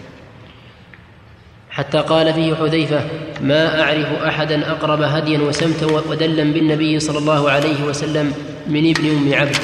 حتى 1.70 1.98
قال 1.98 2.34
فيه 2.34 2.56
حذيفة 2.56 3.08
ما 3.42 3.84
أعرف 3.84 4.08
أحدا 4.08 4.72
أقرب 4.72 5.02
هديا 5.02 5.40
وسمتا 5.40 5.86
ودلا 5.86 6.44
بالنبي 6.44 7.00
صلى 7.00 7.18
الله 7.18 7.52
عليه 7.52 7.84
وسلم 7.84 8.34
من 8.68 8.90
ابن 8.90 9.10
أم 9.10 9.34
عبد. 9.34 9.58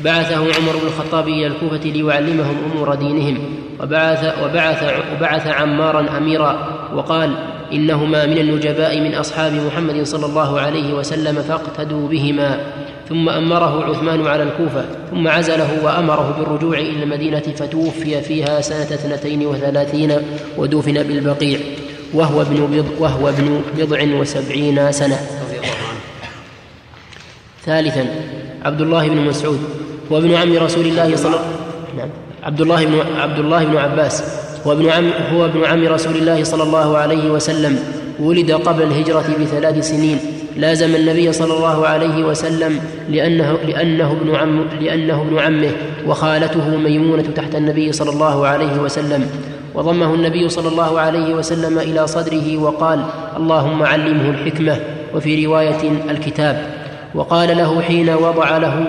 بعثه 0.00 0.36
عمر 0.36 0.76
بن 0.76 0.86
الخطاب 0.86 1.28
إلى 1.28 1.46
الكوفة 1.46 1.84
ليعلمهم 1.84 2.56
أمور 2.72 2.94
دينهم 2.94 3.38
وبعث 3.80 4.38
وبعث 4.44 4.84
وبعث 5.16 5.46
عمارا 5.46 6.18
أميرا 6.18 6.68
وقال 6.94 7.34
إنهما 7.72 8.26
من 8.26 8.38
النجباء 8.38 9.00
من 9.00 9.14
أصحاب 9.14 9.52
محمد 9.52 10.02
صلى 10.02 10.26
الله 10.26 10.60
عليه 10.60 10.94
وسلم 10.94 11.42
فاقتدوا 11.42 12.08
بهما. 12.08 12.60
ثم 13.08 13.28
أمره 13.28 13.84
عثمان 13.84 14.26
على 14.26 14.42
الكوفة 14.42 14.84
ثم 15.10 15.28
عزله 15.28 15.84
وأمره 15.84 16.36
بالرجوع 16.38 16.78
إلى 16.78 17.02
المدينة 17.02 17.40
فتوفي 17.40 18.22
فيها 18.22 18.60
سنة 18.60 18.82
اثنتين 18.82 19.46
وثلاثين 19.46 20.16
ودفن 20.58 21.02
بالبقيع 21.02 21.58
وهو 22.14 22.42
ابن 22.42 22.56
بض 22.56 22.86
وهو 22.98 23.28
ابن 23.28 23.62
بضع 23.76 24.14
وسبعين 24.20 24.92
سنة. 24.92 25.18
رضي 25.46 25.56
الله 25.56 25.76
عنه. 25.88 26.00
ثالثا 27.64 28.06
عبد 28.64 28.80
الله 28.80 29.08
بن 29.08 29.16
مسعود. 29.16 29.60
هو 30.12 30.18
ابن 30.18 30.34
عم 30.34 30.52
رسول 30.52 30.86
الله 30.86 31.16
صلى 31.16 31.38
نعم. 31.96 32.08
عبد 32.42 32.60
الله 32.60 32.84
بن 32.84 32.94
عبد 33.20 33.38
الله 33.38 33.64
بن 33.64 33.76
عباس. 33.76 34.24
هو 34.66 34.72
ابن 34.72 34.88
عم 34.88 35.10
هو 35.34 35.44
ابن 35.44 35.64
عم 35.64 35.86
رسول 35.86 36.16
الله 36.16 36.44
صلى 36.44 36.62
الله 36.62 36.98
عليه 36.98 37.30
وسلم. 37.30 37.78
ولد 38.20 38.52
قبل 38.52 38.82
الهجرة 38.82 39.24
بثلاث 39.40 39.88
سنين. 39.90 40.18
لازم 40.56 40.94
النبي 40.94 41.32
صلى 41.32 41.54
الله 41.54 41.86
عليه 41.86 42.24
وسلم 42.24 42.80
لأنه 43.08 43.58
لأنه 43.66 44.12
ابن 44.12 44.34
عم 44.34 44.66
لأنه 44.80 45.22
ابن 45.22 45.38
عمه 45.38 45.72
وخالته 46.06 46.76
ميمونة 46.76 47.22
تحت 47.22 47.54
النبي 47.54 47.92
صلى 47.92 48.10
الله 48.10 48.46
عليه 48.46 48.80
وسلم. 48.80 49.26
وضمه 49.74 50.14
النبي 50.14 50.48
صلى 50.48 50.68
الله 50.68 51.00
عليه 51.00 51.34
وسلم 51.34 51.78
إلى 51.78 52.06
صدره 52.06 52.58
وقال 52.58 53.04
اللهم 53.36 53.82
علمه 53.82 54.30
الحكمة. 54.30 54.76
وفي 55.14 55.46
رواية 55.46 55.90
الكتاب. 56.10 56.66
وقال 57.14 57.56
له 57.56 57.80
حين 57.80 58.10
وضع 58.10 58.58
له 58.58 58.86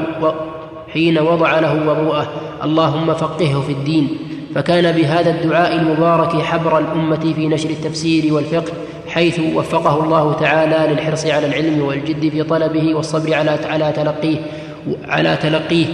حين 0.96 1.20
وضع 1.20 1.60
له 1.60 1.74
وضوءه. 1.90 2.28
اللهم 2.64 3.14
فقهه 3.14 3.62
في 3.62 3.72
الدين. 3.72 4.08
فكان 4.56 4.92
بهذا 4.92 5.30
الدعاء 5.30 5.76
المبارك 5.76 6.42
حبر 6.42 6.80
الأمة 6.80 7.34
في 7.36 7.48
نشر 7.48 7.70
التفسير 7.70 8.34
والفقه 8.34 8.74
حيث 9.08 9.40
وفقه 9.56 10.04
الله 10.04 10.34
تعالى 10.34 10.94
للحرص 10.94 11.26
على 11.26 11.46
العلم 11.48 11.82
والجد 11.82 12.30
في 12.30 12.44
طلبه 12.44 12.96
والصبر 12.96 13.34
على 13.34 13.60
على 13.70 13.92
تلقيه 13.92 14.38
على 15.06 15.38
تلقيه 15.42 15.86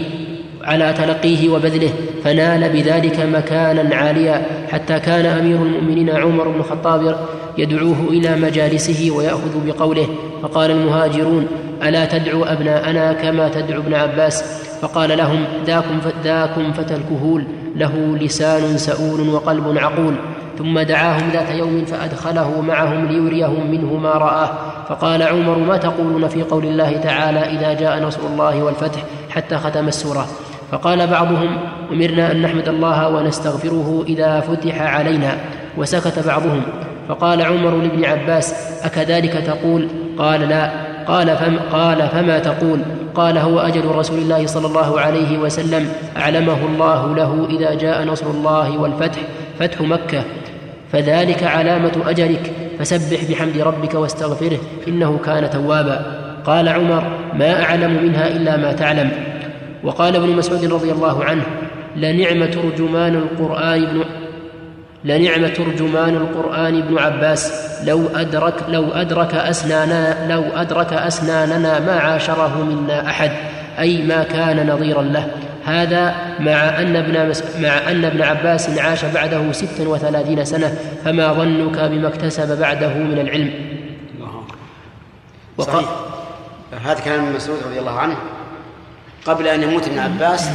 على 0.63 0.93
تلقيه 0.93 1.49
وبذله. 1.49 1.89
فنال 2.23 2.69
بذلك 2.69 3.19
مكانا 3.19 3.95
عاليا. 3.95 4.45
حتى 4.71 4.99
كان 4.99 5.25
أمير 5.25 5.55
المؤمنين 5.55 6.09
عمر 6.09 6.47
بن 6.47 6.59
الخطاب 6.59 7.17
يدعوه 7.57 7.97
إلى 8.09 8.35
مجالسه 8.35 9.11
ويأخذ 9.11 9.65
بقوله. 9.65 10.07
فقال 10.43 10.71
المهاجرون 10.71 11.47
ألا 11.83 12.05
تدعو 12.05 12.43
أبناءنا 12.43 13.13
كما 13.13 13.49
تدعو 13.49 13.81
ابن 13.81 13.93
عباس؟ 13.93 14.43
فقال 14.81 15.17
لهم 15.17 15.43
ذاكم 15.65 15.99
ذاكم 16.23 16.73
فتى 16.73 16.95
الكهول 16.95 17.43
له 17.75 18.17
لسان 18.21 18.77
سؤول 18.77 19.29
وقلب 19.29 19.77
عقول. 19.77 20.15
ثم 20.57 20.79
دعاهم 20.79 21.29
ذات 21.33 21.49
يوم 21.49 21.85
فأدخله 21.85 22.61
معهم 22.61 23.05
ليريهم 23.05 23.71
منه 23.71 23.93
ما 23.93 24.09
رآه. 24.09 24.49
فقال 24.89 25.23
عمر 25.23 25.57
ما 25.57 25.77
تقولون 25.77 26.27
في 26.27 26.43
قول 26.43 26.65
الله 26.65 26.97
تعالى 26.97 27.39
إذا 27.39 27.73
جاء 27.73 28.03
نصر 28.03 28.21
الله 28.27 28.63
والفتح 28.63 29.03
حتى 29.29 29.57
ختم 29.57 29.87
السورة؟ 29.87 30.27
فقال 30.71 31.07
بعضهم 31.07 31.57
أمرنا 31.91 32.31
أن 32.31 32.41
نحمد 32.41 32.67
الله 32.67 33.09
ونستغفره 33.09 34.05
إذا 34.07 34.39
فتح 34.39 34.81
علينا. 34.81 35.37
وسكت 35.77 36.27
بعضهم. 36.27 36.61
فقال 37.09 37.41
عمر 37.41 37.77
لابن 37.77 38.05
عباس 38.05 38.55
أكذلك 38.83 39.33
تقول؟ 39.33 39.87
قال 40.17 40.49
لا. 40.49 40.90
قال 41.07 41.37
فم 41.37 41.57
قال 41.71 42.07
فما 42.07 42.39
تقول؟ 42.39 42.79
قال 43.15 43.37
هو 43.37 43.59
أجل 43.59 43.85
رسول 43.85 44.19
الله 44.19 44.45
صلى 44.45 44.67
الله 44.67 44.99
عليه 44.99 45.37
وسلم. 45.37 45.89
اعلمه 46.17 46.65
الله 46.65 47.15
له 47.15 47.47
إذا 47.49 47.73
جاء 47.73 48.03
نصر 48.03 48.31
الله 48.31 48.81
والفتح 48.81 49.19
فتح 49.59 49.81
مكة. 49.81 50.23
فذلك 50.91 51.43
علامة 51.43 51.91
أجلك. 52.07 52.51
فسبح 52.79 53.19
بحمد 53.29 53.57
ربك 53.57 53.93
واستغفره 53.93 54.59
إنه 54.87 55.19
كان 55.25 55.49
توابا. 55.49 56.05
قال 56.45 56.69
عمر 56.69 57.03
ما 57.33 57.63
أعلم 57.63 58.03
منها 58.03 58.27
إلا 58.27 58.57
ما 58.57 58.71
تعلم. 58.71 59.11
وقال 59.83 60.15
ابن 60.15 60.29
مسعود 60.29 60.73
رضي 60.73 60.91
الله 60.91 61.23
عنه 61.23 61.43
لنعم 61.95 62.45
ترجمان 62.45 63.15
القرآن 63.15 63.83
ابن 63.83 64.03
لنعم 65.05 65.47
ترجمان 65.47 66.15
القرآن 66.15 66.77
ابن 66.77 66.97
عباس. 66.99 67.53
لو 67.83 68.07
أدرك 68.15 68.53
لو 68.67 68.91
أدرك 68.91 69.33
أسناننا 69.33 70.33
لو 70.33 70.43
أدرك 70.43 70.93
أسناننا 70.93 71.79
ما 71.79 71.99
عاشره 71.99 72.63
منا 72.63 73.09
أحد 73.09 73.31
أي 73.79 74.03
ما 74.03 74.23
كان 74.23 74.69
نظيرا 74.69 75.01
له. 75.01 75.31
هذا 75.65 76.15
مع 76.39 76.79
أن 76.79 76.95
ابن 76.95 77.29
مس... 77.29 77.43
مع 77.59 77.91
أن 77.91 78.05
ابن 78.05 78.21
عباس 78.21 78.69
عاش 78.79 79.05
بعده 79.05 79.51
ستا 79.51 79.87
وثلاثين 79.87 80.45
سنة 80.45 80.75
فما 81.05 81.33
ظنك 81.33 81.79
بما 81.79 82.07
اكتسب 82.07 82.59
بعده 82.59 82.93
من 82.93 83.19
العلم. 83.19 83.53
وق... 85.57 85.65
صحيح 85.65 85.89
هذا 86.85 86.99
كلام 86.99 87.25
ابن 87.25 87.35
مسعود 87.35 87.59
رضي 87.65 87.79
الله 87.79 87.99
عنه. 87.99 88.15
قبل 89.25 89.47
أن 89.47 89.63
يموت 89.63 89.87
ابن 89.87 89.99
عباس 89.99 90.49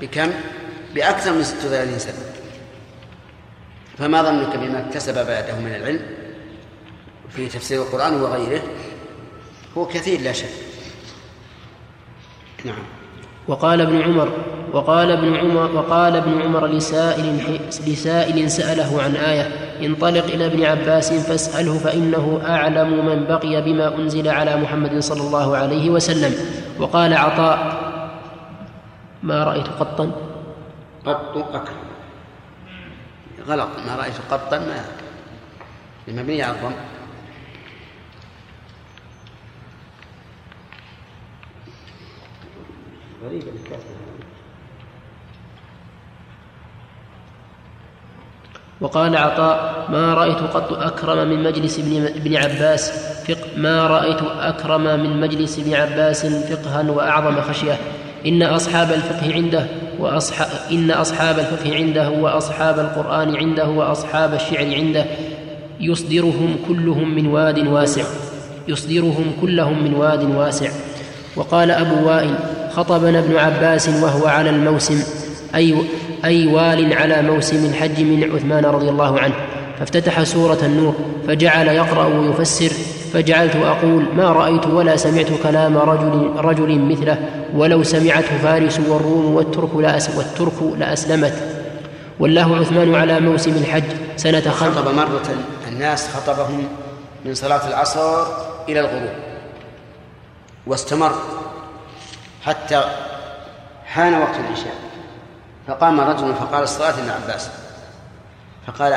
بكم؟ 0.00 0.30
بأكثر 0.94 1.32
من 1.32 1.42
36 1.42 1.98
سنة. 1.98 2.29
فما 4.00 4.22
ظنك 4.22 4.56
بما 4.56 4.86
اكتسب 4.86 5.14
بعده 5.14 5.58
من 5.58 5.74
العلم 5.74 6.00
في 7.30 7.48
تفسير 7.48 7.82
القرآن 7.82 8.22
وغيره؟ 8.22 8.62
هو 9.78 9.86
كثير 9.86 10.20
لا 10.20 10.32
شك. 10.32 10.48
نعم. 12.64 12.82
وقال 13.48 13.80
ابن 13.80 14.02
عمر 14.02 14.32
وقال 14.72 15.10
ابن 15.10 15.36
عمر 15.36 15.76
وقال 15.76 16.16
ابن 16.16 16.42
عمر 16.42 16.66
لسائل 16.66 17.60
لسائل 17.86 18.50
سأله 18.50 19.02
عن 19.02 19.16
آية 19.16 19.48
انطلق 19.86 20.24
إلى 20.24 20.46
ابن 20.46 20.64
عباس 20.64 21.12
فاسأله 21.12 21.78
فإنه 21.78 22.40
أعلم 22.46 23.06
من 23.06 23.24
بقي 23.24 23.62
بما 23.62 23.96
أنزل 23.96 24.28
على 24.28 24.56
محمد 24.56 24.98
صلى 24.98 25.20
الله 25.20 25.56
عليه 25.56 25.90
وسلم. 25.90 26.34
وقال 26.78 27.14
عطاء 27.14 27.80
ما 29.22 29.44
رأيت 29.44 29.66
قطا. 29.66 30.10
قط 31.06 31.36
أكرم. 31.54 31.89
غلط 33.46 33.68
ما 33.86 33.96
رأيت 33.96 34.14
قطا 34.30 34.58
ما 34.58 34.84
مبني 36.08 36.42
على 36.42 36.56
الضم. 36.56 36.72
غريبة 43.24 43.52
وقال 48.80 49.16
عطاء 49.16 49.86
ما 49.90 50.14
رأيت 50.14 50.38
قط 50.38 50.72
أكرم 50.72 51.28
من 51.28 51.42
مجلس 51.42 51.78
ابن, 51.78 52.06
ابن 52.06 52.36
عباس. 52.36 52.90
فقه 53.24 53.56
ما 53.56 53.86
رأيت 53.86 54.22
أكرم 54.22 54.82
من 54.82 55.20
مجلس 55.20 55.58
ابن 55.58 55.74
عباس 55.74 56.26
فقها 56.26 56.90
وأعظم 56.90 57.40
خشية. 57.40 57.78
إن 58.26 58.42
أصحاب 58.42 58.92
الفقه 58.92 59.34
عنده 59.34 59.66
وأصحاب 60.00 60.48
إن 60.70 60.90
أصحاب 60.90 61.38
الفقه 61.38 61.74
عنده 61.74 62.10
وأصحاب 62.10 62.78
القرآن 62.78 63.36
عنده 63.36 63.68
وأصحاب 63.68 64.34
الشعر 64.34 64.74
عنده. 64.74 65.04
يصدرهم 65.80 66.56
كلهم 66.68 67.14
من 67.14 67.26
واد 67.26 67.58
واسع. 67.58 68.04
يصدرهم 68.68 69.32
كلهم 69.40 69.84
من 69.84 69.94
واد 69.94 70.36
واسع. 70.36 70.70
وقال 71.36 71.70
أبو 71.70 72.08
وائل 72.08 72.34
خطبنا 72.72 73.18
ابن 73.18 73.36
عباس 73.36 73.88
وهو 73.88 74.26
على 74.26 74.50
الموسم. 74.50 75.02
أي, 75.54 75.74
أي 76.24 76.46
وال 76.46 76.92
على 76.92 77.22
موسم 77.22 77.64
الحج 77.64 78.00
من 78.00 78.30
عثمان 78.34 78.64
رضي 78.64 78.88
الله 78.88 79.20
عنه. 79.20 79.34
فافتتح 79.78 80.22
سورة 80.22 80.58
النور 80.62 80.94
فجعل 81.28 81.68
يقرأ 81.68 82.06
ويفسر. 82.06 82.99
فجعلت 83.12 83.56
أقول 83.56 84.06
ما 84.14 84.32
رأيت 84.32 84.66
ولا 84.66 84.96
سمعت 84.96 85.26
كلام 85.42 85.78
رجل, 85.78 86.32
رجل 86.36 86.78
مثله 86.78 87.18
ولو 87.54 87.82
سمعته 87.82 88.38
فارس 88.38 88.80
والروم 88.80 89.34
والترك 89.34 89.74
لأس 89.76 90.10
والترك 90.16 90.62
لأسلمت 90.78 91.34
والله 92.20 92.56
عثمان 92.56 92.94
على 92.94 93.20
موسم 93.20 93.50
الحج 93.50 93.84
سنة 94.16 94.40
خمس 94.40 94.76
خطب 94.76 94.94
مرة 94.94 95.22
الناس 95.68 96.08
خطبهم 96.08 96.68
من 97.24 97.34
صلاة 97.34 97.68
العصر 97.68 98.26
إلى 98.68 98.80
الغروب 98.80 99.10
واستمر 100.66 101.12
حتى 102.44 102.84
حان 103.86 104.14
وقت 104.14 104.36
العشاء. 104.46 104.74
فقام 105.66 106.00
رجل 106.00 106.34
فقال 106.34 106.62
الصلاة 106.62 106.90
ابن 106.90 107.10
عباس 107.10 107.48
فقال 108.66 108.92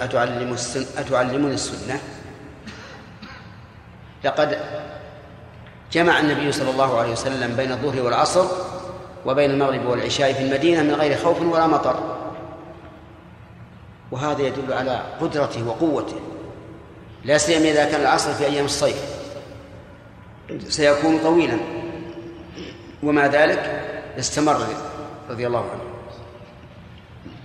أتعلم 0.00 0.52
السن 0.52 0.84
أتعلمني 0.98 1.54
السنة؟ 1.54 1.98
لقد 4.24 4.58
جمع 5.92 6.20
النبي 6.20 6.52
صلى 6.52 6.70
الله 6.70 6.98
عليه 6.98 7.12
وسلم 7.12 7.56
بين 7.56 7.72
الظهر 7.72 8.02
والعصر 8.02 8.46
وبين 9.26 9.50
المغرب 9.50 9.86
والعشاء 9.86 10.32
في 10.32 10.40
المدينة 10.40 10.82
من 10.82 10.94
غير 10.94 11.16
خوف 11.16 11.42
ولا 11.42 11.66
مطر. 11.66 12.16
وهذا 14.12 14.42
يدل 14.42 14.72
على 14.72 15.02
قدرته 15.20 15.68
وقوته 15.68 16.16
لا 17.24 17.38
سيما 17.38 17.70
إذا 17.70 17.84
كان 17.84 18.00
العصر 18.00 18.32
في 18.34 18.44
أيام 18.44 18.64
الصيف. 18.64 18.96
سيكون 20.68 21.18
طويلا. 21.18 21.56
ومع 23.02 23.26
ذلك 23.26 23.80
استمر 24.18 24.66
رضي 25.30 25.46
الله 25.46 25.60
عنه. 25.70 25.82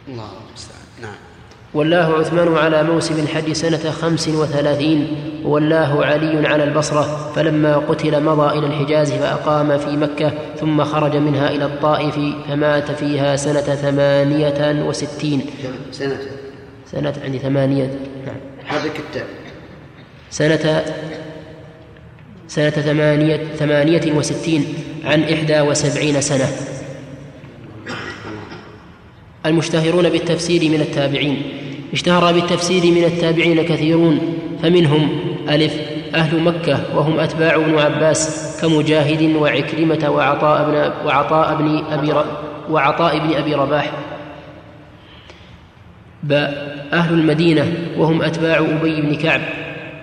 الله 0.07 0.29
المستعان 0.47 0.81
نعم. 1.01 1.28
والله 1.73 2.19
عثمان 2.19 2.57
على 2.57 2.83
موسم 2.83 3.19
الحج 3.19 3.51
سنة 3.51 3.91
خمس 3.91 4.27
وثلاثين 4.27 5.07
والله 5.43 6.05
علي 6.05 6.47
على 6.47 6.63
البصرة 6.63 7.31
فلما 7.35 7.77
قتل 7.77 8.23
مضى 8.23 8.59
إلى 8.59 8.67
الحجاز 8.67 9.11
فأقام 9.11 9.77
في 9.77 9.97
مكة 9.97 10.31
ثم 10.59 10.83
خرج 10.83 11.15
منها 11.15 11.49
إلى 11.49 11.65
الطائف 11.65 12.19
فمات 12.47 12.91
فيها 12.91 13.35
سنة 13.35 13.61
ثمانية 13.61 14.83
وستين. 14.87 15.41
سنة. 15.91 16.17
سنة 16.91 17.13
عندي 17.23 17.39
ثمانية. 17.39 17.99
نعم. 18.25 18.35
هذا 18.67 18.89
كتاب. 18.89 19.25
سنة 20.29 20.83
سنة 22.47 22.69
ثمانية, 22.69 23.43
ثمانية 23.59 24.13
وستين 24.13 24.65
عن 25.05 25.23
إحدى 25.23 25.61
وسبعين 25.61 26.21
سنة. 26.21 26.47
المشتهرون 29.45 30.09
بالتفسير 30.09 30.69
من 30.69 30.81
التابعين. 30.81 31.41
اشتهر 31.93 32.33
بالتفسير 32.33 32.91
من 32.91 33.03
التابعين 33.03 33.61
كثيرون 33.61 34.19
فمنهم 34.63 35.09
ألف 35.49 35.75
أهل 36.15 36.39
مكة 36.39 36.79
وهم 36.95 37.19
أتباع 37.19 37.55
ابن 37.55 37.79
عباس 37.79 38.57
كمجاهد 38.61 39.35
وعكرمة 39.35 40.09
وعطاء 40.09 40.71
بن 40.71 41.07
وعطاء 41.07 41.55
بن 41.55 41.83
أبي 41.91 42.13
وعطاء 42.69 43.19
بن 43.19 43.33
أبي 43.33 43.53
رباح. 43.53 43.91
باء 46.23 46.79
أهل 46.93 47.13
المدينة 47.13 47.73
وهم 47.97 48.21
أتباع 48.21 48.57
أبي 48.57 49.01
بن 49.01 49.15
كعب 49.15 49.41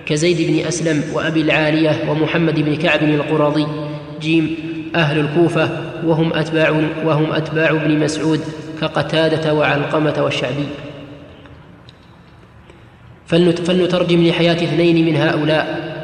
كزيد 0.06 0.50
بن 0.50 0.66
أسلم 0.66 1.04
وأبي 1.12 1.40
العالية 1.40 2.10
ومحمد 2.10 2.60
بن 2.60 2.76
كعب 2.76 3.02
القرظي 3.02 3.66
جيم 4.20 4.56
أهل 4.94 5.18
الكوفة 5.18 5.70
وهم 6.04 6.32
أتباع 6.32 6.70
وهم 7.04 7.32
أتباع 7.32 7.70
ابن 7.70 7.98
مسعود. 7.98 8.40
كقتادة 8.80 9.54
وعلقمة 9.54 10.14
والشعبي. 10.18 10.68
فلنترجم 13.26 14.26
لحياة 14.26 14.54
اثنين 14.54 15.06
من 15.06 15.16
هؤلاء. 15.16 15.96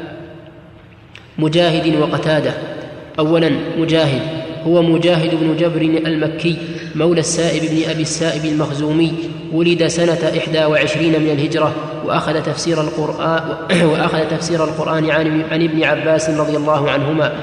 مجاهد 1.37 1.95
وقتادة. 1.95 2.53
أولا 3.19 3.51
مجاهد. 3.77 4.21
هو 4.67 4.81
مجاهد 4.81 5.35
بن 5.35 5.57
جبر 5.57 5.81
المكي 5.81 6.57
مولى 6.95 7.19
السائب 7.19 7.61
بن 7.61 7.89
أبي 7.89 8.01
السائب 8.01 8.45
المخزومي. 8.45 9.13
ولد 9.53 9.87
سنة 9.87 10.31
إحدى 10.37 10.65
وعشرين 10.65 11.21
من 11.21 11.29
الهجرة 11.29 11.75
وأخذ 12.05 12.41
تفسير 12.43 12.81
القرآن 12.81 13.41
وأخذ 13.83 14.27
تفسير 14.27 14.63
القرآن 14.63 15.09
عن, 15.09 15.43
عن 15.51 15.63
ابن 15.63 15.83
عباس 15.83 16.29
رضي 16.29 16.57
الله 16.57 16.91
عنهما. 16.91 17.33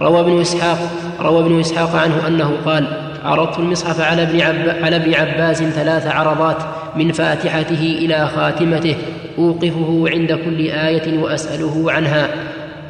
روى 0.00 0.20
ابن 0.20 0.40
إسحاق 0.40 0.78
روى 1.20 1.40
ابن 1.40 1.60
إسحاق 1.60 1.96
عنه 1.96 2.26
أنه 2.26 2.56
قال 2.64 3.09
عرضت 3.24 3.58
المصحف 3.58 4.00
على 4.00 4.22
ابن, 4.22 4.40
عب 4.40 4.84
على 4.84 4.96
ابن 4.96 5.14
عباس 5.14 5.62
ثلاث 5.62 6.06
عرضات 6.06 6.56
من 6.96 7.12
فاتحته 7.12 7.82
إلى 7.82 8.28
خاتمته 8.28 8.96
أوقفه 9.38 10.04
عند 10.06 10.32
كل 10.32 10.70
آية 10.70 11.18
وأسأله 11.18 11.92
عنها. 11.92 12.28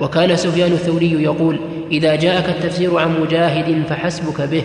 وكان 0.01 0.37
سفيان 0.37 0.73
الثوري 0.73 1.23
يقول 1.23 1.61
إذا 1.93 2.15
جاءك 2.17 2.49
التفسير 2.49 2.99
عن 2.99 3.21
مجاهد 3.21 3.83
فحسبك 3.89 4.41
به. 4.41 4.63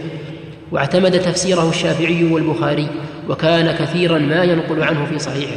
واعتمد 0.72 1.20
تفسيره 1.20 1.70
الشافعي 1.70 2.24
والبخاري 2.24 2.88
وكان 3.30 3.72
كثيرا 3.72 4.18
ما 4.18 4.44
ينقل 4.44 4.84
عنه 4.84 5.06
في 5.06 5.20
صحيحه. 5.20 5.56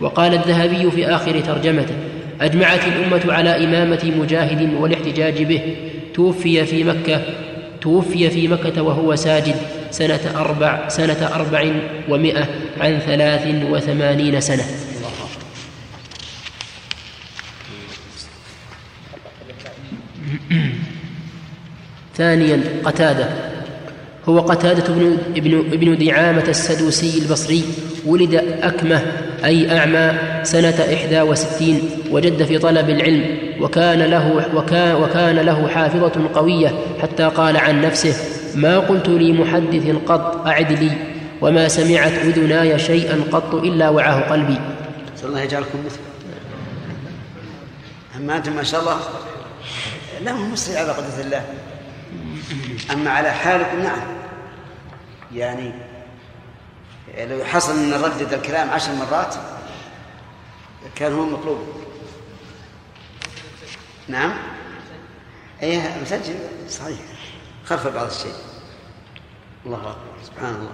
وقال 0.00 0.34
الذهبي 0.34 0.90
في 0.90 1.06
آخر 1.06 1.40
ترجمته 1.40 1.94
أجمعت 2.40 2.80
الأمة 2.86 3.32
على 3.32 3.64
إمامة 3.64 4.12
مجاهد 4.20 4.74
والاحتجاج 4.80 5.42
به. 5.42 5.60
توفي 6.14 6.64
في 6.64 6.84
مكة 6.84 7.20
توفي 7.80 8.30
في 8.30 8.48
مكة 8.48 8.82
وهو 8.82 9.16
ساجد 9.16 9.56
سنة 9.90 10.32
أربع 10.36 10.88
سنة 10.88 11.30
أربع 11.34 11.72
ومائة 12.08 12.46
عن 12.80 12.98
ثلاث 12.98 13.64
وثمانين 13.70 14.40
سنة. 14.40 14.64
ثانيا 22.16 22.62
قتادة. 22.84 23.55
هو 24.28 24.40
قتادة 24.40 24.94
بن, 24.94 25.18
ابن, 25.36 25.58
ابن 25.58 26.06
دعامة 26.06 26.44
السدوسي 26.48 27.18
البصري 27.18 27.64
ولد 28.06 28.34
أكمة 28.62 29.02
أي 29.44 29.78
أعمى 29.78 30.18
سنة 30.42 30.94
إحدى 30.94 31.20
وستين 31.20 31.90
وجد 32.10 32.42
في 32.42 32.58
طلب 32.58 32.90
العلم 32.90 33.38
وكان 33.60 33.98
له, 33.98 34.48
وكان, 34.54 34.94
وكان 34.94 35.36
له 35.36 35.68
حافظة 35.68 36.30
قوية 36.34 36.72
حتى 37.02 37.24
قال 37.24 37.56
عن 37.56 37.80
نفسه 37.80 38.14
ما 38.54 38.78
قلت 38.78 39.08
لمحدث 39.08 39.96
قط 40.06 40.46
أعد 40.46 40.72
لي 40.72 40.90
وما 41.40 41.68
سمعت 41.68 42.12
أذناي 42.12 42.78
شيئا 42.78 43.20
قط 43.32 43.54
إلا 43.54 43.88
وعاه 43.88 44.20
قلبي. 44.20 44.58
نسأل 45.14 45.28
الله 45.28 45.40
يجعلكم 45.40 45.78
مثله 45.86 46.06
أما 48.16 48.36
أنتم 48.36 48.56
ما 48.56 48.62
شاء 48.62 48.80
الله 48.80 48.96
لا 50.24 50.32
مصري 50.32 50.76
على 50.76 50.92
قدرة 50.92 51.24
الله. 51.24 51.44
أما 52.92 53.10
على 53.10 53.30
حالكم 53.30 53.82
نعم. 53.82 54.15
يعني 55.34 55.72
لو 57.18 57.44
حصل 57.44 57.72
أن 57.72 57.92
ردد 57.92 58.32
الكلام 58.32 58.70
عشر 58.70 58.92
مرات 58.92 59.34
كان 60.94 61.12
هو 61.12 61.26
مطلوب. 61.26 61.58
نعم؟ 64.08 64.32
اي 65.62 65.80
مسجل؟ 66.02 66.34
صحيح. 66.70 66.98
خلف 67.64 67.86
بعض 67.86 68.06
الشيء. 68.06 68.32
الله 69.66 69.76
أكبر. 69.76 70.24
سبحان 70.24 70.54
الله. 70.54 70.70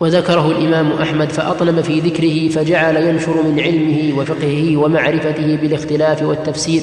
وذكره 0.00 0.50
الإمام 0.50 0.92
أحمد 0.92 1.32
فأطنب 1.32 1.80
في 1.80 2.00
ذكره 2.00 2.48
فجعل 2.48 2.96
ينشر 2.96 3.42
من 3.42 3.60
علمه 3.60 4.18
وفقهه 4.18 4.76
ومعرفته 4.76 5.56
بالاختلاف 5.56 6.22
والتفسير 6.22 6.82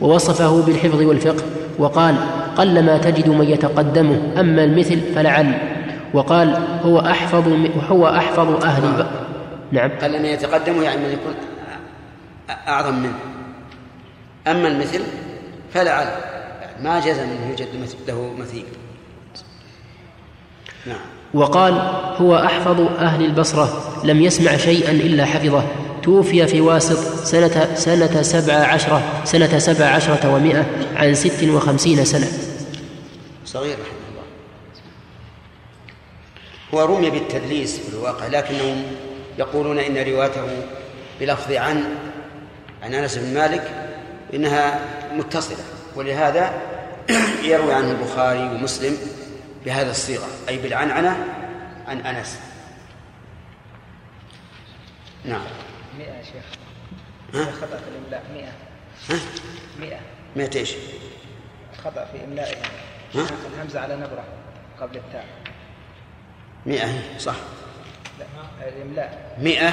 ووصفه 0.00 0.62
بالحفظ 0.62 1.02
والفقه 1.02 1.44
وقال 1.78 2.16
قلما 2.56 2.98
تجد 2.98 3.28
من 3.28 3.50
يتقدمه 3.50 4.40
أما 4.40 4.64
المثل 4.64 5.00
فلعل. 5.14 5.69
وقال 6.14 6.66
هو 6.82 7.00
أحفظ 7.00 7.48
هو 7.90 8.08
أحفظ 8.08 8.64
أهل 8.64 9.06
نعم. 9.72 9.90
قلما 10.02 10.28
يتقدمه 10.28 10.82
يعني 10.82 11.00
من 11.00 11.12
يكون 11.12 11.34
أعظم 12.68 12.94
منه. 12.94 13.18
أما 14.46 14.68
المثل 14.68 15.00
فلعل 15.74 16.06
ما 16.82 17.00
جزم 17.00 17.22
انه 17.22 17.48
يوجد 17.50 17.68
له 18.08 18.34
مثيل. 18.38 18.64
نعم. 20.86 21.00
وقال 21.34 21.72
هو 22.16 22.36
أحفظ 22.36 22.80
أهل 22.80 23.24
البصرة 23.24 23.82
لم 24.04 24.22
يسمع 24.22 24.56
شيئا 24.56 24.90
إلا 24.90 25.24
حفظه. 25.24 25.62
توفي 26.02 26.46
في 26.46 26.60
واسط 26.60 27.24
سنة 27.24 27.74
سنة 27.74 28.22
سبع 28.22 28.54
عشرة 28.54 29.02
سنة 29.24 29.58
سبع 29.58 29.86
عشرة 29.86 30.34
ومائة 30.34 30.66
عن 30.96 31.14
ست 31.14 31.44
وخمسين 31.44 32.04
سنة. 32.04 32.26
صغير. 33.44 33.72
رحمه 33.72 33.99
هو 36.74 36.84
رمي 36.84 37.10
بالتدليس 37.10 37.78
في 37.78 37.88
الواقع 37.88 38.26
لكنهم 38.26 38.82
يقولون 39.38 39.78
إن 39.78 39.96
روايته 39.96 40.46
بلفظ 41.20 41.52
عن 41.52 41.84
عن 42.82 42.94
أنس 42.94 43.18
بن 43.18 43.34
مالك 43.34 43.90
إنها 44.34 44.80
متصلة 45.12 45.64
ولهذا 45.96 46.62
يروي 47.42 47.74
عنه 47.74 47.90
البخاري 47.90 48.42
ومسلم 48.42 48.96
بهذا 49.64 49.90
الصيغة 49.90 50.26
أي 50.48 50.58
بالعنعنة 50.58 51.26
عن 51.86 52.00
أنس 52.00 52.40
نعم 55.24 55.46
مئة 55.98 56.04
يا 56.04 56.22
شيخ 56.22 56.44
ها؟ 57.34 57.52
خطأ 57.52 57.76
في 57.76 57.88
الإملاء 57.88 58.24
مئة 58.34 58.52
ها؟ 59.08 59.20
مئة 59.80 60.00
مئة 60.36 60.58
إيش؟ 60.58 60.74
خطأ 61.84 62.04
في 62.04 62.24
إملائها 62.24 62.62
ها؟ 63.14 63.26
الهمزة 63.54 63.80
على 63.80 63.96
نبرة 63.96 64.24
قبل 64.80 64.96
التاء 64.96 65.26
مئة 66.66 67.18
صح. 67.18 67.34
لا. 68.18 68.26
الإملاء 68.68 69.36
مئة 69.38 69.72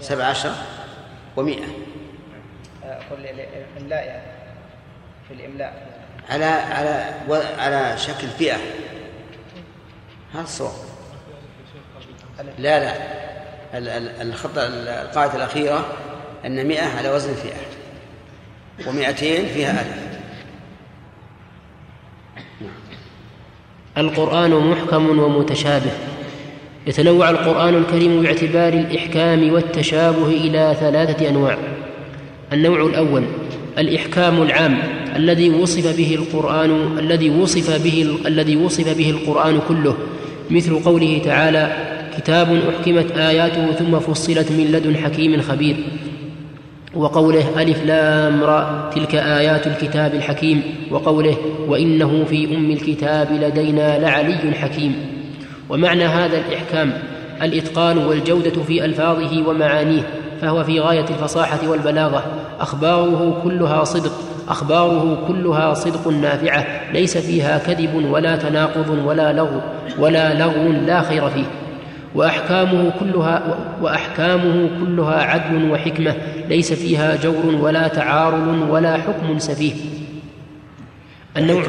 سبع 0.00 0.24
عشر 0.24 0.52
ومئة. 1.36 1.66
أقول 2.84 3.26
الإملاء 3.76 4.06
يعني 4.06 4.22
في 5.28 5.34
الإملاء. 5.34 5.86
على 6.30 6.44
على 6.44 7.14
على 7.58 7.98
شكل 7.98 8.28
فئة. 8.28 8.56
هذا 10.34 10.42
الصواب. 10.42 10.72
لا 12.58 12.80
لا. 12.80 12.92
الخطأ 14.22 14.66
القاعدة 14.66 15.36
الأخيرة 15.36 15.92
أن 16.46 16.66
مئة 16.66 16.98
على 16.98 17.10
وزن 17.10 17.34
فئة 17.34 17.60
ومئتين 18.88 19.46
فيها 19.46 19.70
ألف. 19.70 20.11
القرآن 23.98 24.50
محكم 24.50 25.18
ومتشابه. 25.18 25.90
يتنوع 26.86 27.30
القرآن 27.30 27.74
الكريم 27.74 28.22
باعتبار 28.22 28.72
الإحكام 28.72 29.52
والتشابه 29.52 30.26
إلى 30.26 30.76
ثلاثة 30.80 31.28
أنواع. 31.28 31.58
النوع 32.52 32.86
الأول 32.86 33.22
الإحكام 33.78 34.42
العام 34.42 34.78
الذي 35.16 35.50
وصف 35.50 35.96
به 35.96 36.14
القرآن 36.14 36.98
الذي 36.98 37.30
وصف 37.30 37.84
به 37.84 38.16
الذي 38.26 38.56
وصف 38.56 38.98
به 38.98 39.10
القرآن 39.10 39.60
كله. 39.68 39.96
مثل 40.50 40.78
قوله 40.78 41.20
تعالى 41.24 41.76
كتاب 42.16 42.60
أحكمت 42.68 43.10
آياته 43.10 43.72
ثم 43.72 43.98
فصلت 43.98 44.52
من 44.52 44.64
لدن 44.72 44.96
حكيم 44.96 45.40
خبير. 45.40 45.76
وقوله 46.94 47.62
ألف 47.62 47.84
لام 47.84 48.42
را 48.42 48.90
تلك 48.94 49.14
آيات 49.14 49.66
الكتاب 49.66 50.14
الحكيم 50.14 50.62
وقوله 50.90 51.36
وإنه 51.68 52.24
في 52.24 52.56
أم 52.56 52.70
الكتاب 52.70 53.32
لدينا 53.32 53.98
لعلي 53.98 54.54
حكيم. 54.54 54.96
ومعنى 55.68 56.04
هذا 56.04 56.38
الإحكام 56.48 56.92
الإتقان 57.42 57.98
والجودة 57.98 58.62
في 58.66 58.84
ألفاظه 58.84 59.48
ومعانيه 59.48 60.02
فهو 60.40 60.64
في 60.64 60.80
غاية 60.80 61.04
الفصاحة 61.10 61.68
والبلاغة. 61.68 62.24
أخباره 62.60 63.40
كلها 63.44 63.84
صدق 63.84 64.12
أخباره 64.48 65.24
كلها 65.28 65.74
صدق 65.74 66.08
نافعة 66.08 66.92
ليس 66.92 67.18
فيها 67.18 67.58
كذب 67.58 68.04
ولا 68.10 68.36
تناقض 68.36 68.98
ولا 69.06 69.32
لغو 69.32 69.60
ولا 69.98 70.34
لغو 70.34 70.72
لا 70.86 71.02
خير 71.02 71.30
فيه. 71.30 71.44
وأحكامه 72.14 72.92
كلها 73.00 73.68
وأحكامه 73.80 74.80
كلها 74.80 75.22
عدل 75.22 75.70
وحكمة 75.70 76.12
ليس 76.48 76.72
فيها 76.72 77.16
جور 77.16 77.54
ولا 77.54 77.88
تعارض 77.88 78.70
ولا 78.70 78.96
حكم 78.96 79.38
سفيه 79.38 79.74
النوع 81.36 81.62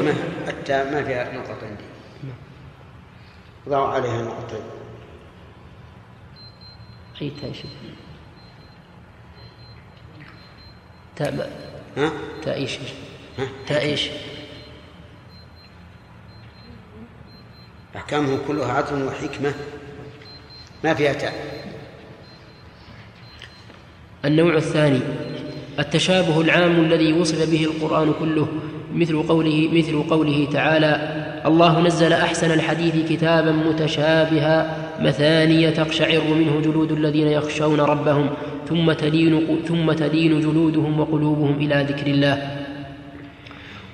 حتى 0.46 0.84
ما 0.84 1.04
فيها 1.04 1.32
نقط 1.32 1.64
عندي 1.64 1.84
ضعوا 3.68 3.88
عليها 3.88 4.22
نقطتين 4.22 4.60
أي 7.22 7.30
تاء 7.30 7.52
تاء 11.16 11.50
ها؟ 11.96 12.12
تاء 12.42 12.56
إيش؟ 12.56 12.78
تاء 13.66 13.82
إيش؟ 13.82 14.10
أحكامه 17.96 18.38
كلها 18.48 18.72
عدل 18.72 19.06
وحكمة 19.06 19.54
ما 20.84 20.94
فيها 20.94 21.12
تاء 21.12 21.32
النوع 24.24 24.56
الثاني 24.56 25.00
التشابه 25.78 26.40
العام 26.40 26.84
الذي 26.84 27.12
وصف 27.12 27.50
به 27.50 27.64
القرآن 27.64 28.12
كله 28.20 28.48
مثل 28.94 29.22
قوله 29.22 29.68
مثل 29.72 30.02
قوله 30.02 30.48
تعالى 30.52 31.24
الله 31.46 31.80
نزل 31.80 32.12
أحسن 32.12 32.50
الحديث 32.50 33.12
كتابا 33.12 33.52
متشابها 33.52 34.76
مثانية 35.00 35.70
تقشعر 35.70 36.22
منه 36.28 36.60
جلود 36.64 36.92
الذين 36.92 37.28
يخشون 37.28 37.80
ربهم 37.80 38.30
ثم 38.68 38.92
تلين 38.92 39.60
ثم 39.68 39.92
تلين 39.92 40.40
جلودهم 40.40 41.00
وقلوبهم 41.00 41.56
إلى 41.56 41.86
ذكر 41.88 42.06
الله. 42.06 42.64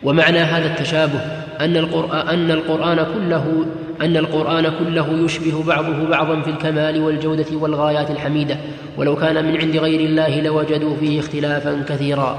ومعنى 0.02 0.38
هذا 0.38 0.66
التشابه 0.66 1.20
أن 1.60 1.76
القرآن, 1.76 2.28
أن 2.28 2.50
القرآن 2.50 2.96
كله 2.96 3.66
أن 4.00 4.16
القرآن 4.16 4.72
كله 4.78 5.24
يشبه 5.24 5.62
بعضه 5.62 6.04
بعضا 6.04 6.40
في 6.40 6.50
الكمال 6.50 7.02
والجودة 7.02 7.46
والغايات 7.52 8.10
الحميدة 8.10 8.56
ولو 8.96 9.16
كان 9.16 9.44
من 9.44 9.60
عند 9.60 9.76
غير 9.76 10.00
الله 10.00 10.40
لوجدوا 10.40 10.96
فيه 11.00 11.20
اختلافا 11.20 11.84
كثيرا. 11.88 12.38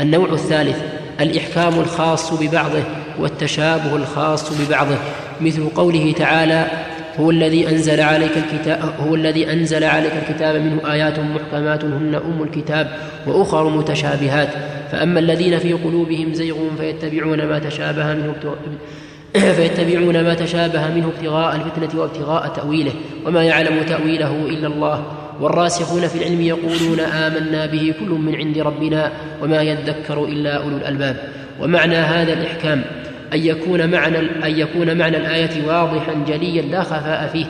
النوع 0.00 0.32
الثالث 0.32 0.82
الإحكام 1.20 1.80
الخاص 1.80 2.42
ببعضه 2.42 2.82
والتشابه 3.18 3.96
الخاص 3.96 4.62
ببعضه. 4.62 4.96
مثل 5.40 5.68
قوله 5.68 6.12
تعالى 6.12 6.66
هو 7.20 7.30
الذي 7.30 7.68
أنزل 7.68 8.00
عليك 8.00 8.32
الكتاب 8.36 8.94
هو 9.00 9.14
الذي 9.14 9.52
أنزل 9.52 9.84
عليك 9.84 10.12
الكتاب 10.28 10.56
منه 10.60 10.92
آيات 10.92 11.18
محكمات 11.18 11.84
هن 11.84 12.14
أم 12.14 12.42
الكتاب 12.42 12.90
وأخر 13.26 13.68
متشابهات. 13.68 14.48
فأما 14.92 15.20
الذين 15.20 15.58
في 15.58 15.72
قلوبهم 15.72 16.32
زيغ 16.32 16.56
فيتبعون 16.78 17.46
ما 17.46 17.58
تشابه 17.58 18.14
منه 18.14 18.34
فيتبعون 19.56 20.24
ما 20.24 20.34
تشابه 20.34 20.94
منه 20.94 21.12
ابتغاء 21.16 21.56
الفتنة 21.56 22.00
وابتغاء 22.00 22.48
تأويله 22.48 22.92
وما 23.26 23.44
يعلم 23.44 23.82
تأويله 23.82 24.46
إلا 24.46 24.66
الله. 24.66 25.02
والراسخون 25.40 26.08
في 26.08 26.18
العلم 26.18 26.40
يقولون 26.40 27.00
آمنا 27.00 27.66
به 27.66 27.94
كل 28.00 28.08
من 28.08 28.34
عند 28.34 28.58
ربنا 28.58 29.12
وما 29.42 29.62
يذكر 29.62 30.24
إلا 30.24 30.56
أولو 30.56 30.76
الألباب. 30.76 31.16
ومعنى 31.60 31.96
هذا 31.96 32.32
الإحكام 32.32 32.84
أن 33.32 33.38
يكون 33.38 33.90
معنى 33.90 34.18
أن 34.18 34.58
يكون 34.58 34.98
معنى 34.98 35.16
الآية 35.16 35.66
واضحا 35.66 36.14
جليا 36.28 36.62
لا 36.62 36.82
خفاء 36.82 37.30
فيه. 37.32 37.46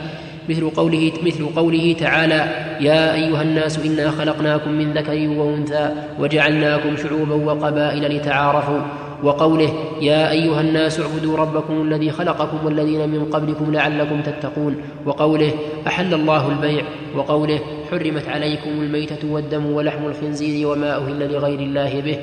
مثل 0.49 0.69
قوله 0.69 1.11
مثل 1.23 1.45
قوله 1.45 1.95
تعالى 1.99 2.47
يا 2.81 3.13
أيها 3.13 3.41
الناس 3.41 3.79
إنا 3.85 4.11
خلقناكم 4.11 4.71
من 4.71 4.93
ذكر 4.93 5.27
وأنثى 5.29 5.89
وجعلناكم 6.19 6.97
شعوبا 6.97 7.35
وقبائل 7.35 8.17
لتعارفوا. 8.17 9.06
وقوله 9.23 9.73
يا 10.01 10.31
أيها 10.31 10.61
الناس 10.61 10.99
اعبدوا 10.99 11.37
ربكم 11.37 11.81
الذي 11.81 12.11
خلقكم 12.11 12.65
والذين 12.65 13.09
من 13.09 13.25
قبلكم 13.25 13.73
لعلكم 13.73 14.21
تتقون. 14.21 14.81
وقوله 15.05 15.51
أحل 15.87 16.13
الله 16.13 16.49
البيع. 16.49 16.83
وقوله 17.15 17.59
حرمت 17.91 18.27
عليكم 18.27 18.69
الميتة 18.69 19.31
والدم 19.31 19.65
ولحم 19.65 20.05
الخنزير 20.05 20.67
وما 20.67 20.95
أهل 20.95 21.33
لغير 21.33 21.59
الله 21.59 22.01
به. 22.01 22.17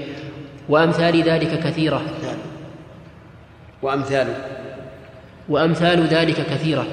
وأمثال 0.69 1.23
ذلك 1.23 1.61
كثيرة. 1.65 2.03
وأمثال. 3.83 4.27
وأمثال 5.49 6.07
ذلك 6.07 6.37
كثيرة. 6.37 6.87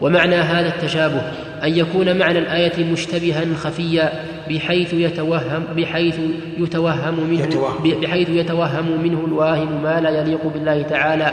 ومعنى 0.00 0.34
هذا 0.34 0.68
التشابه 0.68 1.22
أن 1.64 1.78
يكون 1.78 2.18
معنى 2.18 2.38
الآية 2.38 2.84
مشتبها 2.92 3.44
خفيا 3.54 4.24
بحيث 4.48 4.94
يتوهم 4.94 5.64
بحيث 5.76 6.16
يتوهم 6.58 7.20
منه 7.30 7.42
يتوهم. 7.42 8.00
بحيث 8.00 8.28
يتوهم 8.28 9.02
منه 9.02 9.24
الواهم 9.26 9.82
ما 9.82 10.00
لا 10.00 10.10
يليق 10.20 10.46
بالله 10.46 10.82
تعالى 10.82 11.24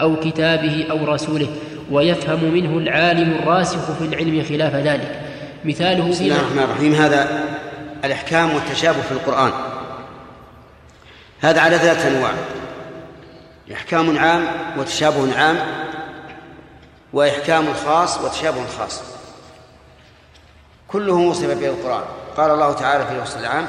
أو 0.00 0.16
كتابه 0.16 0.86
أو 0.90 1.14
رسوله 1.14 1.48
ويفهم 1.90 2.44
منه 2.44 2.78
العالم 2.78 3.32
الراسخ 3.32 3.92
في 3.92 4.04
العلم 4.04 4.44
خلاف 4.48 4.74
ذلك. 4.74 5.20
مثاله 5.64 6.08
بسم 6.08 6.24
الله 6.24 6.36
الرحمن 6.36 6.62
الرحيم. 6.62 6.92
هذا 6.92 7.44
الإحكام 8.04 8.54
والتشابه 8.54 9.00
في 9.00 9.12
القرآن. 9.12 9.52
هذا 11.40 11.60
على 11.60 11.78
ثلاثة 11.78 12.08
أنواع. 12.08 12.32
إحكام 13.72 14.18
عام 14.18 14.42
وتشابه 14.78 15.38
عام 15.38 15.56
وإحكام 17.12 17.64
خاص 17.86 18.18
وتشابه 18.24 18.66
خاص. 18.78 19.17
كله 20.88 21.12
وصف 21.12 21.60
به 21.60 21.68
القرآن. 21.68 22.04
قال 22.36 22.50
الله 22.50 22.72
تعالى 22.72 23.06
في 23.06 23.12
الوصف 23.12 23.40
العام 23.40 23.66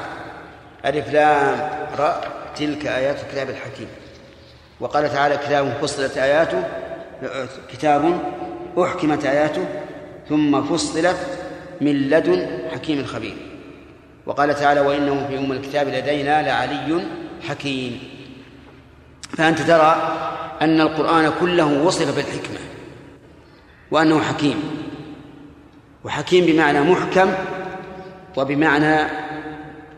ألف 0.86 1.14
لام 1.14 1.70
راء 2.00 2.32
تلك 2.56 2.86
آيات 2.86 3.24
الكتاب 3.24 3.50
الحكيم. 3.50 3.88
وقال 4.80 5.10
تعالى 5.10 5.38
كتاب 5.38 5.74
فصلت 5.82 6.18
آياته 6.18 6.64
كتاب 7.72 8.20
أحكمت 8.78 9.26
آياته 9.26 9.66
ثم 10.30 10.64
فصلت 10.64 11.18
من 11.82 12.10
لدن 12.10 12.48
حكيم 12.72 13.06
خبير. 13.06 13.38
وقال 14.26 14.56
تعالى 14.56 14.82
وإنه 14.82 15.28
في 15.28 15.38
أم 15.38 15.52
الكتاب 15.52 15.88
لدينا 15.88 16.42
لعلي 16.42 17.06
حكيم. 17.48 18.00
فأنت 19.38 19.62
ترى 19.62 20.18
أن 20.62 20.82
القرآن 20.82 21.32
كله 21.40 21.84
وصف 21.84 22.16
بالحكمة 22.16 22.60
وأنه 23.92 24.22
حكيم. 24.22 24.79
وحكيم 26.06 26.45
بمعنى 26.45 26.82
محكم 26.82 27.32
وبمعنى 28.38 29.10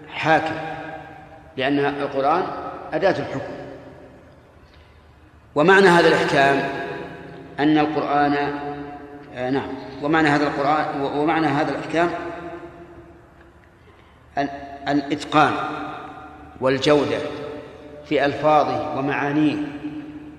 حاكم 0.09 0.55
لأن 1.57 1.79
القرآن 1.79 2.43
أداة 2.93 3.11
الحكم. 3.19 3.53
ومعنى 5.55 5.87
هذا 5.87 6.07
الإحكام 6.07 6.69
أن 7.59 7.77
القرآن 7.77 8.33
آه 9.35 9.49
نعم. 9.49 9.67
ومعنى 10.03 10.29
هذا 10.29 10.43
القرآن 10.43 11.01
ومعنى 11.01 11.47
هذا 11.47 11.71
الإحكام 11.71 12.09
الإتقان 14.87 15.53
والجودة 16.61 17.17
في 18.05 18.25
ألفاظه 18.25 18.99
ومعانيه 18.99 19.55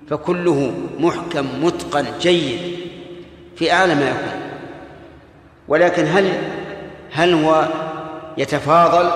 فكله 0.09 0.73
محكم 0.99 1.45
متقن 1.63 2.05
جيد 2.19 2.77
في 3.55 3.71
أعلى 3.71 3.95
ما 3.95 4.09
يكون. 4.09 4.42
ولكن 5.73 6.05
هل 6.05 6.33
هل 7.11 7.33
هو 7.33 7.67
يتفاضل 8.37 9.11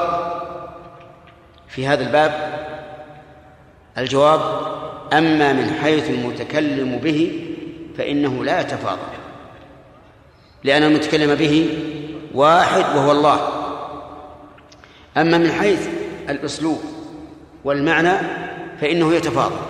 في 1.68 1.88
هذا 1.88 2.04
الباب؟ 2.04 2.34
الجواب 3.98 4.42
أما 5.14 5.54
من 5.54 5.74
حيث 5.82 6.10
المتكلم 6.10 6.98
به 6.98 7.50
فإنه 7.98 8.44
لا 8.44 8.62
يتفاضل. 8.62 9.18
لأن 10.64 10.84
المتكلم 10.84 11.36
به 11.36 11.80
واحد 12.34 12.96
وهو 12.96 13.12
الله. 13.12 13.50
أما 15.18 15.38
من 15.38 15.52
حيث 15.52 15.88
الأسلوب 16.30 16.82
والمعنى 17.64 18.18
فإنه 18.82 19.14
يتفاضل. 19.14 19.62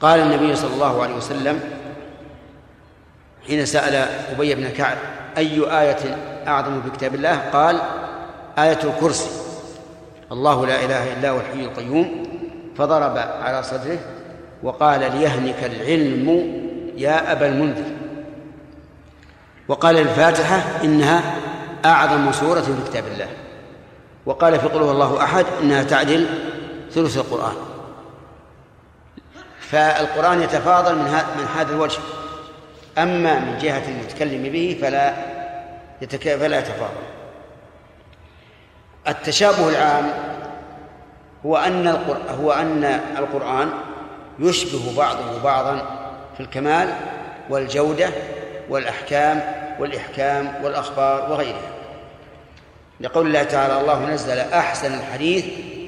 قال 0.00 0.20
النبي 0.20 0.56
صلى 0.56 0.74
الله 0.74 1.02
عليه 1.02 1.14
وسلم 1.14 1.81
حين 3.46 3.66
سأل 3.66 3.94
أبي 4.32 4.54
بن 4.54 4.68
كعب 4.68 4.96
أي 5.36 5.80
آية 5.80 6.16
أعظم 6.46 6.82
في 6.82 6.90
كتاب 6.90 7.14
الله؟ 7.14 7.36
قال 7.52 7.80
آية 8.58 8.78
الكرسي. 8.84 9.30
الله 10.32 10.66
لا 10.66 10.84
إله 10.84 11.12
إلا 11.12 11.30
هو 11.30 11.40
الحي 11.40 11.64
القيوم. 11.64 12.22
فضرب 12.76 13.16
على 13.16 13.62
صدره 13.62 13.98
وقال 14.62 15.00
ليهنك 15.00 15.64
العلم 15.64 16.28
يا 16.96 17.32
أبا 17.32 17.46
المنذر. 17.46 17.84
وقال 19.68 19.98
الفاتحة 19.98 20.84
إنها 20.84 21.22
أعظم 21.84 22.32
سورة 22.32 22.60
في 22.60 22.90
كتاب 22.90 23.04
الله. 23.06 23.28
وقال 24.26 24.60
في 24.60 24.68
قل 24.68 24.80
الله 24.80 25.24
أحد 25.24 25.46
إنها 25.62 25.82
تعدل 25.82 26.26
ثلث 26.92 27.16
القرآن. 27.16 27.54
فالقرآن 29.60 30.42
يتفاضل 30.42 30.96
من 30.96 31.46
هذا 31.56 31.70
الوجه. 31.70 31.98
أما 32.98 33.38
من 33.38 33.58
جهة 33.58 33.82
المتكلم 33.88 34.42
به 34.42 34.78
فلا. 34.80 35.14
فلا 36.20 36.58
يتفاضل. 36.58 37.02
التشابه 39.08 39.68
العام 39.68 40.10
هو 41.46 41.56
أن 41.56 41.88
القرآن 41.88 42.34
هو 42.40 42.52
أن 42.52 42.84
القرآن 43.18 43.70
يشبه 44.38 44.96
بعضه 44.96 45.42
بعضا 45.42 45.76
في 46.36 46.40
الكمال 46.42 46.94
والجودة 47.50 48.10
والأحكام 48.68 49.42
والإحكام 49.78 50.54
والأخبار 50.62 51.32
وغيرها. 51.32 51.70
لقول 53.00 53.26
الله 53.26 53.42
تعالى 53.42 53.80
الله 53.80 54.10
نزل 54.10 54.38
أحسن 54.38 54.94
الحديث 54.94 55.44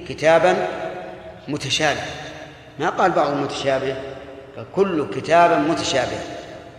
كتابا 0.08 0.68
متشابه. 1.48 2.04
ما 2.78 2.90
قال 2.90 3.10
بعض 3.10 3.30
المتشابه 3.30 3.96
كل 4.76 5.06
كتابا 5.14 5.58
متشابه. 5.58 6.33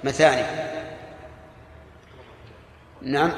مثاني. 0.06 0.46
نعم. 3.02 3.32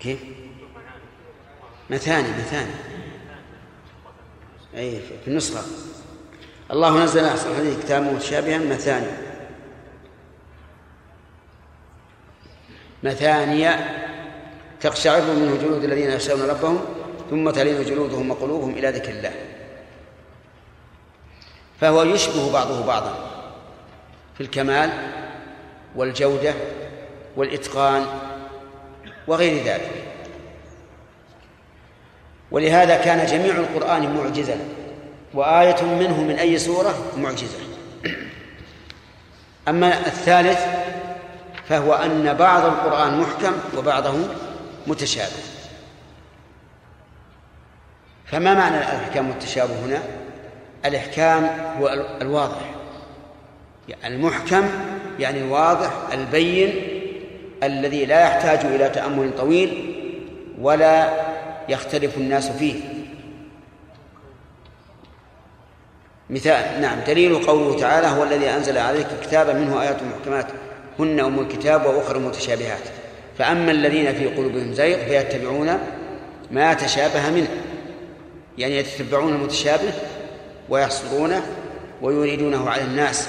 كيف؟ 0.00 0.18
مثاني 1.90 2.28
مثاني. 2.28 2.72
أي 4.76 5.00
في 5.00 5.28
النسخة. 5.28 5.62
الله 6.70 7.04
نزل 7.04 7.24
أحسن 7.24 7.50
الحديث 7.50 7.84
كتابا 7.84 8.12
متشابها 8.12 8.58
مثاني. 8.58 9.06
مثانية 13.02 14.00
تقشعر 14.80 15.22
منه 15.22 15.56
جلود 15.56 15.84
الذين 15.84 16.10
يخشون 16.10 16.42
ربهم 16.42 16.84
ثم 17.30 17.50
تلين 17.50 17.84
جلودهم 17.84 18.30
وقلوبهم 18.30 18.70
إلى 18.70 18.90
ذكر 18.90 19.10
الله. 19.10 19.53
فهو 21.80 22.02
يشبه 22.02 22.52
بعضه 22.52 22.86
بعضا 22.86 23.14
في 24.34 24.40
الكمال 24.40 24.90
والجودة 25.96 26.54
والإتقان 27.36 28.06
وغير 29.26 29.64
ذلك. 29.64 29.90
ولهذا 32.50 32.96
كان 32.96 33.26
جميع 33.26 33.56
القرآن 33.56 34.16
معجزا 34.16 34.58
وآية 35.34 35.82
منه 35.82 36.22
من 36.22 36.38
أي 36.38 36.58
سورة؟ 36.58 36.94
معجزة. 37.16 37.58
أما 39.68 40.06
الثالث 40.06 40.60
فهو 41.68 41.94
أن 41.94 42.34
بعض 42.34 42.64
القرآن 42.64 43.20
محكم 43.20 43.52
وبعضه 43.76 44.14
متشابه. 44.86 45.42
فما 48.26 48.54
معنى 48.54 48.76
الإحكام 48.76 49.30
والتشابه 49.30 49.74
هنا؟ 49.84 50.02
الإحكام 50.86 51.44
هو 51.80 52.06
الواضح. 52.20 52.74
المحكم 54.04 54.64
يعني 55.18 55.38
الواضح 55.38 55.90
البين 56.12 56.74
الذي 57.62 58.04
لا 58.04 58.20
يحتاج 58.20 58.58
إلى 58.66 58.88
تأمل 58.88 59.30
طويل 59.38 59.94
ولا 60.60 61.10
يختلف 61.68 62.16
الناس 62.16 62.50
فيه. 62.50 62.74
مثال 66.30 66.80
نعم 66.80 66.98
دليل 67.06 67.46
قوله 67.46 67.80
تعالى 67.80 68.06
هو 68.06 68.22
الذي 68.22 68.50
أنزل 68.50 68.78
عليك 68.78 69.06
كتابا 69.22 69.52
منه 69.52 69.82
آيات 69.82 69.96
محكمات 70.02 70.46
هن 70.98 71.20
أم 71.20 71.40
الكتاب 71.40 71.86
وأخر 71.86 72.18
متشابهات. 72.18 72.82
فأما 73.38 73.70
الذين 73.70 74.14
في 74.14 74.26
قلوبهم 74.26 74.72
زيغ 74.72 74.98
فيتبعون 74.98 75.78
ما 76.50 76.74
تشابه 76.74 77.30
منه. 77.30 77.48
يعني 78.58 78.76
يتتبعون 78.76 79.34
المتشابه؟ 79.34 79.92
ويحصرونه 80.68 81.46
ويريدونه 82.02 82.70
على 82.70 82.82
الناس 82.82 83.28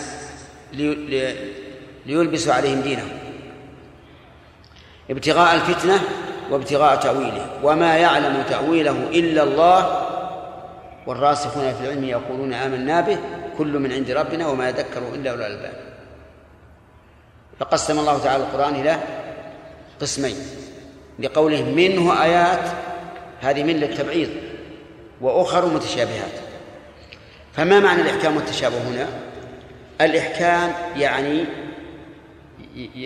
ليلبسوا 2.05 2.53
عليهم 2.53 2.81
دينهم. 2.81 3.09
ابتغاء 5.09 5.55
الفتنة 5.55 5.99
وابتغاء 6.51 6.95
تأويله. 6.95 7.49
وما 7.63 7.97
يعلم 7.97 8.43
تأويله 8.49 9.09
إلا 9.09 9.43
الله 9.43 10.07
والراسخون 11.07 11.73
في 11.73 11.81
العلم 11.83 12.03
يقولون 12.03 12.53
آمنا 12.53 13.01
به 13.01 13.17
كل 13.57 13.79
من 13.79 13.91
عند 13.91 14.11
ربنا 14.11 14.47
وما 14.47 14.69
يذكر 14.69 15.13
إلا 15.13 15.31
أولو 15.31 15.45
الألباب. 15.45 15.73
فقسم 17.59 17.99
الله 17.99 18.17
تعالى 18.19 18.43
القرآن 18.43 18.75
إلى 18.75 18.99
قسمين. 20.01 20.35
لقوله 21.19 21.61
منه 21.61 22.23
آيات 22.23 22.69
هذه 23.41 23.63
من 23.63 23.73
للتبعيض 23.73 24.29
وأخر 25.21 25.65
متشابهات. 25.65 26.44
فما 27.57 27.79
معنى 27.79 28.01
الإحكام 28.01 28.35
والتشابه 28.35 28.77
هنا؟ 28.77 29.07
الإحكام 30.01 30.73
يعني 30.95 31.45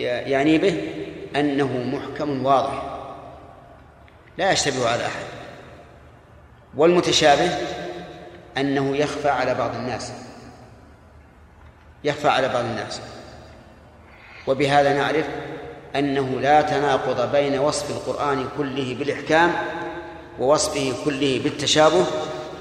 يعني 0.00 0.58
به 0.58 0.82
أنه 1.36 1.78
محكم 1.78 2.46
واضح 2.46 2.82
لا 4.38 4.52
يشتبه 4.52 4.88
على 4.88 5.06
أحد. 5.06 5.24
والمتشابه 6.76 7.50
أنه 8.58 8.96
يخفى 8.96 9.28
على 9.28 9.54
بعض 9.54 9.74
الناس 9.74 10.12
يخفى 12.04 12.28
على 12.28 12.48
بعض 12.48 12.64
الناس. 12.64 13.00
وبهذا 14.46 14.94
نعرف 14.94 15.26
أنه 15.96 16.40
لا 16.40 16.62
تناقض 16.62 17.32
بين 17.32 17.58
وصف 17.58 17.90
القرآن 17.90 18.48
كله 18.58 18.96
بالإحكام 18.98 19.52
ووصفه 20.38 20.94
كله 21.04 21.40
بالتشابه 21.44 22.06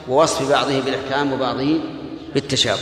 ووصف 0.10 0.50
بعضه 0.50 0.82
بالإحكام 0.82 1.34
وبعضه 1.34 1.80
بالتشابه. 2.34 2.80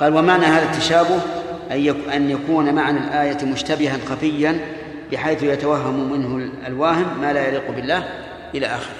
قال 0.00 0.14
ومعنى 0.14 0.46
هذا 0.46 0.72
التشابه 0.72 1.20
أن 2.14 2.30
يكون 2.30 2.74
معنى 2.74 2.98
الآية 2.98 3.44
مشتبها 3.44 3.98
خفيا 4.08 4.60
بحيث 5.12 5.42
يتوهم 5.42 6.12
منه 6.12 6.52
الواهم 6.66 7.20
ما 7.20 7.32
لا 7.32 7.48
يليق 7.48 7.70
بالله 7.70 8.24
إلى 8.54 8.66
آخره. 8.66 8.96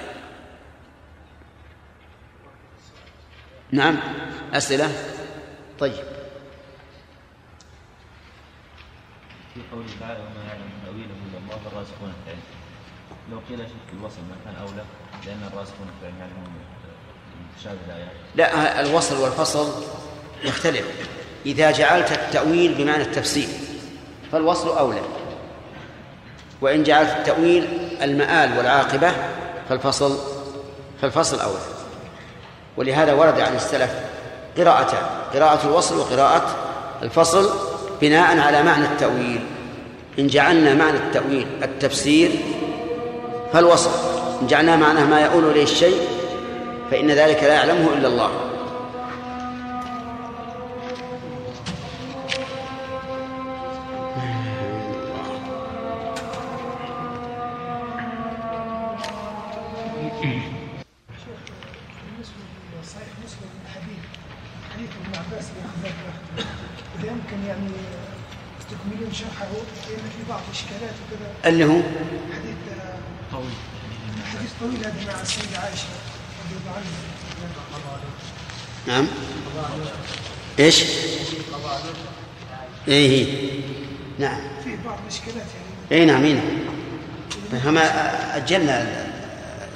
نعم 3.70 3.96
أسئلة؟ 4.52 4.88
طيب. 5.78 6.04
في 9.54 9.60
قوله 9.72 9.86
تعالى 10.00 10.20
وما 10.20 10.44
يعلم 10.48 10.70
تأويله 10.84 11.14
إلا 11.28 11.38
الله 11.38 11.56
والراسخون 11.66 12.12
في 12.12 12.30
العلم 12.30 12.45
لو 13.32 13.38
قيل 13.48 13.58
شك 13.58 13.98
الوصل 14.00 14.16
ما 14.16 14.36
كان 14.44 14.54
أولى 14.62 14.84
لأن 15.26 15.50
الراسخون 15.52 15.86
في 16.00 16.06
العلم 16.06 16.18
يعلمون 16.20 16.50
متشابه 17.56 17.78
الآيات 17.86 18.10
لا 18.34 18.80
الوصل 18.80 19.16
والفصل 19.18 19.72
يختلف. 20.44 20.86
إذا 21.46 21.70
جعلت 21.70 22.12
التأويل 22.12 22.74
بمعنى 22.74 23.02
التفسير 23.02 23.48
فالوصل 24.32 24.78
أولى. 24.78 25.00
وإن 26.60 26.82
جعلت 26.82 27.10
التأويل 27.10 27.88
المآل 28.02 28.58
والعاقبة 28.58 29.12
فالفصل 29.68 30.18
فالفصل 31.02 31.40
أولى. 31.40 31.60
ولهذا 32.76 33.12
ورد 33.12 33.40
عن 33.40 33.54
السلف 33.54 33.94
قراءتان 34.58 35.06
قراءة 35.34 35.66
الوصل 35.66 35.98
وقراءة 35.98 36.56
الفصل 37.02 37.50
بناء 38.00 38.38
على 38.38 38.62
معنى 38.62 38.84
التأويل. 38.84 39.40
إن 40.18 40.26
جعلنا 40.26 40.74
معنى 40.74 40.96
التأويل 40.96 41.46
التفسير 41.62 42.30
فالوصل 43.56 43.90
إن 44.42 44.46
جعلنا 44.46 44.76
معناه 44.76 45.04
ما 45.04 45.20
يؤول 45.20 45.50
إليه 45.50 45.62
الشيء 45.62 46.00
فإن 46.90 47.10
ذلك 47.10 47.42
لا 47.42 47.54
يعلمه 47.54 47.88
إلا 47.98 48.08
الله. 48.08 48.30
نعم. 78.86 79.06
إيش؟ 80.58 80.82
إيه 82.88 83.08
هي. 83.10 83.50
نعم. 84.18 84.40
في 84.64 84.76
بعض 84.84 84.98
الإشكالات 85.02 85.46
يعني 85.90 86.00
اي 86.00 86.04
نعم 86.04 86.24
اي 86.24 86.32
نعم. 86.32 87.62
فما 87.62 88.36
أجلنا 88.36 89.06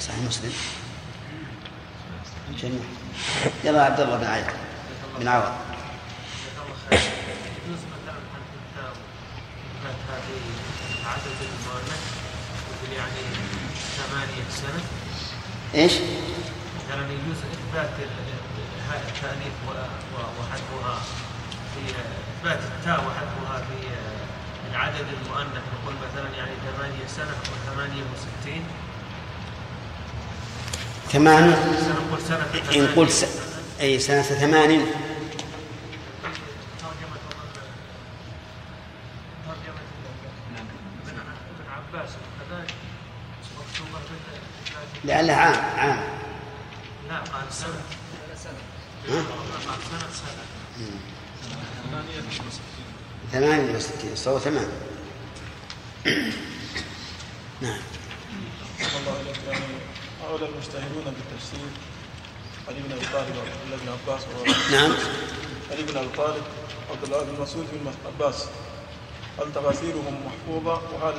صحيح 0.00 0.18
مسلم. 0.28 0.52
اجلنا 2.56 2.80
يلا 3.64 3.84
عبد 3.84 4.00
الله 4.00 4.16
بن 4.16 4.26
عيد 4.26 4.44
بن 5.20 5.28
عوض. 5.28 5.52
يعني 12.96 13.20
ثمانية 13.96 14.44
سنة 14.50 14.99
إيش؟ 15.74 15.92
مثلا 15.92 17.04
يجوز 17.12 17.36
إثبات 17.52 17.90
التأنيث 19.08 19.52
وحذفها 20.40 20.94
في 21.74 21.80
إثبات 22.38 22.58
التاء 22.58 22.98
وحذفها 22.98 23.56
في 23.58 23.76
العدد 24.70 25.06
المؤنث. 25.22 25.62
نقول 25.82 25.94
مثلا 25.94 26.36
يعني 26.36 26.50
ثمانية 26.76 27.06
سنة 27.16 27.30
أو 27.30 27.74
ثمانية 27.74 28.02
وستين. 28.14 28.64
ثمان 31.12 31.54
سنة 32.28 32.46
إن 32.76 32.86
قلت 32.96 33.10
س... 33.10 33.24
أي 33.80 33.98
سنة 33.98 34.22
ثمان 34.22 34.70
ابن 34.70 34.86
عباس 41.70 42.10
كذلك 42.40 42.74
مكتوبة 43.58 44.00
لعلها 45.04 45.36
عام 45.36 45.54
عام. 45.78 46.00
لا 47.08 47.18
قال 47.18 47.52
سنة. 47.52 47.82
ها؟ 49.08 49.16
قال 49.68 49.78
سنة 49.90 50.10
سنة. 50.12 50.44
ثمانية 53.32 53.76
وستين 53.76 54.16
صو 54.16 54.38
ثمان. 54.38 54.68
نعم. 57.60 57.80
الله 58.80 59.20
إليك 59.20 59.36
يعني 59.48 59.64
هؤلاء 60.22 60.50
المجتهدون 60.50 61.04
بالتفسير. 61.04 61.70
علي 62.68 62.80
بن 62.80 62.92
أبي 62.92 63.06
طالب 63.12 63.36
وعبد 63.36 63.60
الله 63.64 63.76
بن 63.76 63.88
عباس 63.88 64.22
نعم. 64.72 64.92
علي 65.70 65.82
بن 65.82 65.96
أبي 65.96 66.08
طالب 66.16 66.42
عبد 66.90 67.04
الله 67.04 67.22
بن 67.22 67.42
مسعود 67.42 67.66
بن 67.72 67.92
عباس 68.06 68.46
هل 69.38 69.52
تفاسيرهم 69.54 70.26
محفوظة؟ 70.26 70.72
وهل 70.72 71.14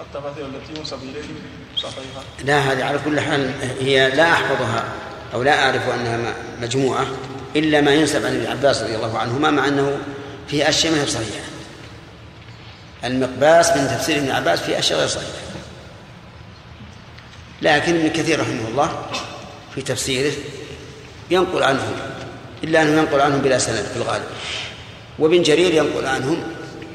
التفاسير 0.00 0.46
التي 0.46 0.80
ينسب 0.80 0.98
اليهم 1.02 1.34
صحيحه؟ 1.76 2.22
لا 2.44 2.58
هذه 2.58 2.84
على 2.84 2.98
كل 3.04 3.20
حال 3.20 3.50
هي 3.80 4.10
لا 4.10 4.32
أحفظها 4.32 4.84
أو 5.34 5.42
لا 5.42 5.64
أعرف 5.64 5.88
أنها 5.88 6.34
مجموعة 6.62 7.06
إلا 7.56 7.80
ما 7.80 7.94
ينسب 7.94 8.26
عن 8.26 8.36
ابن 8.36 8.46
عباس 8.46 8.82
رضي 8.82 8.96
الله 8.96 9.18
عنهما 9.18 9.50
مع 9.50 9.68
أنه 9.68 9.98
في 10.48 10.68
أشياء 10.68 10.92
ما 10.92 11.00
هي 11.00 11.04
بصحيحة. 11.04 11.44
المقباس 13.04 13.70
من 13.76 13.88
تفسير 13.88 14.16
ابن 14.16 14.30
عباس 14.30 14.60
في 14.60 14.78
أشياء 14.78 14.98
غير 14.98 15.08
صحيحة. 15.08 15.32
لكن 17.62 17.96
ابن 17.96 18.08
كثير 18.08 18.40
رحمه 18.40 18.68
الله 18.68 19.06
في 19.74 19.82
تفسيره 19.82 20.32
ينقل 21.30 21.62
عنهم 21.62 21.92
إلا 22.64 22.82
أنه 22.82 23.00
ينقل 23.00 23.20
عنهم 23.20 23.40
بلا 23.40 23.58
سند 23.58 23.84
في 23.92 23.96
الغالب. 23.96 24.24
وابن 25.18 25.42
جرير 25.42 25.74
ينقل 25.74 26.06
عنهم 26.06 26.42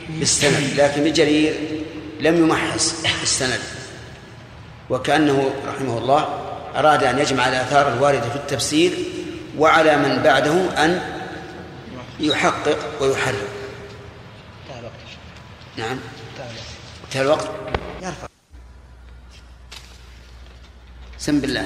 بالسند 0.09 0.73
لكن 0.77 1.01
ابن 1.01 1.13
جرير 1.13 1.53
لم 2.25 2.35
يمحص 2.43 3.05
السند. 3.23 3.59
وكأنه 4.89 5.53
رحمه 5.67 5.97
الله 5.97 6.21
أراد 6.75 7.03
أن 7.03 7.19
يجمع 7.19 7.47
الآثار 7.47 7.93
الواردة 7.93 8.29
في 8.29 8.35
التفسير 8.35 8.91
وعلى 9.57 9.97
من 9.97 10.23
بعده 10.23 10.85
أن 10.85 10.91
يحقق 12.19 12.79
ويحرر. 13.01 13.47
نعم. 15.77 15.99
انتهى 17.05 17.21
الوقت. 17.21 17.49
يرفع. 18.01 18.27
سم 21.17 21.41
بالله 21.41 21.65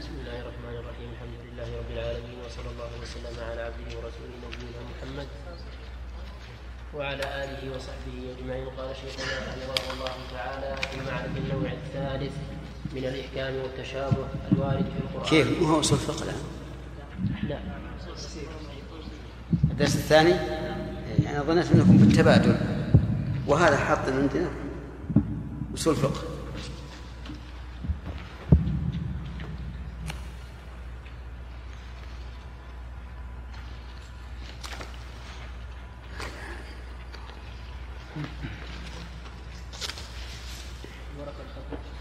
بسم 0.00 0.12
الله 0.20 0.38
الرحمن 0.40 0.74
الرحيم. 0.80 1.08
الحمد 1.14 1.38
لله 1.46 1.68
رب 1.80 1.90
العالمين 1.96 2.38
وصلى 2.46 2.68
الله 2.72 2.90
وسلم 3.02 3.34
على 3.50 3.62
عبده 3.62 3.96
ورسوله 3.96 4.34
نبينا 4.44 4.80
محمد 4.90 5.28
وعلى 6.94 7.22
آله 7.44 7.76
وصحبه 7.76 8.16
أجمعين. 8.38 8.66
قال 8.68 8.96
شيخنا 8.96 9.24
رحمه 9.70 9.92
الله 9.94 10.14
تعالى 10.32 10.76
في 10.90 10.96
معرفه 11.10 11.36
النوع 11.36 11.72
الثالث 11.72 12.32
من 12.92 13.04
الإحكام 13.04 13.54
والتشابه 13.62 14.26
الوارد 14.52 14.84
في 14.84 15.00
القرآن. 15.04 15.30
كيف؟ 15.30 15.62
ما 15.62 15.68
هو 15.68 15.80
أصول 15.80 15.98
الفقه 15.98 16.24
الآن؟ 16.24 16.36
لا 17.48 17.58
الدرس 19.70 19.94
الثاني؟ 19.94 20.34
يعني 21.24 21.40
ظننت 21.46 21.72
أنكم 21.72 21.96
بالتبادل 21.96 22.56
وهذا 23.46 23.76
حاط 23.76 23.98
عندنا؟ 23.98 24.50
أصول 25.74 25.96
فقه 25.96 26.22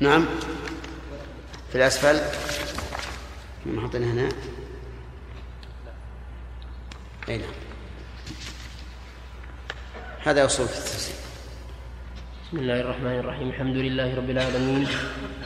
نعم. 0.07 0.25
الأسفل. 1.75 2.19
ما 3.65 3.81
حطينا 3.81 4.05
هنا. 4.05 4.29
أي 7.29 7.37
نعم. 7.37 7.49
هذا 10.23 10.45
أصول 10.45 10.67
في 10.67 10.77
التفسير. 10.77 11.15
بسم 12.47 12.57
الله 12.57 12.81
الرحمن 12.81 13.19
الرحيم. 13.19 13.49
الحمد 13.49 13.75
لله 13.75 14.15
رب 14.15 14.29
العالمين. 14.29 14.87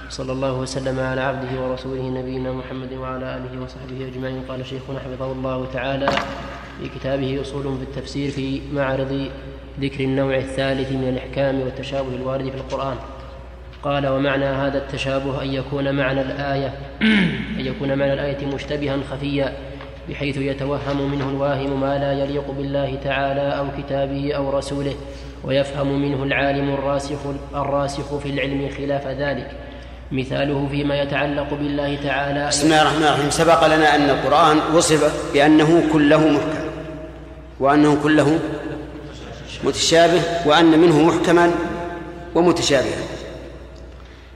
صلى 0.09 0.31
الله 0.31 0.53
وسلم 0.53 0.99
على 0.99 1.21
عبده 1.21 1.61
ورسوله 1.61 2.09
نبينا 2.21 2.51
محمد 2.51 2.93
وعلى 2.93 3.38
آله 3.38 3.61
وصحبه 3.61 4.07
أجمعين. 4.07 4.45
قال 4.49 4.65
شيخنا 4.65 4.99
حفظه 4.99 5.31
الله 5.31 5.71
تعالى 5.73 6.09
في 6.77 6.89
كتابه 6.99 7.41
أصول 7.41 7.63
في 7.63 7.83
التفسير 7.83 8.31
في 8.31 8.61
معرض 8.73 9.31
ذكر 9.79 10.03
النوع 10.03 10.38
الثالث 10.38 10.91
من 10.91 11.09
الأحكام 11.09 11.61
والتشابه 11.61 12.15
الوارد 12.15 12.49
في 12.49 12.57
القرآن. 12.57 12.97
قال 13.83 14.07
ومعنى 14.07 14.45
هذا 14.45 14.77
التشابه 14.77 15.41
أن 15.41 15.53
يكون 15.53 15.95
معنى 15.95 16.21
الآية 16.21 16.73
أن 17.59 17.65
يكون 17.65 17.87
معنى 17.87 18.13
الآية 18.13 18.45
مشتبها 18.45 18.97
خفيا 19.11 19.53
بحيث 20.09 20.37
يتوهم 20.37 21.11
منه 21.11 21.29
الواهم 21.29 21.81
ما 21.81 21.97
لا 21.97 22.13
يليق 22.13 22.51
بالله 22.51 22.97
تعالى 23.03 23.57
أو 23.57 23.65
كتابه 23.77 24.33
أو 24.33 24.57
رسوله 24.57 24.93
ويفهم 25.43 26.01
منه 26.01 26.23
العالم 26.23 26.73
الراسخ 26.73 27.19
الراسخ 27.55 28.17
في 28.17 28.29
العلم 28.29 28.69
خلاف 28.77 29.07
ذلك. 29.07 29.51
مثاله 30.11 30.67
فيما 30.71 31.01
يتعلق 31.01 31.53
بالله 31.53 31.97
تعالى. 32.03 32.47
بسم 32.47 32.65
الله 32.65 32.81
الرحمن 32.81 33.03
الرحيم. 33.03 33.29
سبق 33.29 33.67
لنا 33.67 33.95
أن 33.95 34.09
القرآن 34.09 34.57
وصف 34.75 35.33
بأنه 35.33 35.83
كله 35.93 36.27
محكم 36.27 36.61
وأنه 37.59 37.97
كله 38.03 38.39
متشابه 39.63 40.21
وأن 40.45 40.79
منه 40.79 41.01
محكما 41.01 41.51
ومتشابها. 42.35 43.20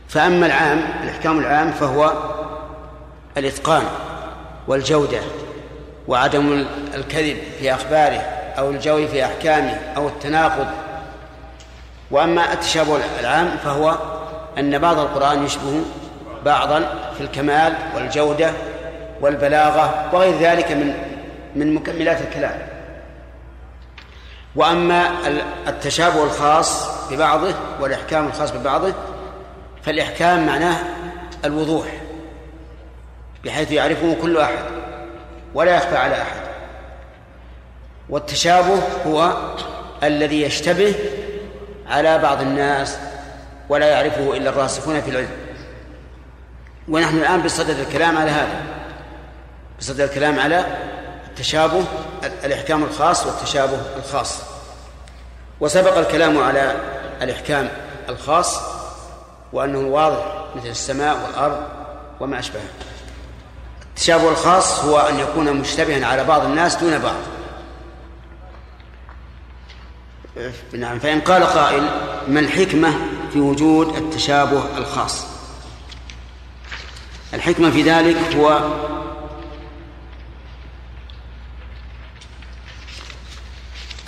فأما 0.08 0.46
العام 0.46 0.82
الإحكام 1.04 1.40
العام 1.40 1.72
فهو 1.72 2.14
الإتقان 3.38 3.84
والجودة 4.68 5.20
وعدم 6.08 6.66
الكذب 6.96 7.38
في 7.60 7.74
أخباره 7.74 8.22
أو 8.58 8.70
الجور 8.70 9.08
في 9.08 9.26
أحكامه 9.26 9.78
أو 9.98 10.08
التناقض. 10.08 10.68
وأما 12.12 12.54
التشابه 12.54 13.00
العام 13.20 13.58
فهو 13.64 13.96
أن 14.60 14.78
بعض 14.80 15.00
القرآن 15.00 15.46
يشبه 15.46 15.82
بعضا 16.46 16.80
في 17.18 17.24
الكمال 17.24 17.74
والجودة 17.96 18.52
والبلاغة 19.22 20.10
وغير 20.14 20.40
ذلك 20.40 20.72
من 20.72 20.94
من 21.56 21.74
مكملات 21.74 22.22
الكلام. 22.22 22.60
وأما 24.56 25.12
التشابه 25.68 26.24
الخاص 26.24 26.90
ببعضه 27.12 27.54
والإحكام 27.80 28.28
الخاص 28.28 28.52
ببعضه 28.52 28.94
فالإحكام 29.86 30.46
معناه 30.46 30.78
الوضوح 31.46 31.86
بحيث 33.46 33.72
يعرفه 33.72 34.16
كل 34.22 34.38
أحد 34.38 34.64
ولا 35.54 35.76
يخفى 35.76 35.98
على 35.98 36.22
أحد. 36.22 36.42
والتشابه 38.10 38.82
هو 39.08 39.34
الذي 40.04 40.42
يشتبه 40.42 40.96
على 41.88 42.18
بعض 42.18 42.42
الناس 42.42 42.98
ولا 43.70 43.86
يعرفه 43.86 44.38
إلا 44.38 44.50
الراسخون 44.50 45.02
في 45.02 45.10
العلم. 45.10 45.38
ونحن 46.90 47.18
الآن 47.18 47.42
بصدد 47.42 47.80
الكلام 47.80 48.18
على 48.18 48.32
هذا 48.32 48.64
بصدد 49.80 50.02
الكلام 50.02 50.40
على 50.40 50.66
التشابه 51.28 51.84
الإحكام 52.44 52.84
الخاص 52.84 53.26
والتشابه 53.26 53.78
الخاص. 53.98 54.42
وسبق 55.60 55.98
الكلام 55.98 56.44
على 56.44 56.76
الإحكام 57.22 57.70
الخاص 58.10 58.75
وأنه 59.56 59.80
واضح 59.80 60.46
مثل 60.56 60.68
السماء 60.68 61.26
والأرض 61.26 61.64
وما 62.20 62.40
أشبهه. 62.40 62.70
التشابه 63.90 64.30
الخاص 64.30 64.80
هو 64.80 65.00
أن 65.00 65.20
يكون 65.20 65.54
مشتبها 65.54 66.06
على 66.08 66.24
بعض 66.24 66.46
الناس 66.46 66.76
دون 66.76 67.00
بعض. 67.00 67.16
نعم 70.74 71.00
فإن 71.00 71.22
قال 71.22 71.44
قائل 71.44 71.90
ما 72.28 72.40
الحكمة 72.40 72.94
في 73.34 73.40
وجود 73.40 73.96
التشابه 73.96 74.78
الخاص؟ 74.78 75.26
الحكمة 77.34 77.72
في 77.72 77.82
ذلك 77.82 78.36
هو 78.36 78.60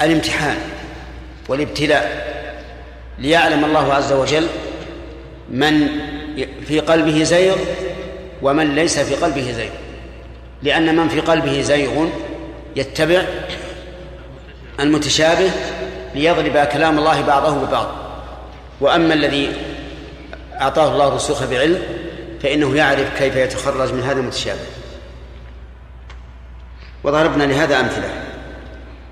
الامتحان 0.02 0.57
والابتلاء. 1.49 2.28
ليعلم 3.19 3.65
الله 3.65 3.94
عز 3.94 4.14
وجل 4.14 4.48
من 5.49 5.88
في 6.68 6.80
قلبه 6.80 7.24
زيغ 7.24 7.56
ومن 8.41 8.76
ليس 8.76 8.99
في 8.99 9.15
قلبه 9.15 9.52
زيغ. 9.52 9.72
لأن 10.64 10.95
من 10.95 11.10
في 11.10 11.19
قلبه 11.19 11.61
زيغ 11.61 12.07
يتبع 12.76 13.26
المتشابه 14.80 15.49
ليضرب 16.15 16.57
كلام 16.57 16.98
الله 16.98 17.22
بعضه 17.22 17.65
ببعض. 17.65 17.88
وأما 18.82 19.14
الذي 19.14 19.53
أعطاه 20.61 20.91
الله 20.91 21.07
الرسوخ 21.07 21.44
بعلم 21.44 21.82
فإنه 22.44 22.76
يعرف 22.76 23.18
كيف 23.18 23.36
يتخرج 23.36 23.94
من 23.94 24.03
هذا 24.03 24.19
المتشابه. 24.19 24.60
وضربنا 27.03 27.44
لهذا 27.44 27.80
أمثلة. 27.80 28.27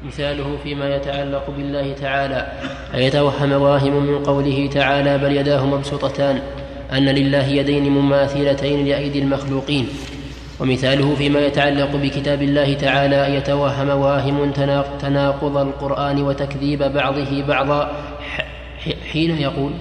مثاله 0.07 0.57
فيما 0.63 0.95
يتعلق 0.95 1.49
بالله 1.57 1.93
تعالى 1.93 2.47
أن 2.93 2.99
يتوهم 2.99 3.51
واهم 3.51 4.05
من 4.05 4.23
قوله 4.23 4.69
تعالى 4.73 5.17
بل 5.17 5.37
يداه 5.37 5.65
مبسوطتان 5.65 6.39
أن 6.93 7.05
لله 7.05 7.45
يدين 7.47 7.89
مماثلتين 7.89 8.85
لأيدي 8.85 9.19
المخلوقين. 9.19 9.87
ومثاله 10.59 11.15
فيما 11.15 11.39
يتعلق 11.39 11.95
بكتاب 11.95 12.41
الله 12.41 12.73
تعالى 12.73 13.27
أن 13.27 13.33
يتوهم 13.33 13.89
واهم 13.89 14.51
تناقض 14.99 15.57
القرآن 15.57 16.21
وتكذيب 16.21 16.83
بعضه 16.83 17.43
بعضا. 17.47 17.91
حين 19.11 19.37
يقول 19.37 19.71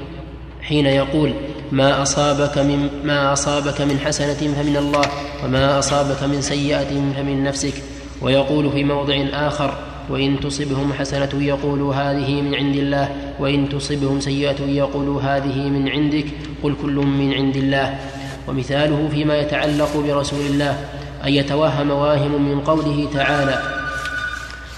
حين 0.62 0.86
يقول 0.86 1.32
ما 1.72 2.02
أصابك 2.02 2.58
من 2.58 2.88
ما 3.04 3.32
أصابك 3.32 3.80
من 3.80 3.98
حسنة 3.98 4.52
فمن 4.54 4.76
الله 4.76 5.04
وما 5.44 5.78
أصابك 5.78 6.22
من 6.22 6.40
سيئة 6.40 7.12
فمن 7.16 7.44
نفسك. 7.44 7.74
ويقول 8.22 8.70
في 8.70 8.84
موضع 8.84 9.24
آخر 9.32 9.74
وإن 10.10 10.40
تصبهم 10.40 10.92
حسنة 10.92 11.30
يقول 11.34 11.80
هذه 11.80 12.42
من 12.42 12.54
عند 12.54 12.76
الله 12.76 13.08
وإن 13.40 13.68
تصبهم 13.68 14.20
سيئة 14.20 14.62
يقول 14.62 15.08
هذه 15.08 15.68
من 15.68 15.88
عندك 15.88 16.26
قل 16.62 16.74
كل 16.82 16.96
من 16.96 17.34
عند 17.34 17.56
الله. 17.56 17.98
ومثاله 18.48 19.08
فيما 19.12 19.38
يتعلق 19.38 19.96
برسول 19.96 20.46
الله 20.46 20.78
أن 21.24 21.32
يتوهم 21.32 21.90
واهم 21.90 22.48
من 22.48 22.60
قوله 22.60 23.08
تعالى 23.14 23.58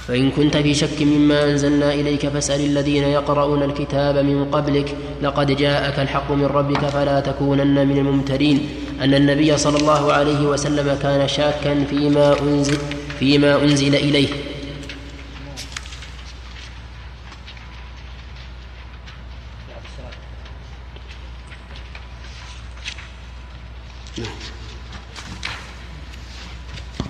فإن 0.09 0.31
كنت 0.31 0.57
في 0.57 0.74
شك 0.74 1.03
مما 1.03 1.44
أنزلنا 1.44 1.94
إليك 1.94 2.28
فاسأل 2.28 2.61
الذين 2.61 3.03
يقرؤون 3.03 3.62
الكتاب 3.62 4.19
من 4.19 4.44
قبلك 4.44 4.94
لقد 5.23 5.57
جاءك 5.57 5.98
الحق 5.98 6.32
من 6.32 6.47
ربك 6.47 6.86
فلا 6.86 7.20
تكونن 7.20 7.89
من 7.89 7.98
الممترين. 7.98 8.69
أن 9.01 9.15
النبي 9.15 9.57
صلى 9.57 9.77
الله 9.77 10.12
عليه 10.12 10.40
وسلم 10.40 10.98
كان 11.03 11.28
شاكا 11.28 11.85
فيما 11.85 12.40
أنزل 12.40 12.78
فيما 13.19 13.62
أنزل 13.62 13.94
إليه 13.94 14.28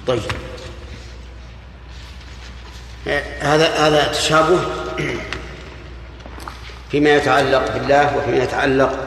طيب 0.07 0.23
هذا 3.47 3.69
هذا 3.69 4.13
تشابه 4.13 4.59
فيما 6.91 7.11
يتعلق 7.11 7.75
بالله 7.75 8.17
وفيما 8.17 8.37
يتعلق 8.37 8.99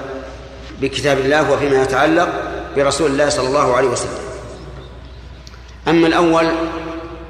بكتاب 0.82 1.18
الله 1.18 1.52
وفيما 1.52 1.82
يتعلق 1.84 2.30
برسول 2.76 3.12
الله 3.12 3.30
صلى 3.30 3.48
الله 3.48 3.76
عليه 3.76 3.88
وسلم. 3.88 4.20
أما 5.88 6.08
الأول 6.08 6.52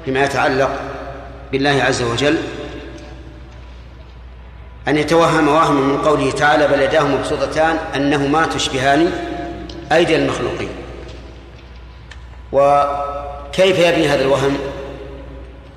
فيما 0.04 0.24
يتعلق 0.24 0.70
بالله 1.52 1.82
عز 1.82 2.02
وجل 2.02 2.36
أن 4.88 4.96
يتوهم 4.96 5.48
واهم 5.48 5.88
من 5.88 5.98
قوله 5.98 6.30
تعالى 6.30 6.68
بل 6.68 6.80
يداه 6.80 7.02
مبسوطتان 7.02 7.76
أنهما 7.96 8.46
تشبهان 8.46 9.12
أيدي 9.92 10.16
المخلوقين. 10.16 10.70
وكيف 12.52 13.78
يبني 13.78 14.08
هذا 14.08 14.22
الوهم؟ 14.22 14.58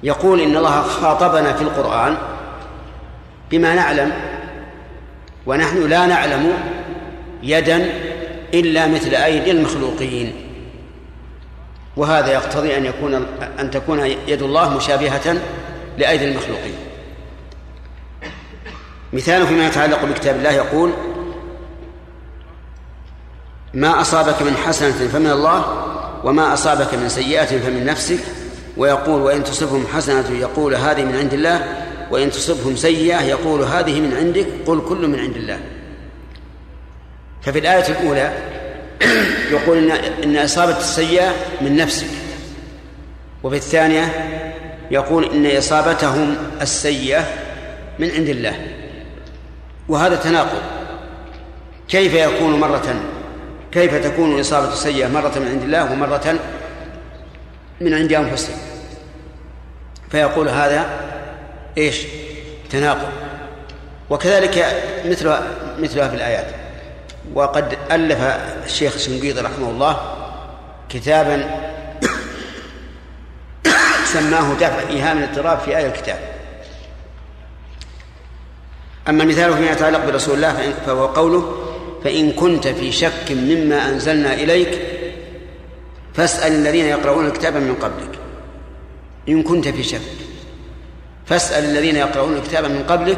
يقول 0.03 0.41
إن 0.41 0.57
الله 0.57 0.81
خاطبنا 0.81 1.53
في 1.53 1.61
القرآن 1.61 2.17
بما 3.51 3.75
نعلم 3.75 4.11
ونحن 5.45 5.89
لا 5.89 6.05
نعلم 6.05 6.53
يدا 7.43 7.89
إلا 8.53 8.87
مثل 8.87 9.15
أيدي 9.15 9.51
المخلوقين. 9.51 10.33
وهذا 11.97 12.31
يقتضي 12.33 12.77
أن 12.77 12.85
يكون 12.85 13.25
أن 13.59 13.71
تكون 13.71 13.99
يد 14.27 14.41
الله 14.41 14.77
مشابهة 14.77 15.37
لأيدي 15.97 16.25
المخلوقين. 16.25 16.75
مثال 19.13 19.47
فيما 19.47 19.67
يتعلق 19.67 20.05
بكتاب 20.05 20.35
الله 20.35 20.51
يقول 20.51 20.91
ما 23.73 24.01
أصابك 24.01 24.41
من 24.41 24.55
حسنة 24.67 25.07
فمن 25.07 25.31
الله 25.31 25.65
وما 26.23 26.53
أصابك 26.53 26.93
من 26.93 27.09
سيئة 27.09 27.45
فمن 27.45 27.85
نفسك 27.85 28.19
ويقول 28.77 29.21
وإن 29.21 29.43
تصبهم 29.43 29.87
حسنة 29.87 30.39
يقول 30.39 30.75
هذه 30.75 31.03
من 31.03 31.15
عند 31.15 31.33
الله 31.33 31.85
وإن 32.11 32.31
تصبهم 32.31 32.75
سيئة 32.75 33.21
يقول 33.21 33.61
هذه 33.61 33.99
من 33.99 34.13
عندك 34.17 34.47
قل 34.65 34.81
كل 34.89 35.07
من 35.07 35.19
عند 35.19 35.35
الله. 35.35 35.59
ففي 37.41 37.59
الآية 37.59 37.87
الأولى 37.87 38.33
يقول 39.55 39.77
إن, 39.77 39.91
إن 40.23 40.37
إصابة 40.37 40.77
السيئة 40.77 41.33
من 41.61 41.75
نفسك. 41.75 42.07
وفي 43.43 43.55
الثانية 43.55 44.29
يقول 44.91 45.25
إن 45.25 45.57
إصابتهم 45.57 46.35
السيئة 46.61 47.25
من 47.99 48.11
عند 48.11 48.29
الله. 48.29 48.55
وهذا 49.89 50.15
تناقض. 50.15 50.61
كيف 51.89 52.13
يكون 52.13 52.59
مرة؟ 52.59 52.95
كيف 53.71 53.95
تكون 53.95 54.39
إصابة 54.39 54.73
السيئة 54.73 55.07
مرة 55.07 55.39
من 55.39 55.47
عند 55.47 55.63
الله 55.63 55.91
ومرة 55.91 56.39
من 57.83 57.93
عند 57.93 58.13
أنفسهم. 58.13 58.57
فيقول 60.11 60.49
هذا 60.49 60.85
إيش؟ 61.77 62.01
تناقض. 62.69 63.09
وكذلك 64.09 64.83
مثلها 65.05 65.43
مثلها 65.79 66.07
في 66.07 66.15
الآيات. 66.15 66.47
وقد 67.33 67.77
ألف 67.91 68.21
الشيخ 68.65 68.93
الشنقيطي 68.93 69.41
رحمه 69.41 69.69
الله 69.69 69.97
كتابا 70.89 71.49
سماه 74.13 74.53
دفع 74.53 74.89
إيهام 74.89 75.17
الاضطراب 75.17 75.59
في 75.59 75.77
آية 75.77 75.87
الكتاب. 75.87 76.19
أما 79.09 79.23
المثال 79.23 79.53
فيما 79.53 79.71
يتعلق 79.71 80.05
برسول 80.05 80.35
الله 80.35 80.73
فهو 80.85 81.05
قوله 81.05 81.63
فإن 82.03 82.31
كنت 82.31 82.67
في 82.67 82.91
شك 82.91 83.31
مما 83.31 83.89
أنزلنا 83.89 84.33
إليك 84.33 84.81
فاسأل 86.13 86.51
الذين 86.51 86.85
يقرؤون 86.85 87.25
الكتاب 87.25 87.55
من 87.57 87.75
قبلك. 87.75 88.19
إن 89.29 89.43
كنت 89.43 89.67
في 89.67 89.83
شك. 89.83 90.01
فاسأل 91.25 91.65
الذين 91.65 91.95
يقرؤون 91.95 92.35
الكتاب 92.37 92.65
من 92.65 92.83
قبلك 92.83 93.17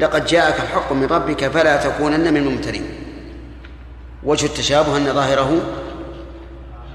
لقد 0.00 0.26
جاءك 0.26 0.60
الحق 0.60 0.92
من 0.92 1.06
ربك 1.06 1.48
فلا 1.48 1.76
تكونن 1.76 2.34
من 2.34 2.36
الممترين. 2.36 2.84
وجه 4.22 4.46
التشابه 4.46 4.96
أن 4.96 5.14
ظاهره 5.14 5.60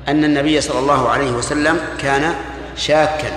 أن 0.07 0.23
النبي 0.23 0.61
صلى 0.61 0.79
الله 0.79 1.09
عليه 1.09 1.31
وسلم 1.31 1.79
كان 1.99 2.35
شاكا. 2.75 3.31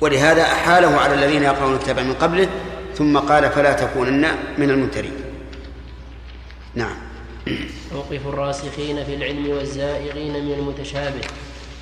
ولهذا 0.00 0.42
أحاله 0.42 1.00
على 1.00 1.14
الذين 1.14 1.42
يقرؤون 1.42 1.74
الكتاب 1.74 1.98
من 1.98 2.14
قبله 2.14 2.48
ثم 2.94 3.18
قال 3.18 3.50
فلا 3.50 3.72
تكونن 3.72 4.26
من 4.58 4.70
الممترين. 4.70 5.12
نعم. 6.74 7.03
موقف 7.94 8.26
الراسخين 8.26 9.04
في 9.04 9.14
العلم 9.14 9.48
والزائغين 9.48 10.44
من 10.44 10.52
المتشابه. 10.58 11.20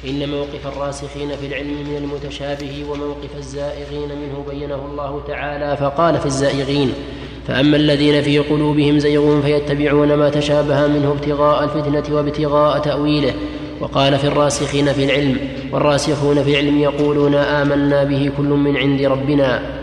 إن 0.08 0.28
موقف 0.28 0.66
الراسخين 0.66 1.36
في 1.36 1.46
العلم 1.46 1.88
من 1.88 1.96
المتشابه 1.96 2.84
وموقف 2.90 3.36
الزائغين 3.38 4.08
منه 4.08 4.44
بينه 4.50 4.86
الله 4.90 5.22
تعالى 5.28 5.76
فقال 5.76 6.18
في 6.18 6.26
الزائغين 6.26 6.92
فأما 7.48 7.76
الذين 7.76 8.22
في 8.22 8.38
قلوبهم 8.38 8.98
زيغ 8.98 9.40
فيتبعون 9.40 10.14
ما 10.14 10.30
تشابه 10.30 10.86
منه 10.86 11.12
ابتغاء 11.12 11.64
الفتنة 11.64 12.16
وابتغاء 12.16 12.78
تأويله. 12.78 13.34
وقال 13.80 14.18
في 14.18 14.26
الراسخين 14.26 14.92
في 14.92 15.04
العلم 15.04 15.38
والراسخون 15.72 16.42
في 16.42 16.50
العلم 16.50 16.78
يقولون 16.78 17.34
آمنا 17.34 18.04
به 18.04 18.30
كل 18.36 18.44
من 18.44 18.76
عند 18.76 19.02
ربنا. 19.02 19.81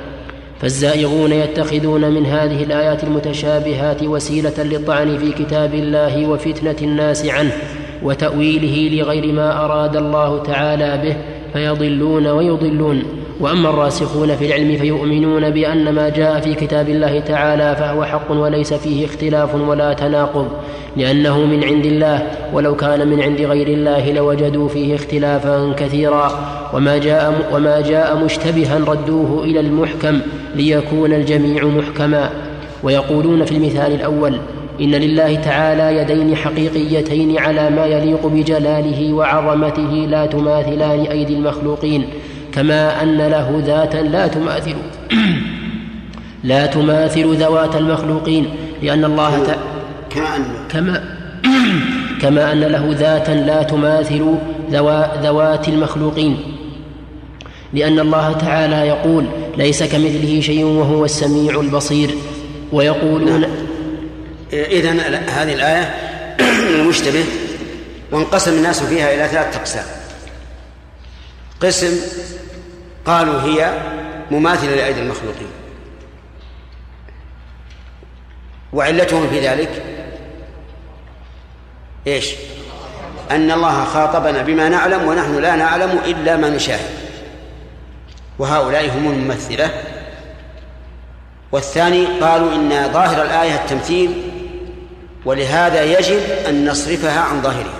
فالزائغون 0.62 1.32
يتخذون 1.32 2.12
من 2.12 2.26
هذه 2.26 2.64
الآيات 2.64 3.04
المتشابهات 3.04 4.04
وسيلة 4.04 4.64
للطعن 4.64 5.18
في 5.18 5.32
كتاب 5.32 5.74
الله 5.74 6.30
وفتنة 6.30 6.76
الناس 6.82 7.26
عنه 7.26 7.52
وتأويله 8.04 9.02
لغير 9.02 9.34
ما 9.34 9.66
أراد 9.66 9.96
الله 9.96 10.44
تعالى 10.44 11.02
به 11.04 11.18
فيضلون 11.54 12.28
ويضلون. 12.28 13.04
وأما 13.40 13.70
الراسخون 13.70 14.36
في 14.36 14.46
العلم 14.46 14.78
فيؤمنون 14.78 15.50
بأن 15.50 15.94
ما 15.94 16.10
جاء 16.10 16.40
في 16.40 16.54
كتاب 16.54 16.90
الله 16.90 17.20
تعالى 17.20 17.76
فهو 17.76 18.04
حق 18.04 18.32
وليس 18.32 18.74
فيه 18.74 19.06
اختلاف 19.06 19.56
ولا 19.56 19.94
تناقض 19.94 20.48
لأنه 20.98 21.46
من 21.46 21.64
عند 21.64 21.86
الله 21.86 22.28
ولو 22.54 22.76
كان 22.76 23.08
من 23.08 23.22
عند 23.22 23.42
غير 23.42 23.68
الله 23.68 24.12
لوجدوا 24.12 24.70
فيه 24.70 24.96
اختلافا 24.96 25.74
كثيرا. 25.78 26.32
وما 26.74 26.98
جاء 26.98 27.50
وما 27.54 27.82
جاء 27.82 28.24
مشتبها 28.24 28.78
ردوه 28.78 29.44
إلى 29.44 29.60
المحكم 29.60 30.22
ليكون 30.56 31.14
الجميع 31.14 31.66
محكما. 31.66 32.30
ويقولون 32.84 33.46
في 33.46 33.52
المثال 33.52 33.94
الأول 33.94 34.40
إن 34.82 34.92
لله 34.92 35.36
تعالى 35.36 35.98
يدين 35.98 36.36
حقيقيتين 36.36 37.38
على 37.40 37.70
ما 37.70 37.86
يليق 37.86 38.28
بجلاله 38.28 39.14
وعظمته 39.14 40.08
لا 40.10 40.26
تماثلان 40.26 41.00
أيدي 41.00 41.34
المخلوقين 41.34 42.06
كما 42.54 43.04
أن 43.04 43.18
له 43.18 43.64
ذاتا 43.66 43.98
لا 43.98 44.28
تماثل 44.28 44.76
لا 46.44 46.66
تماثل 46.66 47.36
ذوات 47.36 47.76
المخلوقين 47.76 48.46
لأن 48.84 49.06
الله 49.06 49.44
ت... 49.44 49.58
كما 50.72 50.98
أن 50.98 51.02
كما 52.22 52.54
أن 52.54 52.60
له 52.60 52.96
ذاتا 53.00 53.32
لا 53.32 53.64
تماثل 53.64 54.36
ذوا... 54.72 55.22
ذوات 55.24 55.68
المخلوقين 55.68 56.38
لأن 57.74 58.00
الله 58.00 58.32
تعالى 58.32 58.88
يقول 58.88 59.26
ليس 59.60 59.84
كمثله 59.84 60.42
شيء 60.42 60.64
وهو 60.64 61.06
السميع 61.06 61.60
البصير. 61.60 62.16
ويقولون 62.72 63.44
إذا 64.54 64.92
هذه 65.28 65.54
الآية 65.54 65.96
المشتبه 66.80 67.26
وانقسم 68.12 68.52
الناس 68.52 68.84
فيها 68.84 69.14
إلى 69.14 69.28
ثلاثة 69.28 69.60
أقسام. 69.60 69.86
قسم 71.62 72.00
قالوا 73.06 73.42
هي 73.42 73.74
مماثلة 74.32 74.76
لأيدي 74.76 75.02
المخلوقين. 75.02 75.50
وعلتهم 78.74 79.30
في 79.30 79.48
ذلك 79.48 79.84
إيش؟ 82.08 82.34
أن 83.32 83.52
الله 83.52 83.84
خاطبنا 83.84 84.42
بما 84.42 84.70
نعلم 84.70 85.08
ونحن 85.08 85.40
لا 85.42 85.56
نعلم 85.56 86.00
إلا 86.06 86.38
ما 86.38 86.50
نشاهد. 86.50 86.99
وهؤلاء 88.40 88.98
هم 88.98 89.12
الممثلة. 89.12 89.70
والثاني 91.52 92.06
قالوا 92.06 92.56
إن 92.56 92.94
ظاهر 92.94 93.22
الآية 93.22 93.56
التمثيل 93.56 94.32
ولهذا 95.26 95.84
يجب 95.84 96.20
أن 96.48 96.70
نصرفها 96.70 97.20
عن 97.20 97.42
ظاهرها 97.42 97.80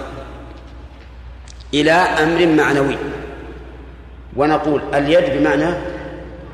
إلى 1.74 1.92
أمر 1.92 2.46
معنوي. 2.46 2.98
ونقول 4.36 4.82
اليد 4.94 5.40
بمعنى 5.40 5.76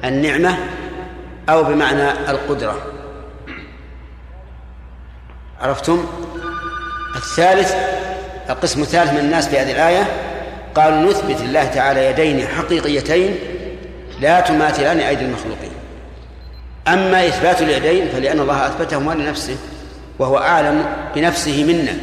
النعمة 0.03 0.57
أو 1.49 1.63
بمعنى 1.63 2.11
القدرة. 2.11 2.75
عرفتم؟ 5.61 6.05
الثالث 7.15 7.75
القسم 8.49 8.81
الثالث 8.81 9.11
من 9.11 9.19
الناس 9.19 9.47
في 9.47 9.59
هذه 9.59 9.71
الآية 9.71 10.07
قالوا 10.75 11.11
نثبت 11.11 11.41
الله 11.41 11.65
تعالى 11.65 12.05
يدين 12.05 12.47
حقيقيتين 12.47 13.35
لا 14.21 14.39
تماثلان 14.39 14.99
أيدي 14.99 15.25
المخلوقين. 15.25 15.71
أما 16.87 17.27
إثبات 17.27 17.61
اليدين 17.61 18.09
فلأن 18.09 18.39
الله 18.39 18.67
أثبتهما 18.67 19.13
لنفسه 19.13 19.57
وهو 20.19 20.37
أعلم 20.37 20.85
بنفسه 21.15 21.63
منا. 21.63 21.93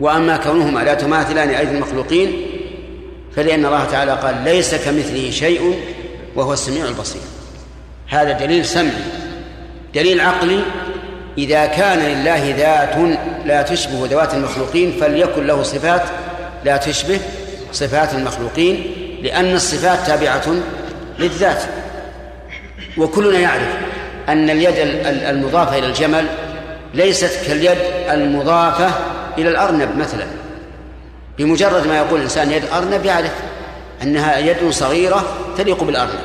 وأما 0.00 0.36
كونهما 0.36 0.80
لا 0.80 0.94
تماثلان 0.94 1.48
أيدي 1.48 1.70
المخلوقين 1.70 2.46
فلأن 3.36 3.66
الله 3.66 3.84
تعالى 3.84 4.12
قال 4.12 4.44
ليس 4.44 4.74
كمثله 4.74 5.30
شيء 5.30 5.80
وهو 6.36 6.52
السميع 6.52 6.84
البصير. 6.88 7.22
هذا 8.08 8.32
دليل 8.32 8.64
سمعي. 8.64 8.92
دليل 9.94 10.20
عقلي 10.20 10.62
إذا 11.38 11.66
كان 11.66 11.98
لله 11.98 12.54
ذات 12.56 13.18
لا 13.46 13.62
تشبه 13.62 14.06
ذوات 14.06 14.34
المخلوقين 14.34 14.92
فليكن 15.00 15.46
له 15.46 15.62
صفات 15.62 16.02
لا 16.64 16.76
تشبه 16.76 17.20
صفات 17.72 18.14
المخلوقين. 18.14 19.01
لأن 19.22 19.54
الصفات 19.54 20.06
تابعة 20.06 20.44
للذات. 21.18 21.62
وكلنا 22.98 23.38
يعرف 23.38 23.68
أن 24.28 24.50
اليد 24.50 24.74
المضافة 25.06 25.78
إلى 25.78 25.86
الجمل 25.86 26.26
ليست 26.94 27.46
كاليد 27.46 27.78
المضافة 28.10 28.90
إلى 29.38 29.48
الأرنب 29.48 29.96
مثلا. 29.96 30.26
بمجرد 31.38 31.86
ما 31.86 31.96
يقول 31.96 32.18
الإنسان 32.18 32.52
يد 32.52 32.64
أرنب 32.72 33.04
يعرف 33.04 33.32
أنها 34.02 34.38
يد 34.38 34.70
صغيرة 34.70 35.24
تليق 35.58 35.84
بالأرنب. 35.84 36.20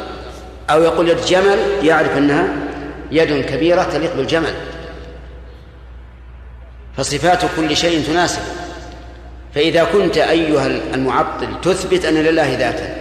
أو 0.69 0.83
يقول 0.83 1.09
يد 1.09 1.25
جمل 1.25 1.59
يعرف 1.83 2.17
أنها 2.17 2.47
يد 3.11 3.45
كبيرة 3.45 3.83
تليق 3.83 4.15
بالجمل. 4.15 4.53
فصفات 6.97 7.41
كل 7.55 7.77
شيء 7.77 8.05
تناسب. 8.07 8.41
فإذا 9.57 9.83
كنت 9.83 10.17
أيها 10.17 10.67
المعطل 10.93 11.47
تثبت 11.63 12.05
أن 12.05 12.13
لله 12.13 12.57
ذاتا 12.57 12.95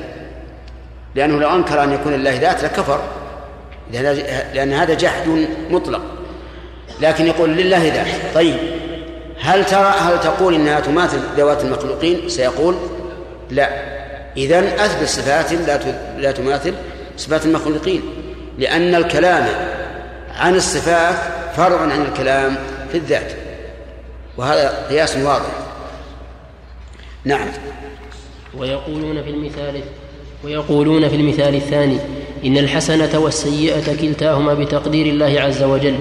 لأنه 1.14 1.40
لو 1.40 1.54
أنكر 1.54 1.82
أن 1.82 1.92
يكون 1.92 2.12
لله 2.12 2.40
ذات 2.40 2.64
لكفر 2.64 3.00
لأن 4.54 4.72
هذا 4.72 4.94
جحد 4.94 5.46
مطلق. 5.70 6.00
لكن 7.00 7.26
يقول 7.26 7.50
لله 7.50 7.84
ذات. 7.84 8.34
طيب 8.34 8.56
هل 9.40 9.64
ترى 9.64 9.94
هل 10.00 10.20
تقول 10.20 10.54
إنها 10.54 10.80
تماثل 10.80 11.20
ذوات 11.36 11.64
المخلوقين؟ 11.64 12.28
سيقول 12.28 12.74
لا. 13.50 13.68
اذا 14.36 14.84
أثبت 14.84 15.08
صفات 15.08 15.52
لا 15.52 15.78
لا 16.18 16.32
تماثل 16.32 16.74
صفات 17.16 17.46
المخلوقين 17.46 18.02
لأن 18.58 18.94
الكلام 18.94 19.46
عن 20.38 20.54
الصفات 20.54 21.16
فرع 21.56 21.80
عن 21.80 22.02
الكلام 22.02 22.56
في 22.92 22.98
الذات. 22.98 23.32
وهذا 24.36 24.86
قياس 24.90 25.16
واضح. 25.16 25.65
نعم. 27.26 27.48
ويقولون 28.58 29.22
في 29.22 29.30
المثال 29.30 29.80
ويقولون 30.44 31.08
في 31.08 31.16
المثال 31.16 31.54
الثاني 31.54 31.98
إن 32.44 32.58
الحسنة 32.58 33.18
والسيئة 33.18 33.96
كلتاهما 34.00 34.54
بتقدير 34.54 35.06
الله 35.06 35.40
عز 35.40 35.62
وجل 35.62 35.96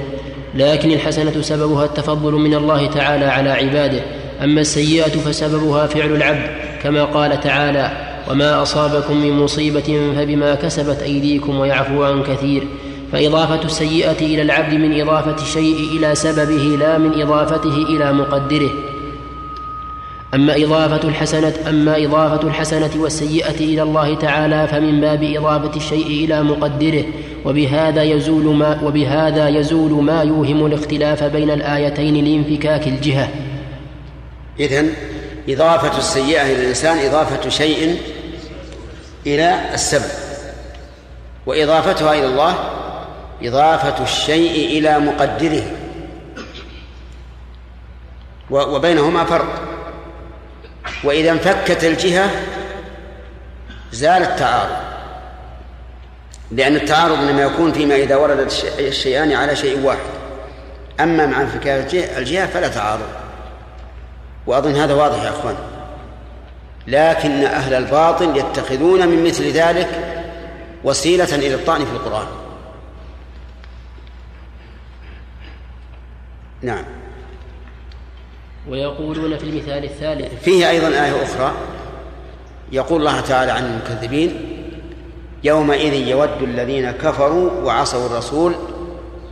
لكن 0.55 0.91
الحسنة 0.91 1.41
سببها 1.41 1.85
التفضل 1.85 2.31
من 2.31 2.53
الله 2.53 2.87
تعالى 2.87 3.25
على 3.25 3.49
عباده 3.49 4.01
أما 4.43 4.61
السيئة 4.61 5.09
فسببها 5.09 5.87
فعل 5.87 6.15
العبد 6.15 6.49
كما 6.83 7.03
قال 7.03 7.39
تعالى 7.39 7.91
وما 8.31 8.61
أصابكم 8.61 9.17
من 9.17 9.31
مصيبة 9.31 10.13
فبما 10.15 10.55
كسبت 10.55 11.01
أيديكم 11.01 11.59
ويعفو 11.59 12.03
عن 12.03 12.23
كثير 12.23 12.67
فإضافة 13.11 13.63
السيئة 13.65 14.21
إلى 14.21 14.41
العبد 14.41 14.73
من 14.73 15.01
إضافة 15.01 15.43
الشيء 15.43 15.77
إلى 15.97 16.15
سببه 16.15 16.77
لا 16.79 16.97
من 16.97 17.21
إضافته 17.21 17.75
إلى 17.75 18.13
مقدره. 18.13 18.94
أما 20.35 20.55
إضافة 20.55 21.07
الحسنة 21.07 21.53
أما 21.69 22.05
إضافة 22.05 22.47
الحسنة 22.47 22.91
والسيئة 22.95 23.55
إلى 23.59 23.81
الله 23.81 24.15
تعالى 24.15 24.67
فمن 24.67 25.01
باب 25.01 25.23
إضافة 25.23 25.75
الشيء 25.75 26.07
إلى 26.07 26.43
مقدره. 26.43 27.03
وبهذا 27.45 28.03
يزول 28.03 28.55
ما 28.55 28.81
وبهذا 28.83 29.49
يزول 29.49 30.03
ما 30.03 30.23
يوهم 30.23 30.65
الاختلاف 30.65 31.23
بين 31.23 31.51
الآيتين 31.51 32.25
لانفكاك 32.25 32.87
الجهة. 32.87 33.29
إذن 34.59 34.93
إضافة 35.49 35.97
السيئة 35.97 36.41
إلى 36.41 36.61
الإنسان 36.61 36.97
إضافة 36.97 37.49
شيء 37.49 37.97
إلى 39.27 39.59
السبب. 39.73 40.11
وإضافتها 41.45 42.13
إلى 42.13 42.25
الله 42.25 42.55
إضافة 43.43 44.03
الشيء 44.03 44.79
إلى 44.79 44.99
مقدره. 44.99 45.63
وبينهما 48.49 49.23
فرق. 49.23 49.74
وإذا 51.03 51.31
انفكت 51.31 51.83
الجهة 51.83 52.29
زال 53.91 54.23
التعارض. 54.23 54.77
لأن 56.51 56.75
التعارض 56.75 57.19
إنما 57.19 57.41
يكون 57.41 57.71
فيما 57.71 57.95
إذا 57.95 58.15
ورد 58.15 58.39
الشيئان 58.79 59.31
على 59.31 59.55
شيء 59.55 59.85
واحد. 59.85 59.99
أما 60.99 61.25
مع 61.25 61.41
انفكاك 61.41 61.95
الجهة 61.95 62.45
فلا 62.45 62.67
تعارض. 62.67 63.09
وأظن 64.47 64.75
هذا 64.75 64.93
واضح 64.93 65.23
يا 65.23 65.29
أخوان. 65.29 65.55
لكن 66.87 67.43
أهل 67.43 67.73
الباطل 67.73 68.37
يتخذون 68.37 69.07
من 69.07 69.23
مثل 69.23 69.51
ذلك 69.51 69.89
وسيلة 70.83 71.35
إلى 71.35 71.55
الطعن 71.55 71.85
في 71.85 71.91
القرآن. 71.91 72.27
نعم. 76.61 76.83
ويقولون 78.69 79.37
في 79.37 79.43
المثال 79.43 79.83
الثالث. 79.83 80.43
فيه 80.43 80.69
أيضا 80.69 80.87
آية 80.87 81.23
أخرى 81.23 81.51
يقول 82.71 82.99
الله 82.99 83.21
تعالى 83.21 83.51
عن 83.51 83.65
المكذبين 83.65 84.61
يومئذ 85.43 85.93
يود 85.93 86.41
الذين 86.41 86.91
كفروا 86.91 87.51
وعصوا 87.63 88.05
الرسول 88.05 88.55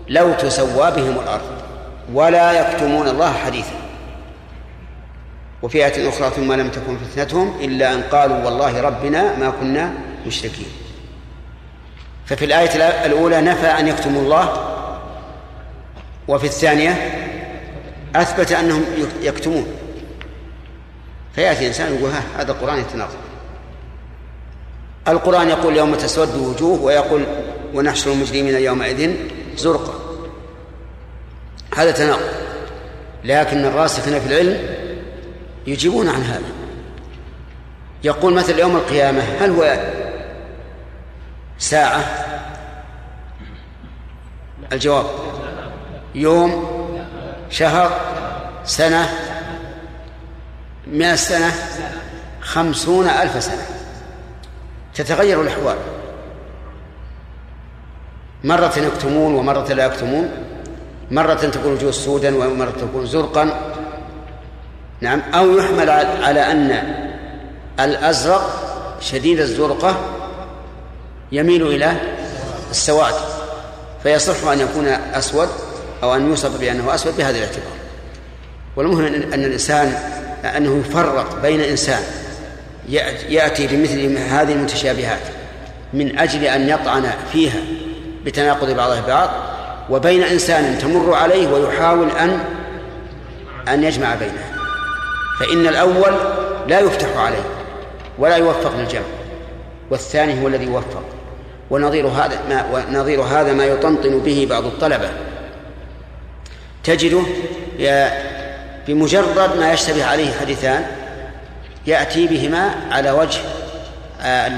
لو 0.09 0.33
تسوى 0.33 0.91
بهم 0.91 1.19
الأرض 1.19 1.51
ولا 2.13 2.51
يكتمون 2.51 3.07
الله 3.07 3.33
حديثا. 3.33 3.75
وفي 5.61 5.85
آية 5.85 6.09
أخرى 6.09 6.29
ثم 6.29 6.53
لم 6.53 6.69
تكن 6.69 6.97
فتنتهم 6.97 7.53
إلا 7.61 7.93
أن 7.93 8.01
قالوا 8.01 8.45
والله 8.45 8.81
ربنا 8.81 9.37
ما 9.37 9.49
كنا 9.59 9.93
مشركين. 10.27 10.67
ففي 12.25 12.45
الآية 12.45 13.05
الأولى 13.05 13.41
نفى 13.41 13.67
أن 13.67 13.87
يكتموا 13.87 14.21
الله 14.21 14.53
وفي 16.27 16.45
الثانية 16.45 17.22
أثبت 18.15 18.51
أنهم 18.51 18.83
يكتمون. 19.21 19.67
فيأتي 21.35 21.67
إنسان 21.67 21.95
يقول 21.95 22.11
ها 22.11 22.23
هذا 22.37 22.51
القرآن 22.51 22.79
يتناقض. 22.79 23.17
القرآن 25.07 25.49
يقول 25.49 25.77
يوم 25.77 25.95
تسود 25.95 26.35
وجوه 26.35 26.81
ويقول 26.81 27.23
ونحشر 27.73 28.11
المجرمين 28.11 28.55
يومئذ 28.55 29.15
زرقا. 29.57 29.93
هذا 31.75 31.91
تناقض. 31.91 32.29
لكن 33.23 33.65
الراسخين 33.65 34.19
في 34.19 34.27
العلم 34.27 34.75
يجيبون 35.67 36.09
عن 36.09 36.21
هذا. 36.21 36.51
يقول 38.03 38.33
مثل 38.33 38.59
يوم 38.59 38.75
القيامة 38.75 39.21
هل 39.21 39.49
هو 39.49 39.77
ساعة؟ 41.57 42.03
الجواب 44.71 45.05
يوم 46.15 46.72
شهر 47.53 48.01
سنة 48.65 49.09
مئة 50.87 51.15
سنة 51.15 51.51
خمسون 52.41 53.07
ألف 53.07 53.43
سنة. 53.43 53.65
تتغير 54.95 55.41
الأحوال. 55.41 55.77
مرة 58.43 58.73
يكتمون 58.77 59.35
ومرة 59.35 59.73
لا 59.73 59.85
يكتمون. 59.85 60.29
مرة 61.11 61.33
تكون 61.33 61.71
الوجوه 61.71 61.91
سودا 61.91 62.35
ومرة 62.35 62.73
تكون 62.81 63.05
زرقا. 63.05 63.73
نعم. 65.01 65.21
أو 65.33 65.57
يحمل 65.57 65.89
على 66.23 66.51
أن 66.51 66.93
الأزرق 67.79 68.43
شديد 69.01 69.39
الزرقة 69.39 69.95
يميل 71.31 71.67
إلى 71.67 71.93
السواد 72.71 73.15
فيصح 74.03 74.47
أن 74.47 74.59
يكون 74.59 74.87
أسود. 74.87 75.49
أو 76.03 76.15
أن 76.15 76.29
يوصف 76.29 76.59
بأنه 76.59 76.95
أسود 76.95 77.17
بهذا 77.17 77.37
الاعتبار. 77.37 77.73
والمهم 78.75 79.05
أن 79.05 79.45
الإنسان 79.45 79.93
أنه 80.57 80.79
يفرق 80.79 81.41
بين 81.41 81.61
إنسان 81.61 82.03
يأتي 83.29 83.67
بمثل 83.67 84.17
هذه 84.17 84.53
المتشابهات 84.53 85.21
من 85.93 86.19
أجل 86.19 86.43
أن 86.43 86.69
يطعن 86.69 87.11
فيها 87.31 87.59
بتناقض 88.25 88.71
بعضها 88.71 89.01
بعض 89.07 89.29
وبين 89.89 90.23
إنسان 90.23 90.77
تمر 90.77 91.13
عليه 91.13 91.47
ويحاول 91.47 92.09
أن 92.09 92.39
أن 93.67 93.83
يجمع 93.83 94.15
بينها 94.15 94.53
فإن 95.39 95.67
الأول 95.67 96.13
لا 96.67 96.79
يفتح 96.79 97.17
عليه 97.17 97.43
ولا 98.19 98.35
يوفق 98.35 98.77
للجمع 98.77 99.05
والثاني 99.91 100.43
هو 100.43 100.47
الذي 100.47 100.65
يوفق 100.65 101.03
ونظير 101.69 102.07
هذا 102.07 102.39
ما 102.49 102.65
ونظير 102.73 103.21
هذا 103.21 103.53
ما 103.53 103.65
يطنطن 103.65 104.19
به 104.19 104.47
بعض 104.49 104.65
الطلبة. 104.65 105.09
تجده 106.83 107.21
بمجرد 108.87 109.57
ما 109.59 109.73
يشتبه 109.73 110.05
عليه 110.05 110.33
حديثان 110.41 110.85
يأتي 111.87 112.27
بهما 112.27 112.75
على 112.91 113.11
وجه 113.11 113.39
آه، 114.21 114.51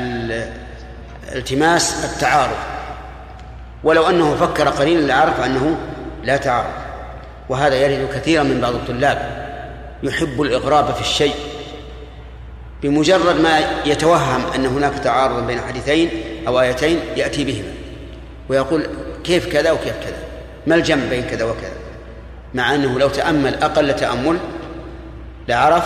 التماس 1.35 2.05
التعارض. 2.05 2.57
ولو 3.83 4.09
أنه 4.09 4.35
فكر 4.35 4.69
قليلا 4.69 5.07
لعرف 5.07 5.39
أنه 5.39 5.77
لا 6.23 6.37
تعارض. 6.37 6.73
وهذا 7.49 7.75
يرد 7.75 8.09
كثيرا 8.15 8.43
من 8.43 8.61
بعض 8.61 8.73
الطلاب. 8.73 9.45
يحب 10.03 10.41
الإغراب 10.41 10.93
في 10.93 11.01
الشيء. 11.01 11.35
بمجرد 12.83 13.39
ما 13.39 13.59
يتوهم 13.85 14.41
أن 14.55 14.65
هناك 14.65 14.93
تعارض 14.99 15.47
بين 15.47 15.61
حديثين 15.61 16.09
أو 16.47 16.61
آيتين 16.61 16.99
يأتي 17.15 17.43
بهما. 17.43 17.73
ويقول 18.49 18.87
كيف 19.23 19.51
كذا 19.53 19.71
وكيف 19.71 19.93
كذا. 20.03 20.17
ما 20.67 20.75
الجمع 20.75 21.05
بين 21.09 21.23
كذا 21.23 21.45
وكذا؟ 21.45 21.74
مع 22.55 22.75
أنه 22.75 22.99
لو 22.99 23.07
تأمل 23.07 23.55
أقل 23.55 23.95
تأمل 23.95 24.37
لعرف 25.47 25.83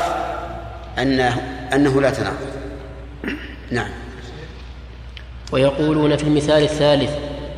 أنه 1.00 1.42
أنه 1.74 2.02
لا 2.02 2.10
تناقض 2.10 2.50
نعم. 3.72 3.90
ويقولون 5.52 6.16
في 6.16 6.24
المثال 6.24 6.64
الثالث 6.64 7.12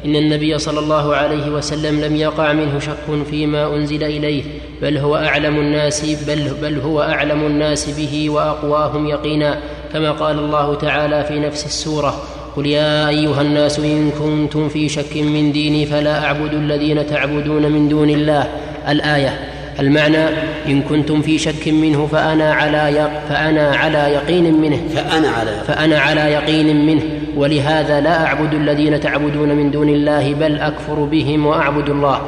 إن 0.05 0.15
النبي 0.15 0.57
صلى 0.57 0.79
الله 0.79 1.15
عليه 1.15 1.49
وسلم 1.49 2.01
لم 2.01 2.15
يقع 2.15 2.53
منه 2.53 2.79
شك 2.79 3.25
فيما 3.29 3.75
أنزل 3.75 4.03
إليه 4.03 4.43
بل 4.81 4.97
هو 4.97 5.15
أعلم 5.15 5.59
الناس 5.59 6.05
بل, 6.27 6.53
بل 6.61 6.79
هو 6.79 7.01
أعلم 7.01 7.45
الناس 7.45 7.89
به 7.89 8.29
وأقواهم 8.29 9.07
يقينا 9.07 9.59
كما 9.93 10.11
قال 10.11 10.39
الله 10.39 10.75
تعالى 10.75 11.23
في 11.23 11.39
نفس 11.39 11.65
السورة 11.65 12.23
قل 12.55 12.65
يا 12.65 13.09
أيها 13.09 13.41
الناس 13.41 13.79
إن 13.79 14.11
كنتم 14.11 14.69
في 14.69 14.89
شك 14.89 15.17
من 15.17 15.51
ديني 15.51 15.85
فلا 15.85 16.25
أعبد 16.25 16.53
الذين 16.53 17.07
تعبدون 17.07 17.71
من 17.71 17.89
دون 17.89 18.09
الله 18.09 18.47
الآية. 18.89 19.39
المعنى 19.79 20.27
إن 20.67 20.81
كنتم 20.81 21.21
في 21.21 21.37
شك 21.37 21.67
منه 21.67 22.07
فأنا 22.11 22.53
على 22.53 23.11
فأنا 23.29 23.75
على 23.75 23.97
يقين 23.97 24.61
منه. 24.61 24.81
فأنا 24.95 25.29
على 25.29 25.61
فأنا 25.67 25.99
على 25.99 26.21
يقين 26.21 26.85
منه. 26.85 27.03
ولهذا 27.35 28.01
لا 28.01 28.25
أعبد 28.25 28.53
الذين 28.53 28.99
تعبدون 28.99 29.55
من 29.55 29.71
دون 29.71 29.89
الله 29.89 30.33
بل 30.33 30.59
أكفر 30.59 30.93
بهم 30.93 31.45
وأعبد 31.45 31.89
الله. 31.89 32.21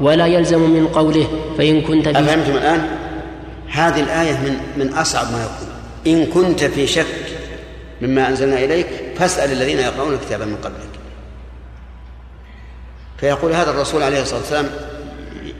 ولا 0.00 0.26
يلزم 0.26 0.70
من 0.70 0.86
قوله 0.86 1.26
فإن 1.58 1.80
كنت 1.80 2.08
في 2.08 2.18
أفهمتم 2.18 2.52
الآن؟ 2.52 2.86
هذه 3.70 4.00
الآية 4.00 4.32
من 4.32 4.56
من 4.76 4.92
أصعب 4.92 5.26
ما 5.32 5.38
يكون. 5.38 5.68
إن 6.06 6.26
كنت 6.26 6.64
في 6.64 6.86
شك 6.86 7.06
مما 8.02 8.28
أنزلنا 8.28 8.64
إليك 8.64 8.86
فاسأل 9.18 9.52
الذين 9.52 9.78
يقرؤون 9.78 10.12
الكتاب 10.12 10.40
من 10.40 10.56
قبلك. 10.56 10.88
فيقول 13.18 13.52
هذا 13.52 13.70
الرسول 13.70 14.02
عليه 14.02 14.22
الصلاة 14.22 14.40
والسلام 14.40 14.66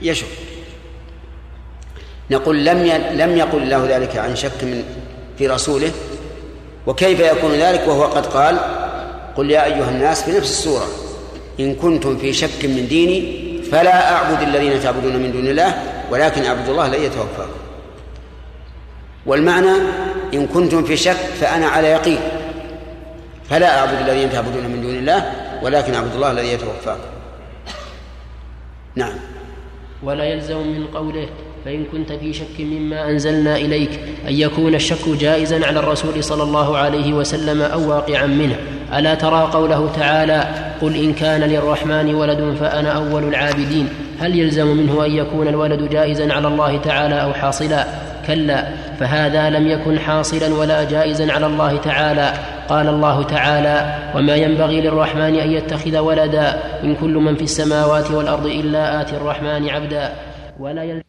يشك. 0.01 0.27
نقول 2.31 2.65
لم 2.65 2.77
لم 3.13 3.37
يقل 3.37 3.63
الله 3.63 3.85
ذلك 3.89 4.17
عن 4.17 4.35
شك 4.35 4.63
من 4.63 4.83
في 5.37 5.47
رسوله 5.47 5.91
وكيف 6.87 7.19
يكون 7.19 7.51
ذلك؟ 7.51 7.87
وهو 7.87 8.03
قد 8.03 8.25
قال 8.25 8.59
قل 9.35 9.51
يا 9.51 9.65
أيها 9.65 9.89
الناس 9.89 10.23
في 10.23 10.31
نفس 10.31 10.49
السورة 10.49 10.87
إن 11.59 11.75
كنتم 11.75 12.17
في 12.17 12.33
شك 12.33 12.65
من 12.65 12.87
ديني 12.87 13.47
فلا 13.63 14.13
أعبد 14.13 14.41
الذين 14.41 14.81
تعبدون 14.81 15.15
من 15.15 15.31
دون 15.31 15.47
الله 15.47 15.83
ولكن 16.11 16.45
أعبد 16.45 16.69
الله 16.69 16.85
الذي 16.85 17.03
يتوفاكم. 17.03 17.59
والمعنى 19.25 19.71
إن 20.33 20.47
كنتم 20.47 20.83
في 20.83 20.97
شك 20.97 21.17
فأنا 21.41 21.67
على 21.67 21.87
يقين. 21.87 22.19
فلا 23.49 23.79
أعبد 23.79 24.09
الذين 24.09 24.31
تعبدون 24.31 24.63
من 24.63 24.81
دون 24.81 24.95
الله 24.95 25.31
ولكن 25.63 25.93
أعبد 25.93 26.15
الله 26.15 26.31
الذي 26.31 26.47
يتوفاكم. 26.47 27.09
نعم. 28.95 29.36
ولا 30.03 30.23
يلزم 30.23 30.57
من 30.57 30.87
قوله 30.93 31.27
فإن 31.65 31.85
كنت 31.91 32.11
في 32.11 32.33
شك 32.33 32.59
مما 32.59 33.09
أنزلنا 33.09 33.57
إليك 33.57 33.89
أن 34.27 34.33
يكون 34.33 34.75
الشك 34.75 35.09
جائزا 35.09 35.65
على 35.65 35.79
الرسول 35.79 36.23
صلى 36.23 36.43
الله 36.43 36.77
عليه 36.77 37.13
وسلم 37.13 37.61
أو 37.61 37.89
واقعا 37.89 38.25
منه. 38.25 38.55
ألا 38.97 39.15
ترى 39.15 39.49
قوله 39.53 39.91
تعالى 39.95 40.47
قل 40.81 40.95
إن 40.95 41.13
كان 41.13 41.41
للرحمن 41.41 42.15
ولد 42.15 42.55
فأنا 42.59 42.89
أول 42.89 43.23
العابدين؟ 43.23 43.89
هل 44.19 44.39
يلزم 44.39 44.67
منه 44.67 45.05
أن 45.05 45.11
يكون 45.11 45.47
الولد 45.47 45.89
جائزا 45.89 46.33
على 46.33 46.47
الله 46.47 46.77
تعالى 46.77 47.23
أو 47.23 47.33
حاصلا؟ 47.33 47.87
كلا 48.27 48.63
فهذا 48.99 49.49
لم 49.49 49.67
يكن 49.67 49.99
حاصلا 49.99 50.53
ولا 50.53 50.83
جائزا 50.83 51.31
على 51.31 51.45
الله 51.45 51.77
تعالى. 51.77 52.33
قال 52.69 52.87
الله 52.87 53.23
تعالى 53.23 53.95
وما 54.15 54.35
ينبغي 54.35 54.81
للرحمن 54.81 55.35
أن 55.35 55.51
يتخذ 55.51 55.97
ولدا 55.97 56.59
إن 56.83 56.95
كل 56.95 57.13
من 57.13 57.35
في 57.35 57.43
السماوات 57.43 58.11
والأرض 58.11 58.45
إلا 58.45 59.01
اتي 59.01 59.17
الرحمن 59.17 59.69
عبدا. 59.69 60.11
ولا 60.59 60.83
يلزم 60.83 61.06